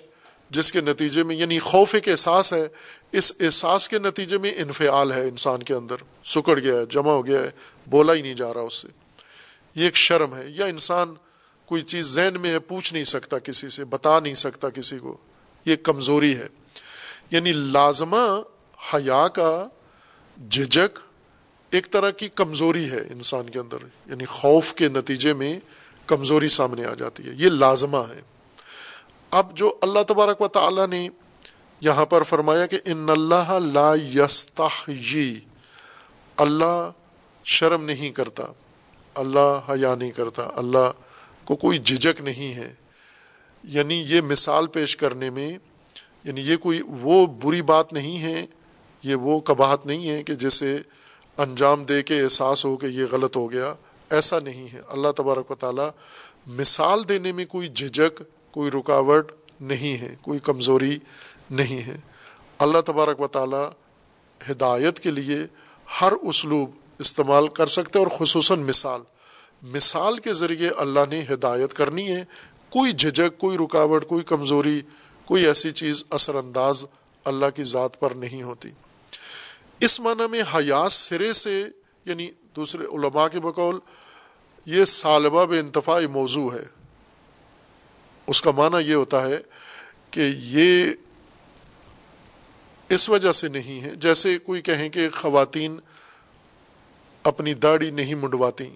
جس 0.49 0.71
کے 0.71 0.81
نتیجے 0.81 1.23
میں 1.23 1.35
یعنی 1.35 1.59
خوف 1.59 1.95
ایک 1.95 2.09
احساس 2.09 2.53
ہے۔ 2.53 2.67
اس 3.11 3.33
احساس 3.39 3.89
کے 3.89 3.99
نتیجے 3.99 4.37
میں 4.37 4.51
انفعال 4.55 5.11
ہے 5.11 5.21
انسان 5.21 5.63
کے 5.63 5.73
اندر۔ 5.73 5.95
سکڑ 6.23 6.59
گیا 6.59 6.75
ہے، 6.75 6.85
جمع 6.85 7.11
ہو 7.11 7.25
گیا 7.25 7.41
ہے، 7.41 7.49
بولا 7.87 8.13
ہی 8.13 8.21
نہیں 8.21 8.33
جا 8.33 8.53
رہا 8.53 8.61
اس 8.61 8.73
سے۔ 8.73 8.87
یہ 9.75 9.83
ایک 9.83 9.95
شرم 9.95 10.35
ہے۔ 10.35 10.43
یا 10.47 10.65
انسان 10.65 11.13
کوئی 11.65 11.81
چیز 11.81 12.05
ذہن 12.05 12.41
میں 12.41 12.49
ہے، 12.49 12.59
پوچھ 12.59 12.93
نہیں 12.93 13.03
سکتا 13.03 13.39
کسی 13.39 13.69
سے، 13.69 13.85
بتا 13.85 14.19
نہیں 14.19 14.33
سکتا 14.33 14.69
کسی 14.69 14.99
کو۔ 14.99 15.17
یہ 15.65 15.75
کمزوری 15.75 16.35
ہے۔ 16.35 16.47
یعنی 17.31 17.51
لازمہ 17.51 18.41
حیا 18.93 19.27
کا 19.27 19.67
جھجک 20.49 20.99
ایک 21.71 21.91
طرح 21.91 22.09
کی 22.09 22.29
کمزوری 22.29 22.91
ہے 22.91 22.97
انسان 22.97 23.49
کے 23.49 23.59
اندر 23.59 23.77
یعنی 24.05 24.25
خوف 24.25 24.73
کے 24.73 24.89
نتیجے 24.89 25.33
میں 25.33 25.59
کمزوری 26.05 26.47
سامنے 26.47 26.85
آ 26.85 26.93
جاتی 26.93 27.27
ہے، 27.27 27.31
یہ 27.35 27.49
لازمہ 27.49 27.97
ہے۔ 27.97 28.21
اب 29.31 29.57
جو 29.57 29.77
اللہ 29.81 29.99
تبارک 30.07 30.41
و 30.41 30.47
تعالی 30.47 30.81
نے 30.89 31.09
یہاں 31.81 32.05
پر 32.05 32.23
فرمایا 32.23 32.65
کہ 32.65 32.79
ان 32.85 33.09
اللہ 33.09 33.59
لا 33.71 33.93
یستحجی 33.95 35.39
اللہ 36.37 36.89
شرم 37.43 37.85
نہیں 37.85 38.11
کرتا، 38.11 38.43
اللہ 39.15 39.59
حیا 39.69 39.95
نہیں 39.95 40.11
کرتا، 40.11 40.47
اللہ 40.55 40.91
کو 41.45 41.55
کوئی 41.55 41.79
جھجک 41.79 42.21
نہیں 42.21 42.53
ہے۔ 42.53 42.73
یعنی 43.63 43.95
یہ 44.07 44.21
مثال 44.21 44.67
پیش 44.67 44.97
کرنے 44.97 45.29
میں 45.29 45.57
یعنی 46.23 46.41
یہ 46.41 46.57
کوئی 46.57 46.81
وہ 46.87 47.25
بری 47.25 47.61
بات 47.61 47.93
نہیں 47.93 48.19
ہے، 48.19 48.45
یہ 49.03 49.15
وہ 49.15 49.39
کباہت 49.39 49.85
نہیں 49.85 50.09
ہے 50.09 50.23
کہ 50.23 50.35
جیسے 50.35 50.77
انجام 51.39 51.83
دے 51.83 52.03
کے 52.03 52.21
احساس 52.21 52.65
ہو 52.65 52.77
کہ 52.77 52.85
یہ 52.85 53.03
غلط 53.11 53.37
ہو 53.37 53.51
گیا، 53.51 53.73
ایسا 54.09 54.39
نہیں 54.39 54.67
ہے۔ 54.73 54.81
اللہ 54.87 55.07
تبارک 55.17 55.51
و 55.51 55.55
تعالیٰ 55.55 55.89
مثال 56.47 57.09
دینے 57.09 57.31
میں 57.31 57.45
کوئی 57.45 57.67
جھجک 57.67 58.21
کوئی 58.51 58.71
رکاوٹ 58.71 59.31
نہیں 59.61 60.01
ہے، 60.01 60.15
کوئی 60.21 60.39
کمزوری 60.39 60.97
نہیں 61.51 61.87
ہے۔ 61.87 61.97
اللہ 62.59 62.77
تبارک 62.85 63.21
و 63.21 63.27
تعالیٰ 63.27 63.69
ہدایت 64.51 64.99
کے 64.99 65.11
لیے 65.11 65.37
ہر 66.01 66.11
اسلوب 66.11 66.71
استعمال 66.99 67.47
کر 67.47 67.67
سکتے 67.67 67.99
اور 67.99 68.07
خصوصاً 68.17 68.59
مثال۔ 68.59 69.01
مثال 69.61 70.17
کے 70.17 70.33
ذریعے 70.33 70.69
اللہ 70.69 70.99
نے 71.09 71.23
ہدایت 71.33 71.73
کرنی 71.73 72.11
ہے۔ 72.11 72.23
کوئی 72.69 72.91
جھجک 72.91 73.39
کوئی 73.39 73.57
رکاوٹ، 73.57 74.07
کوئی 74.07 74.23
کمزوری، 74.23 74.81
کوئی 75.25 75.45
ایسی 75.45 75.71
چیز 75.71 76.03
اثر 76.09 76.35
انداز 76.35 76.85
اللہ 77.25 77.45
کی 77.55 77.63
ذات 77.63 77.99
پر 77.99 78.11
نہیں 78.11 78.43
ہوتی۔ 78.43 78.69
اس 79.79 79.99
معنی 79.99 80.27
میں 80.27 80.41
حیات 80.55 80.91
سرے 80.91 81.33
سے 81.33 81.65
یعنی 82.05 82.31
دوسرے 82.55 82.85
علماء 82.85 83.27
کے 83.27 83.39
بقول، 83.39 83.79
یہ 84.65 84.85
سالبہ 84.85 85.45
بے 85.45 85.59
انتفاعی 85.59 86.07
موضوع 86.07 86.53
ہے۔ 86.53 86.63
اس 88.27 88.41
کا 88.41 88.51
معنی 88.51 88.89
یہ 88.89 88.95
ہوتا 88.95 89.29
ہے 89.29 89.37
کہ 90.11 90.29
یہ 90.37 90.91
اس 92.89 93.09
وجہ 93.09 93.31
سے 93.31 93.47
نہیں 93.47 93.81
ہے، 93.81 93.95
جیسے 93.95 94.37
کوئی 94.37 94.61
کہیں 94.61 94.89
کہ 94.89 95.09
خواتین 95.09 95.79
اپنی 97.23 97.53
داڑھی 97.53 97.91
نہیں 97.91 98.15
منڈواتی۔ 98.15 98.75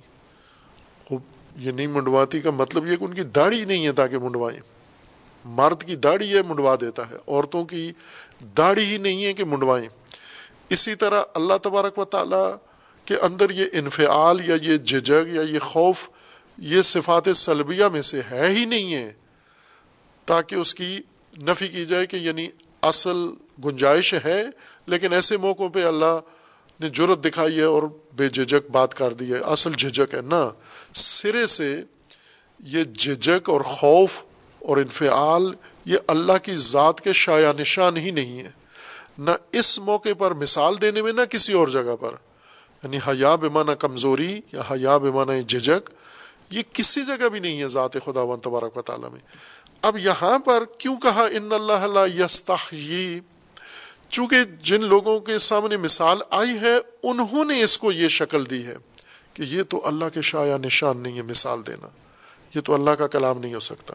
یہ 1.58 1.72
نہیں 1.72 1.88
منڈواتی 1.88 2.42
کا 2.42 2.52
مطلب 2.52 2.88
یہ 2.88 2.96
کہ 2.96 3.04
ان 3.04 3.14
کی 3.14 3.24
داڑھی 3.24 3.66
نہیں 3.66 3.86
ہے 3.88 3.92
تاکہ 3.92 4.18
منڈوائیں۔ 4.18 4.60
مرد 5.46 5.84
کی 5.84 5.96
داڑھی 5.96 6.38
ہے 6.38 6.44
منڈوا 6.44 6.76
دیتا 6.82 7.10
ہے، 7.10 7.16
عورتوں 7.28 7.66
کی 7.66 7.92
داڑھی 8.58 8.86
ہی 8.86 8.98
نہیں 8.98 9.26
ہے 9.26 9.34
کہ 9.34 9.46
منڈوائیں۔ 9.46 9.90
اسی 10.70 10.96
طرح 10.96 11.24
اللہ 11.34 11.58
تبارک 11.64 11.98
و 12.00 12.06
تعالیٰ 12.06 12.56
کے 13.08 13.18
اندر 13.18 13.50
یہ 13.50 13.66
انفعال 13.72 14.50
یا 14.50 14.56
یہ 14.62 14.78
ججگ 14.78 15.34
یا 15.34 15.42
یہ 15.42 15.60
خوف 15.60 16.08
یہ 16.58 16.82
صفات 16.82 17.28
سلبیہ 17.36 17.86
میں 17.86 18.02
سے 18.02 18.22
ہے 18.32 18.50
ہی 18.50 18.66
نہیں 18.66 18.94
ہے، 18.94 19.12
تاکہ 20.28 20.56
اس 20.56 20.74
کی 20.76 21.00
نفی 21.34 21.68
کی 21.68 21.86
جائے 21.86 22.06
کہ 22.06 22.18
یعنی 22.18 22.48
اصل 22.84 23.18
گنجائش 23.66 24.14
ہے، 24.26 24.44
لیکن 24.88 25.14
ایسے 25.14 25.38
موقعوں 25.38 25.70
پہ 25.70 25.86
اللہ 25.86 26.20
نے 26.80 26.90
جرت 26.90 27.24
دکھائی 27.26 27.58
ہے 27.58 27.64
اور 27.64 27.84
بے 28.16 28.30
جھجک 28.30 28.70
بات 28.72 28.94
کر 28.94 29.14
دی 29.14 29.34
ہے، 29.34 29.38
اصل 29.38 29.74
جھجک 29.74 30.14
ہے 30.14 30.22
نہ 30.22 30.44
سرے 30.94 31.46
سے 31.48 31.82
یہ 32.60 32.84
جھجک 32.84 33.50
اور 33.50 33.62
خوف 33.62 34.22
اور 34.62 34.78
انفعال 34.78 35.54
یہ 35.86 35.98
اللہ 36.08 36.38
کی 36.44 36.56
ذات 36.56 37.02
کے 37.02 37.14
شاع 37.14 37.40
نشان 37.60 37.98
ہی 37.98 38.12
نہیں 38.12 38.40
ہے۔ 38.40 38.50
نہ 39.18 39.32
اس 39.52 39.80
موقع 39.80 40.10
پر 40.18 40.34
مثال 40.34 40.82
دینے 40.82 41.02
میں، 41.02 41.14
نہ 41.14 41.22
کسی 41.22 41.54
اور 41.54 41.68
جگہ 41.68 41.96
پر۔ 42.00 42.16
یعنی 42.84 42.98
حیا 42.98 43.36
بمانا 43.36 43.74
کمزوری 43.74 44.42
یا 44.52 44.62
حیا 44.72 44.98
بمانا 44.98 45.40
جھجک 45.40 45.90
یہ 46.50 46.62
کسی 46.74 47.02
جگہ 47.06 47.30
بھی 47.30 47.40
نہیں 47.40 47.62
ہے 47.62 47.68
ذات 47.68 47.94
خدا 47.94 48.22
و 48.22 48.38
تبارک 48.38 48.78
و 48.78 48.82
تعالیٰ 48.82 49.12
میں۔ 49.12 49.20
اب 49.82 49.98
یہاں 49.98 50.40
پر 50.40 50.64
کیوں 50.78 51.00
کہا 51.00 51.24
ان 51.24 51.52
اللہ 51.52 52.20
یستحیی؟ 52.20 53.20
چونکہ 54.10 54.38
جن 54.62 54.84
لوگوں 54.84 55.20
کے 55.20 55.40
سامنے 55.40 55.78
مثال 55.78 56.22
آئی 56.30 56.60
ہے، 56.62 56.78
انہوں 57.04 57.46
نے 57.46 57.64
اس 57.64 57.78
کو 57.78 57.92
یہ 57.92 58.08
شکل 58.08 58.50
دی 58.50 58.68
ہے 58.68 58.76
کہ 59.34 59.42
یہ 59.42 59.64
تو 59.64 59.88
اللہ 59.88 60.06
کے 60.14 60.22
شاع 60.22 60.58
نشان 60.58 60.98
نہیں 60.98 61.18
ہے 61.18 61.22
مثال 61.22 61.66
دینا۔ 61.68 61.88
یہ 62.56 62.62
تو 62.62 62.74
اللہ 62.74 62.92
کا 62.92 63.08
کلام 63.08 63.40
نہیں 63.40 63.54
ہو 63.54 63.60
سکتا۔ 63.60 63.94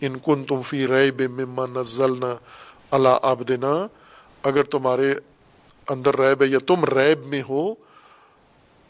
ان 0.00 0.18
کن 0.18 0.44
تم 0.44 0.62
فی 0.62 0.86
رے 0.86 1.10
بے 1.10 1.28
مما 1.28 1.80
نزلنا 1.80 2.34
اللہ 2.90 3.18
آبدنا 3.22 3.86
اگر 4.42 4.62
تمہارے 4.62 5.14
اندر 5.88 6.20
ریب 6.20 6.42
ہے 6.42 6.46
یا 6.46 6.58
تم 6.66 6.84
ریب 6.84 7.26
میں 7.26 7.42
ہو، 7.48 7.74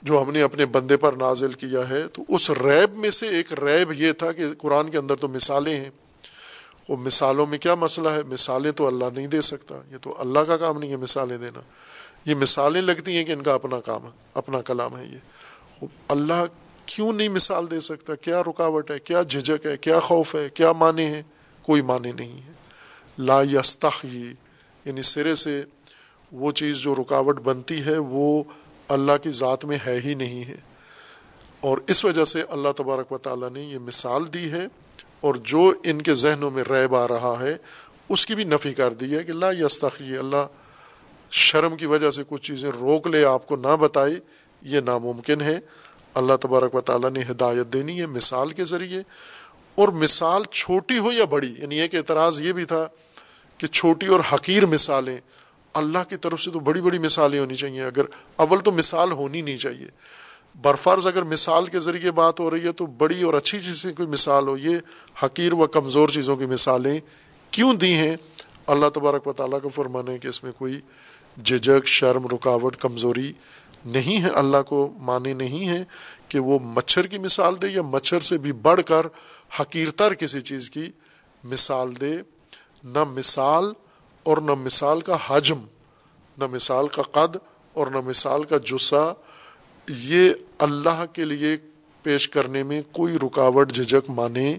جو 0.03 0.23
ہم 0.23 0.31
نے 0.31 0.43
اپنے 0.43 0.67
بندے 0.67 0.97
پر 0.97 1.13
نازل 1.13 1.53
کیا 1.53 1.89
ہے، 1.89 2.09
تو 2.09 2.23
اس 2.29 2.51
ریب 2.51 2.99
میں 2.99 3.11
سے 3.11 3.29
ایک 3.29 3.53
ریب 3.53 3.93
یہ 3.93 4.13
تھا 4.13 4.33
کہ 4.33 4.45
قرآن 4.59 4.91
کے 4.91 4.99
اندر 4.99 5.15
تو 5.15 5.29
مثالیں 5.29 5.77
ہیں۔ 5.77 5.91
وہ 6.89 6.97
مثالوں 6.97 7.47
میں 7.47 7.59
کیا 7.59 7.75
مسئلہ 7.75 8.09
ہے؟ 8.09 8.23
مثالیں 8.23 8.73
تو 8.73 8.87
اللہ 8.87 9.05
نہیں 9.15 9.27
دے 9.27 9.41
سکتا۔ 9.41 9.75
یہ 9.91 9.97
تو 10.03 10.21
اللہ 10.21 10.39
کا 10.39 10.57
کام 10.57 10.79
نہیں 10.79 10.91
ہے 10.91 10.97
مثالیں 10.97 11.39
دینا۔ 11.39 11.61
یہ 12.25 12.35
مثالیں 12.35 12.83
لگتی 12.83 13.17
ہیں 13.17 13.25
کہ 13.25 13.33
ان 13.33 13.43
کا 13.43 13.55
اپنا 13.55 13.81
کام 13.81 14.05
ہے، 14.05 14.11
اپنا 14.35 14.61
کلام 14.61 14.99
ہے 14.99 15.07
یہ۔ 15.07 15.19
اللہ 16.09 16.45
کیوں 16.87 17.13
نہیں 17.13 17.29
مثال 17.29 17.71
دے 17.71 17.81
سکتا؟ 17.81 18.15
کیا 18.15 18.43
رکاوٹ 18.43 18.91
ہے؟ 18.91 18.99
کیا 18.99 19.23
جھجک 19.23 19.67
ہے؟ 19.67 19.77
کیا 19.77 20.01
خوف 20.01 20.35
ہے؟ 20.35 20.49
کیا 20.49 20.73
معنی 20.73 21.05
ہے؟ 21.05 21.23
کوئی 21.63 21.83
معنی 21.83 22.13
نہیں 22.13 22.47
ہے۔ 22.47 22.53
لا 23.19 23.43
یستخی 23.43 24.33
یعنی 24.85 25.03
سرے 25.03 25.35
سے 25.35 25.65
وہ 26.33 26.53
چیز 26.53 26.77
جو 26.77 26.95
رکاوٹ 26.95 27.41
بنتی 27.41 27.85
ہے، 27.85 27.99
وہ 27.99 28.43
اللہ 28.89 29.13
کی 29.23 29.31
ذات 29.31 29.65
میں 29.65 29.79
ہے 29.87 30.01
ہی 30.05 30.15
نہیں 30.15 30.45
ہے۔ 30.45 30.57
اور 31.61 31.79
اس 31.87 32.05
وجہ 32.05 32.25
سے 32.25 32.43
اللہ 32.43 32.69
تبارک 32.77 33.13
و 33.13 33.19
تعالیٰ 33.19 33.51
نے 33.51 33.61
یہ 33.61 33.79
مثال 33.79 34.33
دی 34.35 34.51
ہے 34.51 34.67
اور 35.21 35.35
جو 35.35 35.75
ان 35.85 36.03
کے 36.03 36.15
ذہنوں 36.15 36.51
میں 36.51 36.65
ریب 36.71 36.95
آ 36.95 37.09
رہا 37.09 37.37
ہے، 37.41 37.57
اس 38.09 38.27
کی 38.27 38.35
بھی 38.35 38.45
نفی 38.45 38.75
کر 38.75 38.93
دی 38.93 39.17
ہے 39.17 39.25
کہ 39.25 39.33
لا 39.33 39.51
یستخی 39.51 40.17
اللہ 40.17 40.47
شرم 41.31 41.77
کی 41.77 41.87
وجہ 41.87 42.11
سے 42.11 42.23
کچھ 42.29 42.43
چیزیں 42.43 42.71
روک 42.81 43.07
لے، 43.07 43.25
آپ 43.25 43.47
کو 43.47 43.57
نہ 43.57 43.77
بتائے، 43.81 44.13
یہ 44.63 44.81
ناممکن 44.81 45.41
ہے۔ 45.41 45.59
اللہ 46.15 46.33
تبارک 46.41 46.75
و 46.75 46.81
تعالیٰ 46.81 47.11
نے 47.11 47.21
ہدایت 47.31 47.73
دینی 47.73 48.01
ہے 48.01 48.07
مثال 48.07 48.51
کے 48.51 48.65
ذریعے۔ 48.65 49.03
اور 49.75 49.89
مثال 49.89 50.45
چھوٹی 50.45 50.99
ہو 50.99 51.13
یا 51.13 51.25
بڑی 51.25 51.55
یعنی 51.59 51.81
ایک 51.81 51.95
اعتراض 51.95 52.41
یہ 52.41 52.53
بھی 52.53 52.65
تھا 52.65 52.89
کہ 53.63 53.67
چھوٹی 53.67 54.07
اور 54.07 54.21
حقیر 54.33 54.67
مثالیں 54.67 55.17
اللہ 55.75 55.99
کی 56.09 56.17
طرف 56.17 56.41
سے 56.41 56.51
تو 56.51 56.61
بڑی 56.61 56.81
بڑی 56.81 56.99
مثالیں 56.99 57.41
ہونی 57.41 57.55
چاہیے، 57.55 57.83
اگر 57.83 58.03
اول 58.37 58.61
تو 58.61 58.73
مثال 58.73 59.13
ہونی 59.13 59.41
نہیں 59.41 59.57
چاہیے۔ 59.57 59.87
برفرض 60.63 61.07
اگر 61.07 61.23
مثال 61.23 61.67
کے 61.67 61.81
ذریعے 61.81 62.11
بات 62.11 62.41
ہو 62.41 62.51
رہی 62.51 62.65
ہے 62.65 62.73
تو 62.73 62.87
بڑی 62.87 63.23
اور 63.23 63.35
اچھی 63.35 63.61
چیزیں 63.61 63.93
کوئی 63.93 64.09
مثال 64.09 64.49
ہو، 64.49 64.57
یہ 64.57 64.79
حقیر 65.23 65.53
و 65.53 65.67
کمزور 65.67 66.09
چیزوں 66.09 66.37
کی 66.37 66.47
مثالیں 66.47 67.01
کیوں 67.51 67.75
دی 67.75 67.95
ہیں؟ 67.95 68.17
اللہ 68.67 68.89
تبارک 68.89 69.27
و 69.27 69.33
تعالیٰ 69.33 69.61
کو 69.61 69.69
فرمانے 69.69 70.19
کہ 70.19 70.29
اس 70.29 70.45
میں 70.45 70.53
کوئی 70.53 70.81
جھجک 71.45 71.87
شرم، 71.87 72.27
رکاوٹ، 72.27 72.77
کمزوری 72.77 73.33
نہیں 73.85 74.23
ہے۔ 74.23 74.29
اللہ 74.29 74.63
کو 74.67 74.93
مانے 74.99 75.35
نہیں 75.35 75.69
ہے 75.69 75.85
کہ 76.29 76.39
وہ 76.39 76.59
مچھر 76.59 77.07
کی 77.07 77.19
مثال 77.19 77.63
دے 77.63 77.69
یا 77.69 77.83
مچھر 77.83 78.21
سے 78.21 78.39
بھی 78.39 78.53
بڑھ 78.53 78.81
کر 78.87 79.07
حقیرتر 79.61 80.15
کسی 80.15 80.41
چیز 80.41 80.71
کی 80.71 80.91
مثال 81.45 82.01
دے۔ 82.01 82.13
نہ 82.85 83.05
مثال 83.05 83.73
اور 84.23 84.39
نہ 84.39 84.55
مثال 84.55 85.01
کا 85.01 85.17
حجم، 85.27 85.65
نہ 86.39 86.47
مثال 86.47 86.89
کا 86.89 87.03
قد 87.13 87.37
اور 87.73 87.87
نہ 87.87 88.01
مثال 88.01 88.45
کا 88.45 88.57
جسہ، 88.65 89.13
یہ 89.89 90.33
اللہ 90.59 91.05
کے 91.13 91.25
لیے 91.25 91.57
پیش 92.05 92.29
کرنے 92.29 92.63
میں 92.63 92.81
کوئی 92.93 93.17
رکاوٹ 93.17 93.73
جھجک 93.73 94.11
مانے 94.11 94.57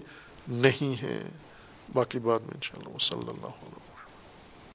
نہیں 0.48 1.02
ہے 1.02 1.18
باقی 1.94 2.18
بات 2.18 2.42
میں 2.42 2.54
انشاءاللہ 2.54 2.98
صلی 2.98 3.28
اللہ 3.28 3.46
علیہ 3.46 3.83